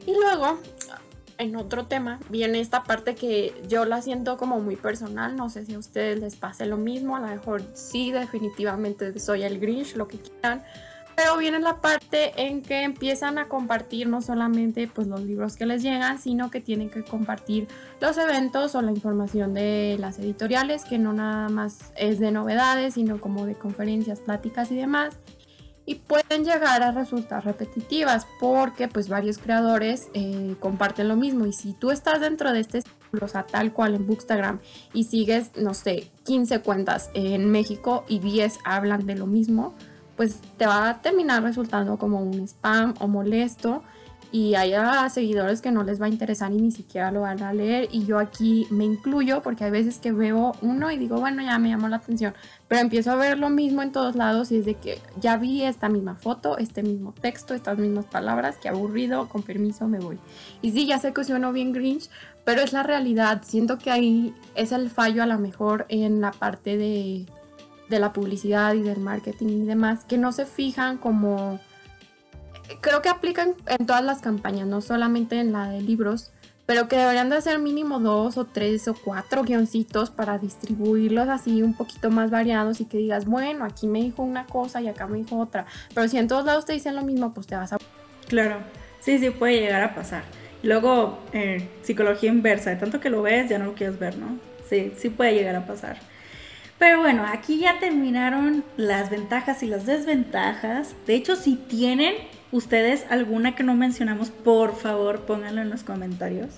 Y 0.06 0.13
luego, 0.13 0.60
en 1.38 1.56
otro 1.56 1.86
tema, 1.86 2.20
viene 2.30 2.60
esta 2.60 2.84
parte 2.84 3.15
que 3.15 3.54
yo 3.68 3.86
la 3.86 4.02
siento 4.02 4.38
como 4.38 4.60
muy 4.60 4.76
personal. 4.76 5.36
No 5.36 5.50
sé 5.50 5.65
si 5.65 5.74
a 5.76 5.80
ustedes 5.80 6.20
les 6.20 6.36
pase 6.36 6.65
lo 6.65 6.78
mismo. 6.78 7.15
A 7.15 7.22
lo 7.22 7.28
mejor 7.28 7.63
sí, 7.74 8.12
definitivamente 8.12 9.18
soy 9.20 9.44
el 9.44 9.60
Grinch, 9.60 9.96
lo 9.96 10.08
que 10.08 10.18
quieran. 10.18 10.63
Pero 11.15 11.38
viene 11.38 11.60
la 11.60 11.78
parte 11.78 12.34
en 12.36 12.62
que 12.62 12.84
empiezan 12.84 13.38
a 13.38 13.47
compartir 13.47 14.08
no 14.08 14.21
solamente 14.21 14.88
pues, 14.88 15.08
los 15.08 15.21
libros 15.21 15.56
que 15.56 15.65
les 15.65 15.82
llegan, 15.82 16.19
sino 16.19 16.51
que 16.51 16.60
tienen 16.60 16.89
que 16.89 17.04
compartir 17.04 17.67
los 18.01 18.17
eventos 18.17 18.75
o 18.75 18.82
la 18.82 18.91
información 18.91 19.54
de 19.54 19.95
las 19.99 20.19
editoriales, 20.19 20.84
que 20.84 20.97
no 20.97 21.13
nada 21.13 21.47
más 21.49 21.93
es 21.95 22.19
de 22.19 22.32
novedades, 22.32 22.95
sino 22.95 23.21
como 23.21 23.45
de 23.45 23.56
conferencias, 23.56 24.19
pláticas 24.19 24.71
y 24.71 24.75
demás. 24.75 25.17
Y 25.86 25.95
pueden 25.95 26.43
llegar 26.43 26.82
a 26.82 26.91
resultar 26.91 27.45
repetitivas 27.45 28.25
porque 28.39 28.88
pues 28.88 29.08
varios 29.08 29.38
creadores 29.38 30.10
eh, 30.15 30.56
comparten 30.60 31.08
lo 31.08 31.15
mismo. 31.15 31.45
Y 31.45 31.54
si 31.54 31.73
tú 31.73 31.91
estás 31.91 32.19
dentro 32.19 32.51
de 32.51 32.60
este 32.62 32.82
o 33.21 33.28
sea, 33.28 33.45
tal 33.45 33.71
cual 33.73 33.95
en 33.95 34.06
Bookstagram, 34.06 34.60
y 34.93 35.06
sigues, 35.06 35.51
no 35.56 35.73
sé, 35.73 36.10
15 36.25 36.60
cuentas 36.62 37.10
en 37.13 37.49
México 37.49 38.04
y 38.08 38.19
10 38.19 38.60
hablan 38.63 39.06
de 39.06 39.15
lo 39.15 39.28
mismo, 39.28 39.73
pues 40.15 40.39
te 40.58 40.65
va 40.65 40.89
a 40.89 40.99
terminar 40.99 41.43
resultando 41.43 41.97
como 41.97 42.21
un 42.21 42.47
spam 42.47 42.93
o 42.99 43.08
molesto 43.08 43.84
y 44.36 44.56
hay 44.56 44.73
seguidores 45.10 45.62
que 45.62 45.71
no 45.71 45.84
les 45.84 46.01
va 46.01 46.08
a 46.08 46.10
interesar 46.10 46.51
y 46.51 46.58
ni 46.58 46.69
siquiera 46.69 47.10
lo 47.10 47.21
van 47.21 47.41
a 47.41 47.54
leer. 47.54 47.88
Y 47.93 48.06
yo 48.06 48.19
aquí 48.19 48.67
me 48.69 48.84
incluyo 48.84 49.41
porque 49.41 49.63
hay 49.63 49.71
veces 49.71 49.99
que 49.99 50.12
veo 50.12 50.54
uno 50.62 50.91
y 50.91 50.97
digo 50.97 51.21
bueno 51.21 51.41
ya 51.41 51.58
me 51.58 51.69
llamó 51.69 51.88
la 51.88 51.97
atención 51.97 52.34
pero 52.67 52.82
empiezo 52.82 53.12
a 53.12 53.15
ver 53.15 53.38
lo 53.38 53.49
mismo 53.49 53.82
en 53.82 53.93
todos 53.93 54.15
lados 54.15 54.51
y 54.51 54.58
es 54.58 54.65
de 54.65 54.73
que 54.73 54.99
ya 55.21 55.38
vi 55.38 55.63
esta 55.63 55.88
misma 55.88 56.15
foto 56.15 56.58
este 56.58 56.84
mismo 56.84 57.13
texto 57.13 57.54
estas 57.54 57.78
mismas 57.78 58.06
palabras 58.06 58.58
que 58.58 58.67
aburrido 58.67 59.30
con 59.30 59.41
permiso 59.41 59.88
me 59.88 59.99
voy. 59.99 60.19
Y 60.62 60.71
sí 60.71 60.86
ya 60.86 60.99
sé 60.99 61.13
que 61.13 61.23
sueno 61.23 61.54
bien 61.54 61.71
grinch 61.71 62.10
pero 62.43 62.62
es 62.62 62.73
la 62.73 62.84
realidad. 62.84 63.41
Siento 63.43 63.78
que 63.78 63.89
ahí 63.89 64.36
es 64.54 64.71
el 64.71 64.89
fallo 64.89 65.23
a 65.23 65.25
lo 65.25 65.39
mejor 65.39 65.86
en 65.89 66.21
la 66.21 66.32
parte 66.32 66.78
de 66.78 67.25
de 67.89 68.00
la 68.00 68.13
publicidad 68.13 68.74
y 68.74 68.82
del 68.82 69.00
marketing 69.00 69.63
y 69.63 69.65
demás, 69.65 70.06
que 70.06 70.17
no 70.17 70.32
se 70.32 70.45
fijan 70.45 70.98
como... 70.98 71.60
Creo 72.82 73.02
que 73.02 73.10
aplican 73.10 73.54
en 73.67 73.86
todas 73.86 74.04
las 74.04 74.21
campañas, 74.21 74.67
no 74.67 74.82
solamente 74.82 75.39
en 75.39 75.52
la 75.52 75.69
de 75.69 75.82
libros, 75.82 76.32
pero 76.65 76.88
que 76.88 76.98
deberían 76.98 77.30
de 77.30 77.36
hacer 77.36 77.60
mínimo 77.60 78.00
dos 78.00 78.38
o 78.38 78.45
tres 78.45 78.88
o 78.88 78.95
cuatro 78.95 79.43
guioncitos 79.43 80.10
para 80.10 80.39
distribuirlos 80.39 81.30
así 81.30 81.62
un 81.62 81.76
poquito 81.76 82.10
más 82.10 82.32
variados 82.32 82.82
y 82.82 82.86
que 82.86 82.98
digas, 82.98 83.26
bueno, 83.26 83.65
aquí 83.65 83.88
me 83.88 84.02
dijo 84.02 84.24
una 84.24 84.48
cosa 84.48 84.82
y 84.82 84.88
acá 84.88 85.06
me 85.06 85.19
dijo 85.19 85.38
otra. 85.38 85.67
Pero 85.93 86.08
si 86.08 86.17
en 86.17 86.28
todos 86.28 86.45
lados 86.45 86.65
te 86.65 86.74
dicen 86.74 86.95
lo 86.95 87.04
mismo, 87.04 87.34
pues 87.34 87.45
te 87.45 87.56
vas 87.56 87.74
a... 87.74 87.78
Claro, 88.28 88.58
sí, 89.00 89.19
sí, 89.19 89.30
puede 89.30 89.60
llegar 89.60 89.84
a 89.84 89.93
pasar. 89.93 90.24
Luego, 90.63 91.19
eh, 91.34 91.69
psicología 91.84 92.32
inversa, 92.32 92.71
de 92.71 92.78
tanto 92.78 93.00
que 93.00 93.12
lo 93.12 93.21
ves, 93.21 93.48
ya 93.48 93.60
no 93.60 93.65
lo 93.65 93.74
quieres 93.76 94.00
ver, 94.00 94.17
¿no? 94.17 94.39
Sí, 94.67 94.91
sí 94.98 95.12
puede 95.12 95.36
llegar 95.36 95.56
a 95.56 95.67
pasar. 95.67 95.98
Pero 96.78 97.00
bueno, 97.00 97.26
aquí 97.26 97.60
ya 97.60 97.80
terminaron 97.80 98.64
las 98.76 99.10
ventajas 99.10 99.64
y 99.64 99.68
las 99.68 99.86
desventajas. 99.86 100.94
De 101.08 101.16
hecho, 101.16 101.36
si 101.36 101.56
tienen 101.56 102.16
ustedes 102.52 103.06
alguna 103.10 103.56
que 103.56 103.64
no 103.64 103.76
mencionamos, 103.76 104.30
por 104.30 104.76
favor 104.76 105.22
pónganlo 105.22 105.62
en 105.62 105.70
los 105.70 105.84
comentarios. 105.84 106.50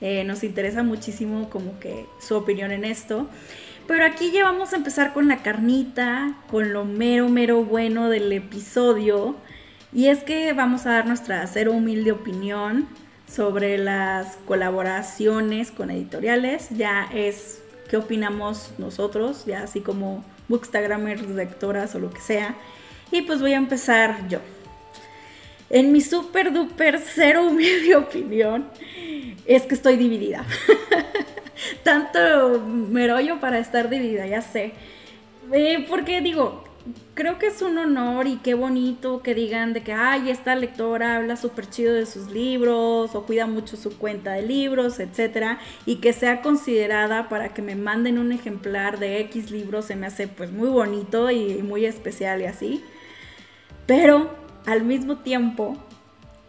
Eh, 0.00 0.24
nos 0.24 0.42
interesa 0.44 0.82
muchísimo 0.82 1.50
como 1.50 1.78
que 1.78 2.06
su 2.20 2.34
opinión 2.34 2.72
en 2.72 2.84
esto. 2.84 3.28
Pero 3.86 4.04
aquí 4.04 4.30
ya 4.32 4.44
vamos 4.44 4.72
a 4.72 4.76
empezar 4.76 5.12
con 5.12 5.28
la 5.28 5.42
carnita, 5.42 6.36
con 6.48 6.72
lo 6.72 6.84
mero, 6.84 7.28
mero 7.28 7.64
bueno 7.64 8.08
del 8.08 8.32
episodio. 8.32 9.36
Y 9.92 10.06
es 10.06 10.22
que 10.22 10.52
vamos 10.52 10.86
a 10.86 10.92
dar 10.92 11.06
nuestra 11.06 11.46
cero 11.46 11.72
humilde 11.72 12.12
opinión 12.12 12.88
sobre 13.26 13.78
las 13.78 14.36
colaboraciones 14.46 15.70
con 15.70 15.90
editoriales. 15.90 16.68
Ya 16.70 17.08
es 17.12 17.60
qué 17.90 17.96
opinamos 17.96 18.70
nosotros, 18.78 19.44
ya 19.46 19.64
así 19.64 19.80
como 19.80 20.24
bookstagramers, 20.48 21.28
lectoras 21.28 21.94
o 21.96 21.98
lo 21.98 22.10
que 22.10 22.20
sea. 22.20 22.54
Y 23.10 23.22
pues 23.22 23.40
voy 23.40 23.52
a 23.54 23.56
empezar 23.56 24.28
yo. 24.28 24.38
En 25.68 25.90
mi 25.90 26.00
super 26.00 26.52
duper 26.52 27.00
cero 27.00 27.48
humilde 27.48 27.96
opinión, 27.96 28.68
es 29.44 29.62
que 29.62 29.74
estoy 29.74 29.96
dividida. 29.96 30.44
Tanto 31.82 32.60
merollo 32.60 33.40
para 33.40 33.58
estar 33.58 33.90
dividida, 33.90 34.24
ya 34.26 34.40
sé. 34.40 34.72
Eh, 35.52 35.84
porque 35.88 36.20
digo, 36.20 36.62
creo 37.14 37.38
que 37.38 37.48
es 37.48 37.62
un 37.62 37.76
honor 37.78 38.26
y 38.26 38.36
qué 38.36 38.54
bonito 38.54 39.22
que 39.22 39.34
digan 39.34 39.72
de 39.72 39.82
que, 39.82 39.92
ay, 39.92 40.30
esta 40.30 40.54
lectora 40.54 41.16
habla 41.16 41.36
súper 41.36 41.68
chido 41.68 41.94
de 41.94 42.06
sus 42.06 42.30
libros 42.30 43.14
o 43.14 43.26
cuida 43.26 43.46
mucho 43.46 43.76
su 43.76 43.98
cuenta 43.98 44.32
de 44.32 44.42
libros, 44.42 45.00
etcétera, 45.00 45.58
y 45.86 45.96
que 45.96 46.12
sea 46.12 46.40
considerada 46.40 47.28
para 47.28 47.52
que 47.52 47.62
me 47.62 47.74
manden 47.74 48.18
un 48.18 48.32
ejemplar 48.32 48.98
de 48.98 49.20
X 49.20 49.50
libros 49.50 49.86
se 49.86 49.96
me 49.96 50.06
hace 50.06 50.28
pues 50.28 50.50
muy 50.50 50.68
bonito 50.68 51.30
y 51.30 51.62
muy 51.62 51.84
especial 51.84 52.40
y 52.42 52.46
así. 52.46 52.84
Pero 53.86 54.30
al 54.66 54.82
mismo 54.82 55.18
tiempo 55.18 55.76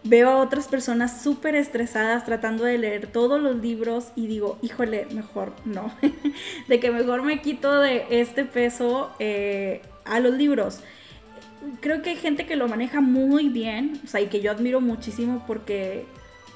veo 0.03 0.29
a 0.29 0.37
otras 0.37 0.67
personas 0.67 1.21
súper 1.21 1.55
estresadas 1.55 2.25
tratando 2.25 2.63
de 2.63 2.77
leer 2.77 3.07
todos 3.07 3.41
los 3.41 3.57
libros 3.57 4.11
y 4.15 4.27
digo, 4.27 4.57
híjole, 4.61 5.07
mejor 5.13 5.53
no, 5.65 5.93
de 6.67 6.79
que 6.79 6.91
mejor 6.91 7.23
me 7.23 7.41
quito 7.41 7.79
de 7.79 8.05
este 8.09 8.45
peso. 8.45 9.11
Eh, 9.19 9.81
a 10.11 10.19
los 10.19 10.35
libros. 10.35 10.81
Creo 11.79 12.01
que 12.01 12.11
hay 12.11 12.15
gente 12.15 12.45
que 12.45 12.55
lo 12.55 12.67
maneja 12.67 13.01
muy 13.01 13.49
bien, 13.49 13.99
o 14.03 14.07
sea, 14.07 14.21
y 14.21 14.27
que 14.27 14.41
yo 14.41 14.51
admiro 14.51 14.81
muchísimo 14.81 15.43
porque, 15.47 16.05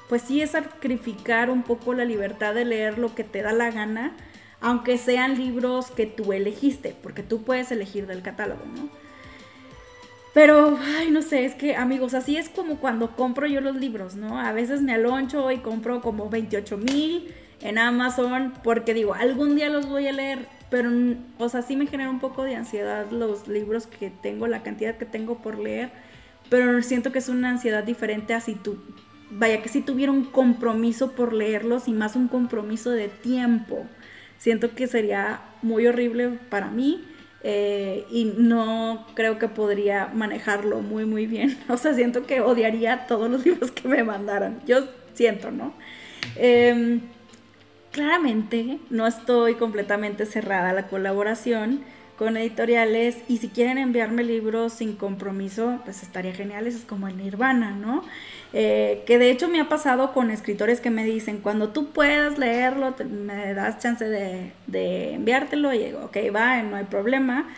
pues 0.08 0.22
sí 0.22 0.40
es 0.40 0.50
sacrificar 0.50 1.50
un 1.50 1.62
poco 1.62 1.94
la 1.94 2.04
libertad 2.04 2.54
de 2.54 2.64
leer 2.64 2.98
lo 2.98 3.14
que 3.14 3.24
te 3.24 3.42
da 3.42 3.52
la 3.52 3.70
gana 3.70 4.16
aunque 4.60 4.98
sean 4.98 5.36
libros 5.36 5.90
que 5.90 6.06
tú 6.06 6.32
elegiste, 6.32 6.96
porque 7.02 7.22
tú 7.22 7.42
puedes 7.42 7.70
elegir 7.70 8.06
del 8.06 8.22
catálogo, 8.22 8.64
¿no? 8.74 8.88
Pero, 10.34 10.78
ay, 10.98 11.10
no 11.10 11.22
sé, 11.22 11.44
es 11.44 11.54
que 11.54 11.76
amigos, 11.76 12.12
así 12.12 12.36
es 12.36 12.48
como 12.48 12.76
cuando 12.76 13.16
compro 13.16 13.46
yo 13.46 13.60
los 13.60 13.76
libros, 13.76 14.16
¿no? 14.16 14.38
A 14.38 14.52
veces 14.52 14.82
me 14.82 14.92
aloncho 14.92 15.50
y 15.50 15.58
compro 15.58 16.02
como 16.02 16.28
28 16.28 16.76
mil 16.76 17.34
en 17.62 17.78
Amazon 17.78 18.52
porque 18.62 18.92
digo, 18.92 19.14
algún 19.14 19.56
día 19.56 19.70
los 19.70 19.88
voy 19.88 20.08
a 20.08 20.12
leer, 20.12 20.46
pero, 20.70 20.90
o 21.38 21.48
sea, 21.48 21.62
sí 21.62 21.76
me 21.76 21.86
genera 21.86 22.10
un 22.10 22.20
poco 22.20 22.42
de 22.42 22.56
ansiedad 22.56 23.10
los 23.10 23.48
libros 23.48 23.86
que 23.86 24.10
tengo, 24.10 24.46
la 24.46 24.62
cantidad 24.62 24.96
que 24.96 25.04
tengo 25.04 25.38
por 25.38 25.58
leer, 25.58 25.90
pero 26.50 26.82
siento 26.82 27.12
que 27.12 27.18
es 27.18 27.28
una 27.28 27.50
ansiedad 27.50 27.84
diferente 27.84 28.34
a 28.34 28.40
si 28.40 28.54
tú, 28.54 28.78
vaya 29.30 29.62
que 29.62 29.68
si 29.68 29.80
tuviera 29.80 30.12
un 30.12 30.24
compromiso 30.24 31.12
por 31.12 31.32
leerlos 31.32 31.88
y 31.88 31.92
más 31.92 32.16
un 32.16 32.28
compromiso 32.28 32.90
de 32.90 33.08
tiempo. 33.08 33.86
Siento 34.38 34.74
que 34.74 34.86
sería 34.86 35.40
muy 35.62 35.86
horrible 35.86 36.38
para 36.50 36.68
mí 36.68 37.04
eh, 37.42 38.04
y 38.10 38.24
no 38.36 39.06
creo 39.14 39.38
que 39.38 39.48
podría 39.48 40.08
manejarlo 40.08 40.80
muy, 40.80 41.04
muy 41.04 41.26
bien. 41.26 41.56
O 41.68 41.76
sea, 41.76 41.94
siento 41.94 42.26
que 42.26 42.40
odiaría 42.40 43.06
todos 43.06 43.30
los 43.30 43.44
libros 43.46 43.70
que 43.70 43.88
me 43.88 44.04
mandaran. 44.04 44.60
Yo 44.66 44.84
siento, 45.14 45.50
¿no? 45.50 45.74
Em, 46.36 47.00
claramente 47.96 48.78
no 48.90 49.06
estoy 49.06 49.54
completamente 49.54 50.26
cerrada 50.26 50.68
a 50.68 50.72
la 50.74 50.86
colaboración 50.86 51.80
con 52.18 52.36
editoriales 52.36 53.16
y 53.26 53.38
si 53.38 53.48
quieren 53.48 53.78
enviarme 53.78 54.22
libros 54.22 54.74
sin 54.74 54.96
compromiso, 54.96 55.80
pues 55.84 56.02
estaría 56.02 56.34
genial, 56.34 56.66
eso 56.66 56.76
es 56.76 56.84
como 56.84 57.08
el 57.08 57.16
nirvana, 57.16 57.70
¿no? 57.70 58.04
Eh, 58.52 59.02
que 59.06 59.18
de 59.18 59.30
hecho 59.30 59.48
me 59.48 59.60
ha 59.60 59.70
pasado 59.70 60.12
con 60.12 60.30
escritores 60.30 60.80
que 60.82 60.90
me 60.90 61.04
dicen, 61.04 61.38
cuando 61.38 61.70
tú 61.70 61.88
puedas 61.92 62.38
leerlo, 62.38 62.94
me 63.08 63.54
das 63.54 63.78
chance 63.78 64.04
de, 64.04 64.52
de, 64.66 65.14
enviártelo 65.14 65.72
y 65.72 65.78
digo, 65.78 66.00
ok, 66.04 66.18
va, 66.34 66.62
no 66.62 66.76
hay 66.76 66.84
problema. 66.84 67.48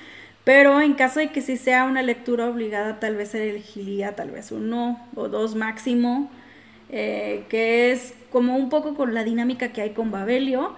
Pero 0.44 0.80
en 0.80 0.94
caso 0.94 1.18
de 1.18 1.30
que 1.30 1.40
sí 1.40 1.56
sea 1.56 1.84
una 1.84 2.02
lectura 2.02 2.46
obligada, 2.46 3.00
tal 3.00 3.16
vez 3.16 3.34
elegiría 3.34 4.14
tal 4.14 4.30
vez 4.30 4.52
uno 4.52 5.04
o 5.16 5.28
dos 5.28 5.56
máximo, 5.56 6.30
eh, 6.90 7.44
que 7.48 7.92
es 7.92 8.14
como 8.30 8.56
un 8.56 8.68
poco 8.68 8.94
con 8.94 9.14
la 9.14 9.24
dinámica 9.24 9.72
que 9.72 9.82
hay 9.82 9.90
con 9.90 10.10
Babelio. 10.10 10.74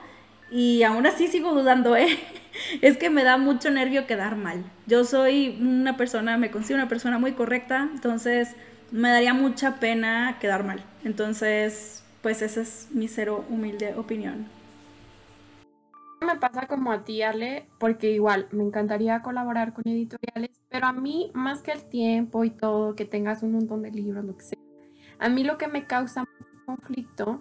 Y 0.51 0.83
aún 0.83 1.07
así 1.07 1.29
sigo 1.29 1.53
dudando, 1.53 1.97
¿eh? 1.97 2.19
es 2.83 2.97
que 2.97 3.11
me 3.11 3.23
da 3.23 3.37
mucho 3.37 3.71
nervio 3.71 4.07
quedar 4.07 4.37
mal. 4.37 4.65
Yo 4.87 5.05
soy 5.05 5.59
una 5.61 5.97
persona, 5.97 6.37
me 6.39 6.51
considero 6.51 6.83
una 6.83 6.89
persona 6.89 7.19
muy 7.19 7.33
correcta, 7.33 7.89
entonces 7.93 8.57
me 8.91 9.11
daría 9.11 9.35
mucha 9.35 9.79
pena 9.79 10.39
quedar 10.41 10.65
mal. 10.65 10.83
Entonces, 11.05 12.03
pues 12.23 12.43
esa 12.43 12.63
es 12.63 12.89
mi 12.91 13.09
cero 13.09 13.45
humilde 13.49 13.95
opinión. 13.95 14.49
Me 16.21 16.37
pasa 16.37 16.67
como 16.67 16.93
a 16.93 17.05
ti, 17.05 17.23
Ale, 17.23 17.67
porque 17.79 18.11
igual 18.11 18.47
me 18.51 18.63
encantaría 18.63 19.23
colaborar 19.23 19.73
con 19.73 19.85
editoriales, 19.87 20.51
pero 20.69 20.87
a 20.87 20.93
mí, 20.93 21.31
más 21.33 21.63
que 21.63 21.73
el 21.73 21.85
tiempo 21.85 22.45
y 22.45 22.51
todo, 22.51 22.95
que 22.95 23.07
tengas 23.07 23.43
un 23.43 23.53
montón 23.53 23.83
de 23.83 23.91
libros, 23.91 24.25
lo 24.25 24.37
que 24.37 24.45
sea, 24.45 24.59
a 25.21 25.29
mí 25.29 25.45
lo 25.45 25.59
que 25.59 25.69
me 25.69 25.87
causa 25.87 26.25
conflicto 26.67 27.41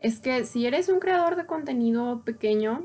es 0.00 0.20
que 0.20 0.44
si 0.44 0.66
eres 0.66 0.88
un 0.88 0.98
creador 0.98 1.36
de 1.36 1.46
contenido 1.46 2.22
pequeño, 2.24 2.82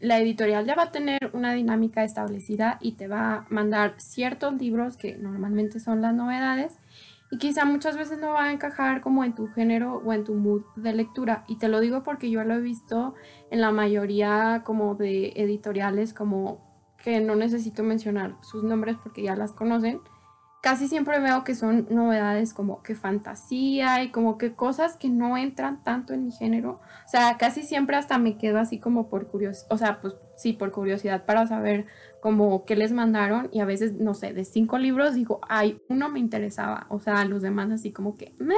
la 0.00 0.18
editorial 0.18 0.66
ya 0.66 0.74
va 0.74 0.84
a 0.84 0.92
tener 0.92 1.30
una 1.32 1.52
dinámica 1.52 2.04
establecida 2.04 2.78
y 2.80 2.92
te 2.92 3.08
va 3.08 3.34
a 3.34 3.46
mandar 3.48 3.94
ciertos 3.98 4.54
libros 4.54 4.96
que 4.96 5.16
normalmente 5.16 5.80
son 5.80 6.02
las 6.02 6.14
novedades 6.14 6.74
y 7.30 7.38
quizá 7.38 7.64
muchas 7.64 7.96
veces 7.96 8.18
no 8.18 8.30
va 8.30 8.44
a 8.44 8.52
encajar 8.52 9.00
como 9.00 9.22
en 9.22 9.34
tu 9.34 9.48
género 9.48 10.02
o 10.04 10.12
en 10.12 10.24
tu 10.24 10.34
mood 10.34 10.62
de 10.76 10.94
lectura. 10.94 11.44
Y 11.46 11.56
te 11.56 11.68
lo 11.68 11.80
digo 11.80 12.02
porque 12.02 12.30
yo 12.30 12.42
lo 12.42 12.54
he 12.54 12.60
visto 12.60 13.14
en 13.50 13.60
la 13.60 13.70
mayoría 13.70 14.62
como 14.64 14.94
de 14.94 15.32
editoriales 15.36 16.14
como 16.14 16.66
que 17.02 17.20
no 17.20 17.36
necesito 17.36 17.82
mencionar 17.82 18.36
sus 18.40 18.64
nombres 18.64 18.96
porque 19.02 19.22
ya 19.22 19.36
las 19.36 19.52
conocen. 19.52 20.00
Casi 20.68 20.86
siempre 20.86 21.18
veo 21.18 21.44
que 21.44 21.54
son 21.54 21.86
novedades 21.88 22.52
como 22.52 22.82
que 22.82 22.94
fantasía 22.94 24.02
y 24.02 24.10
como 24.10 24.36
que 24.36 24.52
cosas 24.52 24.98
que 24.98 25.08
no 25.08 25.38
entran 25.38 25.82
tanto 25.82 26.12
en 26.12 26.26
mi 26.26 26.30
género. 26.30 26.82
O 27.06 27.08
sea, 27.08 27.38
casi 27.38 27.62
siempre 27.62 27.96
hasta 27.96 28.18
me 28.18 28.36
quedo 28.36 28.58
así 28.58 28.78
como 28.78 29.08
por 29.08 29.28
curiosidad, 29.28 29.66
o 29.70 29.78
sea, 29.78 30.02
pues 30.02 30.16
sí, 30.36 30.52
por 30.52 30.70
curiosidad 30.70 31.24
para 31.24 31.46
saber 31.46 31.86
como 32.20 32.66
qué 32.66 32.76
les 32.76 32.92
mandaron 32.92 33.48
y 33.50 33.60
a 33.60 33.64
veces, 33.64 33.94
no 33.94 34.12
sé, 34.12 34.34
de 34.34 34.44
cinco 34.44 34.76
libros 34.76 35.14
digo, 35.14 35.40
ay, 35.48 35.80
uno 35.88 36.10
me 36.10 36.20
interesaba, 36.20 36.84
o 36.90 37.00
sea, 37.00 37.24
los 37.24 37.40
demás 37.40 37.70
así 37.70 37.90
como 37.90 38.18
que, 38.18 38.34
me, 38.36 38.54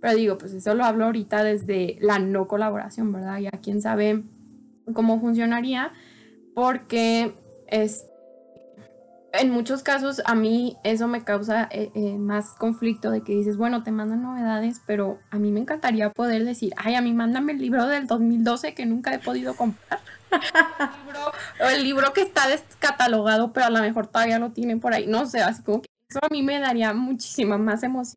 pero 0.00 0.16
digo, 0.16 0.38
pues 0.38 0.52
eso 0.52 0.74
lo 0.74 0.84
hablo 0.84 1.04
ahorita 1.04 1.44
desde 1.44 1.96
la 2.00 2.18
no 2.18 2.48
colaboración, 2.48 3.12
¿verdad? 3.12 3.38
Ya 3.38 3.52
quién 3.62 3.80
sabe 3.80 4.24
cómo 4.94 5.20
funcionaría, 5.20 5.92
porque 6.56 7.36
es, 7.68 8.04
en 9.38 9.50
muchos 9.50 9.82
casos 9.82 10.22
a 10.24 10.34
mí 10.34 10.76
eso 10.84 11.08
me 11.08 11.24
causa 11.24 11.68
eh, 11.70 11.90
eh, 11.94 12.18
más 12.18 12.54
conflicto 12.54 13.10
de 13.10 13.22
que 13.22 13.32
dices, 13.32 13.56
bueno, 13.56 13.82
te 13.82 13.90
mandan 13.90 14.22
novedades, 14.22 14.80
pero 14.86 15.18
a 15.30 15.38
mí 15.38 15.50
me 15.50 15.60
encantaría 15.60 16.10
poder 16.10 16.44
decir, 16.44 16.72
ay, 16.76 16.94
a 16.94 17.00
mí 17.00 17.12
mándame 17.12 17.52
el 17.52 17.58
libro 17.58 17.86
del 17.86 18.06
2012 18.06 18.74
que 18.74 18.86
nunca 18.86 19.14
he 19.14 19.18
podido 19.18 19.54
comprar 19.54 20.00
o 21.60 21.68
el 21.68 21.84
libro 21.84 22.12
que 22.12 22.22
está 22.22 22.48
descatalogado, 22.48 23.52
pero 23.52 23.66
a 23.66 23.70
lo 23.70 23.80
mejor 23.80 24.06
todavía 24.06 24.38
lo 24.38 24.52
tienen 24.52 24.80
por 24.80 24.92
ahí. 24.92 25.06
No 25.06 25.26
sé, 25.26 25.40
así 25.40 25.62
como 25.62 25.82
que 25.82 25.88
eso 26.10 26.18
a 26.22 26.28
mí 26.30 26.42
me 26.42 26.58
daría 26.58 26.92
muchísima 26.92 27.58
más 27.58 27.82
emoción. 27.82 28.16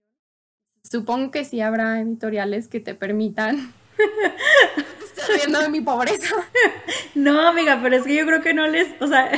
Supongo 0.84 1.32
que 1.32 1.46
sí 1.46 1.62
habrá 1.62 2.00
editoriales 2.00 2.68
que 2.68 2.80
te 2.80 2.96
permitan. 2.96 3.74
Viendo 5.36 5.60
de 5.60 5.70
mi 5.70 5.82
pobreza. 5.82 6.36
No, 7.16 7.48
amiga, 7.48 7.80
pero 7.82 7.96
es 7.96 8.04
que 8.04 8.16
yo 8.16 8.26
creo 8.26 8.42
que 8.42 8.54
no 8.54 8.68
les, 8.68 8.90
o 9.02 9.08
sea, 9.08 9.30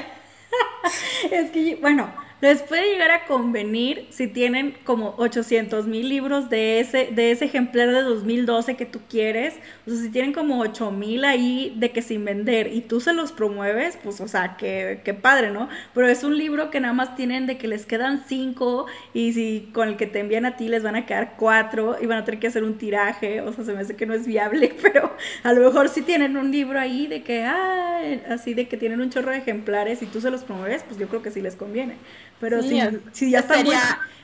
es 1.32 1.52
que, 1.52 1.76
bueno, 1.76 2.12
les 2.42 2.64
puede 2.64 2.92
llegar 2.92 3.12
a 3.12 3.26
convenir 3.26 4.08
si 4.10 4.28
tienen 4.28 4.76
como 4.84 5.14
800 5.18 5.86
mil 5.86 6.10
libros 6.10 6.50
de 6.50 6.80
ese, 6.80 7.10
de 7.12 7.32
ese 7.32 7.46
ejemplar 7.46 7.92
de 7.92 8.02
2012 8.02 8.76
que 8.76 8.86
tú 8.88 9.00
quieres. 9.08 9.56
O 9.86 9.92
sea, 9.92 10.00
si 10.00 10.10
tienen 10.10 10.34
como 10.34 10.60
8 10.60 10.92
mil 10.92 11.24
ahí 11.24 11.74
de 11.78 11.92
que 11.92 12.02
sin 12.02 12.26
vender 12.26 12.74
y 12.74 12.82
tú 12.82 13.00
se 13.00 13.14
los 13.14 13.32
promueves, 13.32 13.98
pues, 14.04 14.20
o 14.22 14.28
sea, 14.28 14.58
qué, 14.58 15.02
qué 15.04 15.14
padre, 15.14 15.52
¿no? 15.52 15.70
Pero 15.94 16.08
es 16.08 16.24
un 16.24 16.36
libro 16.38 16.72
que 16.72 16.80
nada 16.80 16.94
más 16.94 17.16
tienen 17.16 17.46
de 17.46 17.58
que 17.60 17.68
les 17.68 17.86
quedan 17.86 18.24
5 18.28 18.88
y 19.14 19.34
si 19.34 19.70
con 19.72 19.90
el 19.90 19.98
que 19.98 20.08
te 20.08 20.20
envían 20.20 20.46
a 20.46 20.58
ti 20.58 20.68
les 20.68 20.82
van 20.82 20.96
a 20.96 21.06
quedar 21.06 21.36
4 21.38 21.98
y 22.02 22.08
van 22.08 22.20
a 22.20 22.26
tener 22.26 22.40
que 22.40 22.48
hacer 22.48 22.64
un 22.64 22.78
tiraje. 22.80 23.42
O 23.42 23.54
sea, 23.54 23.64
se 23.64 23.74
me 23.74 23.82
hace 23.82 23.96
que 23.96 24.08
no 24.08 24.16
es 24.16 24.26
viable, 24.26 24.76
pero 24.82 25.16
a 25.44 25.54
lo 25.54 25.62
mejor 25.62 25.90
si 25.90 26.02
tienen 26.02 26.36
un 26.38 26.52
libro 26.52 26.80
ahí 26.80 27.06
de 27.06 27.22
que, 27.22 27.44
ah, 27.44 28.02
así 28.30 28.56
de 28.56 28.68
que 28.68 28.78
tienen 28.78 29.00
un 29.00 29.12
chorro 29.12 29.32
de 29.32 29.38
ejemplares 29.38 30.02
y 30.02 30.08
tú 30.08 30.22
se 30.22 30.32
los 30.32 30.44
promueves, 30.44 30.84
pues 30.84 30.98
yo 31.00 31.08
creo 31.08 31.22
que 31.22 31.30
sí 31.30 31.42
les 31.42 31.56
conviene. 31.56 31.96
Pero 32.42 32.62
si, 32.64 33.30
ya 33.30 33.40
está 33.40 33.64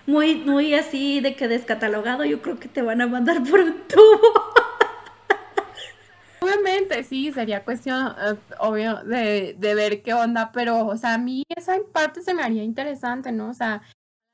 muy, 0.07 0.35
muy, 0.35 0.73
así 0.73 1.21
de 1.21 1.35
que 1.35 1.47
descatalogado, 1.47 2.25
yo 2.25 2.41
creo 2.41 2.59
que 2.59 2.67
te 2.67 2.81
van 2.81 2.99
a 2.99 3.07
mandar 3.07 3.43
por 3.43 3.59
un 3.59 3.87
tubo. 3.87 4.19
Obviamente, 6.41 7.03
sí, 7.03 7.31
sería 7.31 7.63
cuestión, 7.63 8.15
eh, 8.19 8.35
obvio, 8.59 9.03
de, 9.03 9.55
de, 9.57 9.75
ver 9.75 10.01
qué 10.01 10.13
onda, 10.15 10.51
pero, 10.51 10.87
o 10.87 10.97
sea, 10.97 11.13
a 11.13 11.17
mí 11.19 11.43
esa 11.55 11.77
parte 11.93 12.21
se 12.21 12.33
me 12.33 12.41
haría 12.41 12.63
interesante, 12.63 13.31
¿no? 13.31 13.49
O 13.49 13.53
sea, 13.53 13.83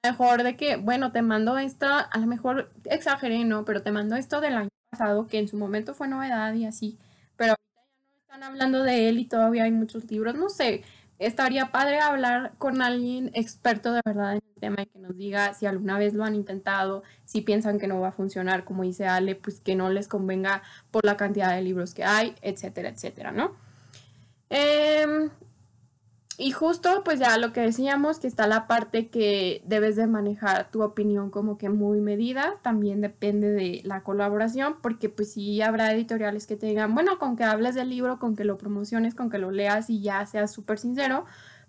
mejor 0.03 0.43
de 0.43 0.55
que, 0.55 0.77
bueno, 0.77 1.11
te 1.11 1.21
mando 1.21 1.57
esto, 1.57 1.87
a 1.87 2.17
lo 2.17 2.25
mejor 2.25 2.71
exageré, 2.85 3.43
¿no? 3.43 3.65
Pero 3.65 3.81
te 3.81 3.91
mando 3.91 4.15
esto 4.15 4.39
del 4.39 4.55
año 4.55 4.69
pasado, 4.89 5.27
que 5.27 5.39
en 5.39 5.49
su 5.49 5.57
momento 5.57 5.93
fue 5.93 6.07
novedad 6.07 6.53
y 6.53 6.65
así, 6.65 6.99
pero 7.35 7.53
ahorita 7.53 7.81
ya 7.95 8.07
no 8.09 8.17
están 8.21 8.43
hablando 8.43 8.83
de 8.83 9.09
él 9.09 9.17
y 9.17 9.25
todavía 9.25 9.63
hay 9.63 9.71
muchos 9.71 10.09
libros, 10.09 10.35
no 10.35 10.49
sé, 10.49 10.83
estaría 11.25 11.71
padre 11.71 11.99
hablar 11.99 12.53
con 12.57 12.81
alguien 12.81 13.31
experto 13.33 13.93
de 13.93 14.01
verdad 14.05 14.33
en 14.33 14.43
el 14.55 14.61
tema 14.61 14.81
y 14.81 14.85
que 14.85 14.99
nos 14.99 15.15
diga 15.17 15.53
si 15.53 15.65
alguna 15.65 15.97
vez 15.97 16.13
lo 16.13 16.23
han 16.23 16.35
intentado, 16.35 17.03
si 17.25 17.41
piensan 17.41 17.79
que 17.79 17.87
no 17.87 17.99
va 17.99 18.09
a 18.09 18.11
funcionar, 18.11 18.63
como 18.63 18.83
dice 18.83 19.07
Ale, 19.07 19.35
pues 19.35 19.59
que 19.59 19.75
no 19.75 19.89
les 19.89 20.07
convenga 20.07 20.63
por 20.91 21.05
la 21.05 21.17
cantidad 21.17 21.55
de 21.55 21.61
libros 21.61 21.93
que 21.93 22.03
hay, 22.03 22.35
etcétera, 22.41 22.89
etcétera, 22.89 23.31
¿no? 23.31 23.55
Eh, 24.49 25.29
y 26.43 26.51
justo, 26.51 27.03
pues 27.05 27.19
ya 27.19 27.37
lo 27.37 27.53
que 27.53 27.61
decíamos, 27.61 28.19
que 28.19 28.27
está 28.27 28.47
la 28.47 28.67
parte 28.67 29.07
que 29.07 29.61
debes 29.65 29.95
de 29.95 30.07
manejar 30.07 30.69
tu 30.71 30.83
opinión 30.83 31.29
como 31.31 31.57
que 31.57 31.69
muy 31.69 32.01
medida, 32.01 32.55
también 32.61 32.99
depende 32.99 33.49
de 33.51 33.81
la 33.85 34.03
colaboración, 34.03 34.75
porque 34.81 35.07
pues 35.07 35.31
sí 35.31 35.61
habrá 35.61 35.93
editoriales 35.93 36.45
que 36.45 36.57
te 36.57 36.65
digan, 36.65 36.93
bueno, 36.95 37.17
con 37.17 37.37
que 37.37 37.45
hables 37.45 37.75
del 37.75 37.89
libro, 37.89 38.19
con 38.19 38.35
que 38.35 38.43
lo 38.43 38.57
promociones, 38.57 39.15
con 39.15 39.29
que 39.29 39.37
lo 39.37 39.51
leas 39.51 39.89
y 39.89 40.01
ya 40.01 40.25
seas 40.25 40.51
súper 40.51 40.79
sincero, 40.79 41.25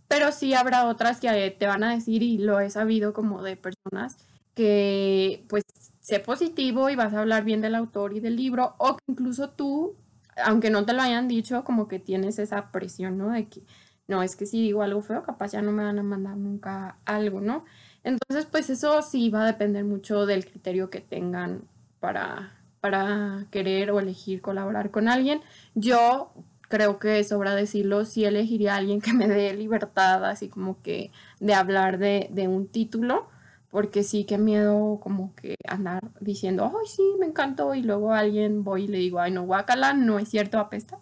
pero 0.09 0.33
sí 0.33 0.55
habrá 0.55 0.87
otras 0.87 1.21
que 1.21 1.51
te 1.57 1.67
van 1.69 1.85
a 1.85 1.95
decir, 1.95 2.25
y 2.25 2.39
lo 2.39 2.59
he 2.59 2.69
sabido 2.69 3.13
como 3.13 3.43
de 3.43 3.57
personas, 3.57 4.17
que 4.55 5.45
pues 5.49 5.65
sé 6.01 6.19
positivo 6.21 6.91
y 6.91 6.97
vas 6.97 7.15
a 7.15 7.21
hablar 7.21 7.45
bien 7.45 7.61
del 7.61 7.77
autor 7.77 8.13
y 8.17 8.21
del 8.21 8.35
libro, 8.37 8.75
o 8.79 8.97
que 8.97 9.05
incluso 9.07 9.51
tú, 9.51 9.97
aunque 10.45 10.71
no 10.71 10.85
te 10.85 10.93
lo 10.95 11.03
hayan 11.03 11.29
dicho, 11.29 11.63
como 11.65 11.87
que 11.89 12.01
tienes 12.01 12.39
esa 12.41 12.73
presión, 12.73 13.19
¿no? 13.19 13.31
De 13.31 13.49
que 13.49 13.63
no, 14.07 14.23
es 14.23 14.37
que 14.37 14.47
si 14.47 14.61
digo 14.63 14.83
algo 14.83 15.01
feo, 15.01 15.23
capaz 15.23 15.53
ya 15.53 15.63
no 15.63 15.73
me 15.73 15.85
van 15.85 15.99
a 15.99 16.03
mandar 16.03 16.37
nunca 16.37 16.99
algo, 17.07 17.41
¿no? 17.41 17.65
Entonces, 18.03 18.47
pues 18.47 18.69
eso 18.71 19.01
sí 19.03 19.31
va 19.31 19.45
a 19.45 19.47
depender 19.47 19.85
mucho 19.85 20.27
del 20.27 20.45
criterio 20.45 20.91
que 20.91 21.01
tengan 21.01 21.63
para, 22.01 22.53
para 22.81 23.47
querer 23.51 23.91
o 23.91 24.01
elegir 24.01 24.43
colaborar 24.43 24.91
con 24.91 25.09
alguien. 25.09 25.41
Yo 25.75 26.33
creo 26.69 26.99
que 26.99 27.25
sobra 27.25 27.55
decirlo, 27.55 28.05
sí 28.05 28.25
elegiría 28.25 28.75
a 28.75 28.79
alguien 28.79 29.01
que 29.01 29.13
me 29.15 29.29
dé 29.29 29.55
libertad, 29.55 30.25
así 30.27 30.49
como 30.49 30.83
que 30.83 31.11
de 31.41 31.55
hablar 31.55 31.99
de, 31.99 32.29
de 32.31 32.49
un 32.49 32.69
título, 32.69 33.29
porque 33.71 34.03
sí 34.05 34.25
que 34.25 34.39
miedo 34.39 35.01
como 35.03 35.35
que 35.35 35.57
andar 35.67 36.01
diciendo, 36.21 36.73
ay, 36.79 36.87
sí, 36.89 37.03
me 37.19 37.27
encantó, 37.27 37.75
y 37.75 37.83
luego 37.83 38.13
alguien 38.13 38.65
voy 38.65 38.85
y 38.85 38.89
le 38.89 38.99
digo, 38.99 39.19
ay, 39.21 39.33
no, 39.33 39.45
guacala, 39.45 39.95
no 39.95 40.19
es 40.19 40.29
cierto, 40.29 40.59
apesta. 40.59 40.99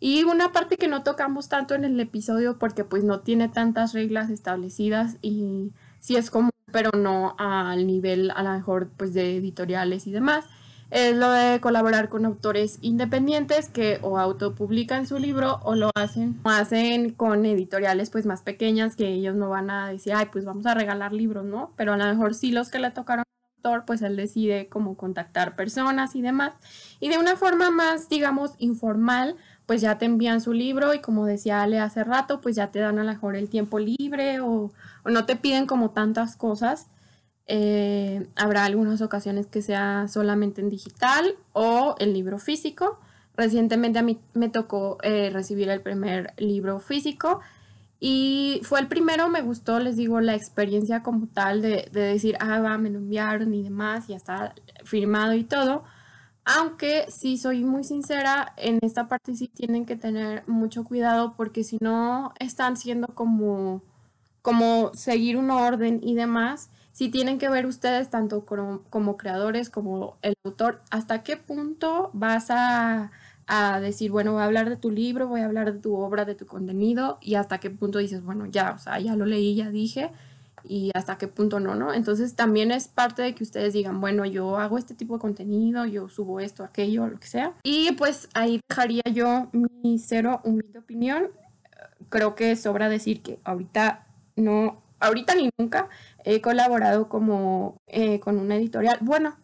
Y 0.00 0.22
una 0.24 0.52
parte 0.52 0.76
que 0.76 0.88
no 0.88 1.02
tocamos 1.02 1.48
tanto 1.48 1.74
en 1.74 1.84
el 1.84 1.98
episodio 1.98 2.58
porque 2.58 2.84
pues 2.84 3.04
no 3.04 3.20
tiene 3.20 3.48
tantas 3.48 3.92
reglas 3.92 4.30
establecidas 4.30 5.16
y 5.22 5.72
sí 6.00 6.16
es 6.16 6.30
común, 6.30 6.50
pero 6.70 6.90
no 6.92 7.34
al 7.38 7.86
nivel 7.86 8.30
a 8.30 8.42
lo 8.42 8.52
mejor 8.52 8.90
pues 8.96 9.12
de 9.12 9.36
editoriales 9.36 10.06
y 10.06 10.12
demás, 10.12 10.44
es 10.90 11.16
lo 11.16 11.30
de 11.30 11.60
colaborar 11.60 12.08
con 12.08 12.24
autores 12.24 12.78
independientes 12.80 13.68
que 13.68 13.98
o 14.02 14.18
autopublican 14.18 15.06
su 15.06 15.18
libro 15.18 15.60
o 15.62 15.74
lo 15.74 15.90
hacen, 15.94 16.40
o 16.44 16.48
hacen 16.48 17.10
con 17.10 17.44
editoriales 17.44 18.10
pues 18.10 18.24
más 18.24 18.42
pequeñas 18.42 18.96
que 18.96 19.08
ellos 19.08 19.34
no 19.34 19.50
van 19.50 19.68
a 19.68 19.88
decir, 19.88 20.14
ay, 20.14 20.26
pues 20.32 20.44
vamos 20.44 20.64
a 20.66 20.74
regalar 20.74 21.12
libros, 21.12 21.44
¿no? 21.44 21.72
Pero 21.76 21.92
a 21.92 21.96
lo 21.96 22.04
mejor 22.04 22.34
sí 22.34 22.52
los 22.52 22.70
que 22.70 22.78
le 22.78 22.90
tocaron 22.90 23.24
pues 23.86 24.02
él 24.02 24.16
decide 24.16 24.68
cómo 24.68 24.96
contactar 24.96 25.56
personas 25.56 26.14
y 26.14 26.22
demás. 26.22 26.54
Y 27.00 27.08
de 27.08 27.18
una 27.18 27.36
forma 27.36 27.70
más, 27.70 28.08
digamos, 28.08 28.52
informal, 28.58 29.36
pues 29.68 29.82
ya 29.82 29.98
te 29.98 30.06
envían 30.06 30.40
su 30.40 30.54
libro 30.54 30.94
y 30.94 31.00
como 31.00 31.26
decía 31.26 31.60
Ale 31.60 31.78
hace 31.78 32.02
rato, 32.02 32.40
pues 32.40 32.56
ya 32.56 32.70
te 32.70 32.78
dan 32.78 32.98
a 32.98 33.04
lo 33.04 33.10
mejor 33.10 33.36
el 33.36 33.50
tiempo 33.50 33.78
libre 33.78 34.40
o, 34.40 34.72
no 35.04 35.26
te 35.26 35.36
piden 35.36 35.66
como 35.66 35.90
tantas 35.90 36.36
cosas 36.36 36.86
eh, 37.46 38.26
habrá 38.34 38.64
algunas 38.64 39.02
ocasiones 39.02 39.46
que 39.46 39.60
sea 39.60 40.06
solamente 40.08 40.62
en 40.62 40.70
digital 40.70 41.34
o 41.52 41.96
el 41.98 42.14
libro 42.14 42.38
físico. 42.38 42.98
Recientemente 43.36 43.98
a 43.98 44.02
mí 44.02 44.18
me 44.32 44.48
tocó 44.48 44.96
eh, 45.02 45.28
recibir 45.30 45.68
el 45.68 45.82
primer 45.82 46.32
libro 46.38 46.80
físico 46.80 47.40
y 48.00 48.60
fue 48.64 48.80
el 48.80 48.88
primero, 48.88 49.28
me 49.28 49.42
gustó, 49.42 49.80
les 49.80 49.96
digo, 49.96 50.20
la 50.22 50.34
experiencia 50.34 51.02
como 51.02 51.26
tal 51.26 51.60
de, 51.60 51.90
decir, 51.92 52.38
ah, 52.40 52.60
va, 52.60 52.78
me 52.78 52.88
lo 52.88 53.00
enviaron 53.00 53.52
y 53.52 53.62
demás, 53.62 54.08
ya 54.08 54.16
está 54.16 54.54
firmado 54.84 55.34
y 55.34 55.44
todo. 55.44 55.84
Aunque 56.56 57.06
si 57.10 57.36
soy 57.36 57.62
muy 57.62 57.84
sincera, 57.84 58.54
en 58.56 58.78
esta 58.82 59.06
parte 59.06 59.36
sí 59.36 59.48
tienen 59.48 59.84
que 59.84 59.96
tener 59.96 60.48
mucho 60.48 60.82
cuidado 60.82 61.34
porque 61.36 61.62
si 61.62 61.76
no 61.80 62.32
están 62.38 62.76
siendo 62.76 63.06
como, 63.08 63.82
como 64.40 64.92
seguir 64.94 65.36
un 65.36 65.50
orden 65.50 66.00
y 66.02 66.14
demás 66.14 66.70
si 66.98 67.10
tienen 67.10 67.38
que 67.38 67.48
ver 67.48 67.64
ustedes, 67.64 68.10
tanto 68.10 68.44
como, 68.44 69.16
creadores 69.16 69.70
como 69.70 70.16
el 70.20 70.34
autor, 70.42 70.82
hasta 70.90 71.22
qué 71.22 71.36
punto 71.36 72.10
vas 72.12 72.48
a, 72.50 73.12
decir, 73.80 74.10
bueno, 74.10 74.32
voy 74.32 74.42
a 74.42 74.46
hablar 74.46 74.68
de 74.68 74.76
tu 74.76 74.90
libro, 74.90 75.28
voy 75.28 75.42
a 75.42 75.44
hablar 75.44 75.72
de 75.72 75.78
tu 75.78 75.94
obra, 75.94 76.24
de 76.24 76.34
tu 76.34 76.44
contenido, 76.46 77.18
y 77.20 77.36
hasta 77.36 77.58
qué 77.58 77.70
punto 77.70 78.00
dices, 78.00 78.24
bueno, 78.24 78.46
ya, 78.46 78.72
o 78.72 78.78
sea, 78.80 78.98
ya 78.98 79.14
lo 79.14 79.26
leí, 79.26 79.54
ya 79.54 79.70
dije, 79.70 80.10
y 80.68 80.90
hasta 80.94 81.18
qué 81.18 81.26
punto 81.28 81.60
no, 81.60 81.74
¿no? 81.74 81.94
Entonces 81.94 82.36
también 82.36 82.70
es 82.70 82.88
parte 82.88 83.22
de 83.22 83.34
que 83.34 83.42
ustedes 83.42 83.72
digan, 83.72 84.00
bueno, 84.00 84.26
yo 84.26 84.58
hago 84.58 84.78
este 84.78 84.94
tipo 84.94 85.14
de 85.14 85.20
contenido, 85.20 85.86
yo 85.86 86.08
subo 86.08 86.40
esto, 86.40 86.62
aquello, 86.62 87.06
lo 87.06 87.18
que 87.18 87.26
sea. 87.26 87.54
Y 87.62 87.92
pues 87.92 88.28
ahí 88.34 88.60
dejaría 88.68 89.02
yo 89.12 89.48
mi 89.52 89.98
cero 89.98 90.40
humilde 90.44 90.78
opinión. 90.78 91.30
Creo 92.10 92.34
que 92.34 92.54
sobra 92.56 92.88
decir 92.88 93.22
que 93.22 93.40
ahorita 93.44 94.06
no, 94.36 94.82
ahorita 95.00 95.34
ni 95.34 95.50
nunca 95.58 95.88
he 96.24 96.40
colaborado 96.40 97.08
como 97.08 97.78
eh, 97.86 98.20
con 98.20 98.38
una 98.38 98.56
editorial. 98.56 98.98
Bueno, 99.00 99.36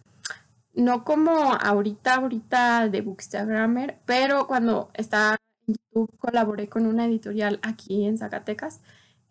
no 0.75 1.05
como 1.05 1.55
ahorita, 1.55 2.15
ahorita 2.17 2.89
de 2.89 3.01
Bookstagrammer, 3.01 4.01
pero 4.05 4.47
cuando 4.47 4.91
estaba 4.95 5.37
en 5.67 5.75
YouTube 5.75 6.19
colaboré 6.19 6.69
con 6.69 6.87
una 6.87 7.07
editorial 7.07 7.61
aquí 7.63 8.05
en 8.05 8.19
Zacatecas. 8.19 8.81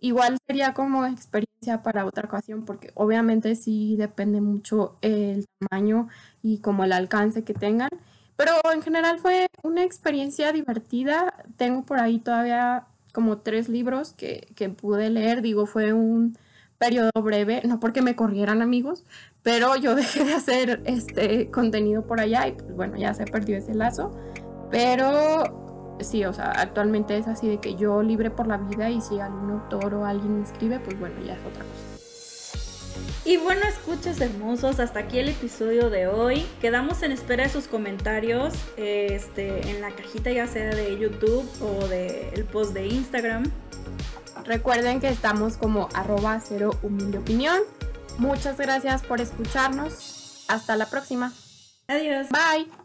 Igual 0.04 0.38
sería 0.46 0.74
como 0.74 1.06
experiencia 1.06 1.82
para 1.82 2.06
otra 2.06 2.26
ocasión, 2.26 2.66
porque 2.66 2.92
obviamente 2.94 3.56
sí 3.56 3.96
depende 3.96 4.42
mucho 4.42 4.98
el 5.02 5.46
tamaño 5.60 6.10
y 6.42 6.58
como 6.58 6.84
el 6.84 6.92
alcance 6.92 7.46
que 7.46 7.54
tengan. 7.54 7.88
Pero 8.36 8.52
en 8.74 8.82
general 8.82 9.20
fue 9.20 9.48
una 9.64 9.82
experiencia 9.82 10.52
divertida. 10.52 11.34
Tengo 11.56 11.84
por 11.86 12.00
ahí 12.02 12.20
todavía 12.20 12.86
como 13.14 13.38
tres 13.38 13.70
libros 13.70 14.12
que, 14.12 14.50
que 14.58 14.68
pude 14.68 15.10
leer. 15.10 15.42
Digo, 15.42 15.68
fue 15.68 15.94
un 15.94 16.38
periodo 16.78 17.12
breve, 17.22 17.62
no 17.64 17.80
porque 17.80 18.02
me 18.02 18.18
corrieran 18.18 18.62
amigos, 18.62 19.06
pero 19.42 19.78
yo 19.78 19.96
dejé 19.96 20.26
de 20.26 20.34
hacer 20.34 20.82
este 20.84 21.50
contenido 21.50 22.06
por 22.06 22.20
allá 22.20 22.46
y 22.50 22.52
pues 22.52 22.76
bueno, 22.76 22.98
ya 22.98 23.14
se 23.14 23.24
perdió 23.24 23.56
ese 23.56 23.74
lazo. 23.74 24.12
Pero 24.70 25.73
sí, 26.00 26.26
o 26.26 26.34
sea, 26.34 26.52
actualmente 26.52 27.18
es 27.18 27.28
así 27.28 27.48
de 27.48 27.58
que 27.58 27.76
yo 27.76 28.04
libre 28.04 28.30
por 28.30 28.48
la 28.48 28.58
vida 28.58 28.90
y 28.90 29.02
si 29.02 29.20
algún 29.20 29.52
autor 29.52 29.94
o 29.96 30.06
alguien 30.06 30.40
me 30.40 30.44
escribe, 30.46 30.80
pues 30.80 31.00
bueno, 31.00 31.16
ya 31.26 31.34
es 31.34 31.40
otra 31.40 31.64
cosa. 31.64 31.94
Y 33.26 33.38
bueno, 33.38 33.62
escuchas 33.68 34.20
hermosos, 34.20 34.80
hasta 34.80 35.00
aquí 35.00 35.20
el 35.20 35.30
episodio 35.30 35.90
de 35.90 36.08
hoy. 36.08 36.46
Quedamos 36.60 37.04
en 37.04 37.14
espera 37.14 37.44
de 37.44 37.50
sus 37.50 37.68
comentarios 37.68 38.54
este, 38.76 39.70
en 39.70 39.82
la 39.82 39.92
cajita 39.92 40.32
ya 40.32 40.46
sea 40.48 40.70
de 40.70 40.98
YouTube 41.00 41.50
o 41.62 41.88
del 41.88 42.34
el 42.34 42.44
post 42.44 42.74
de 42.74 42.88
Instagram. 42.88 43.44
Recuerden 44.44 45.00
que 45.00 45.08
estamos 45.08 45.56
como 45.56 45.88
arroba 45.94 46.40
cero 46.42 46.72
humilde 46.84 47.20
opinión. 47.20 47.60
Muchas 48.18 48.58
gracias 48.58 49.04
por 49.04 49.22
escucharnos. 49.22 50.46
Hasta 50.50 50.76
la 50.76 50.90
próxima. 50.90 51.32
Adiós. 51.88 52.28
Bye. 52.30 52.74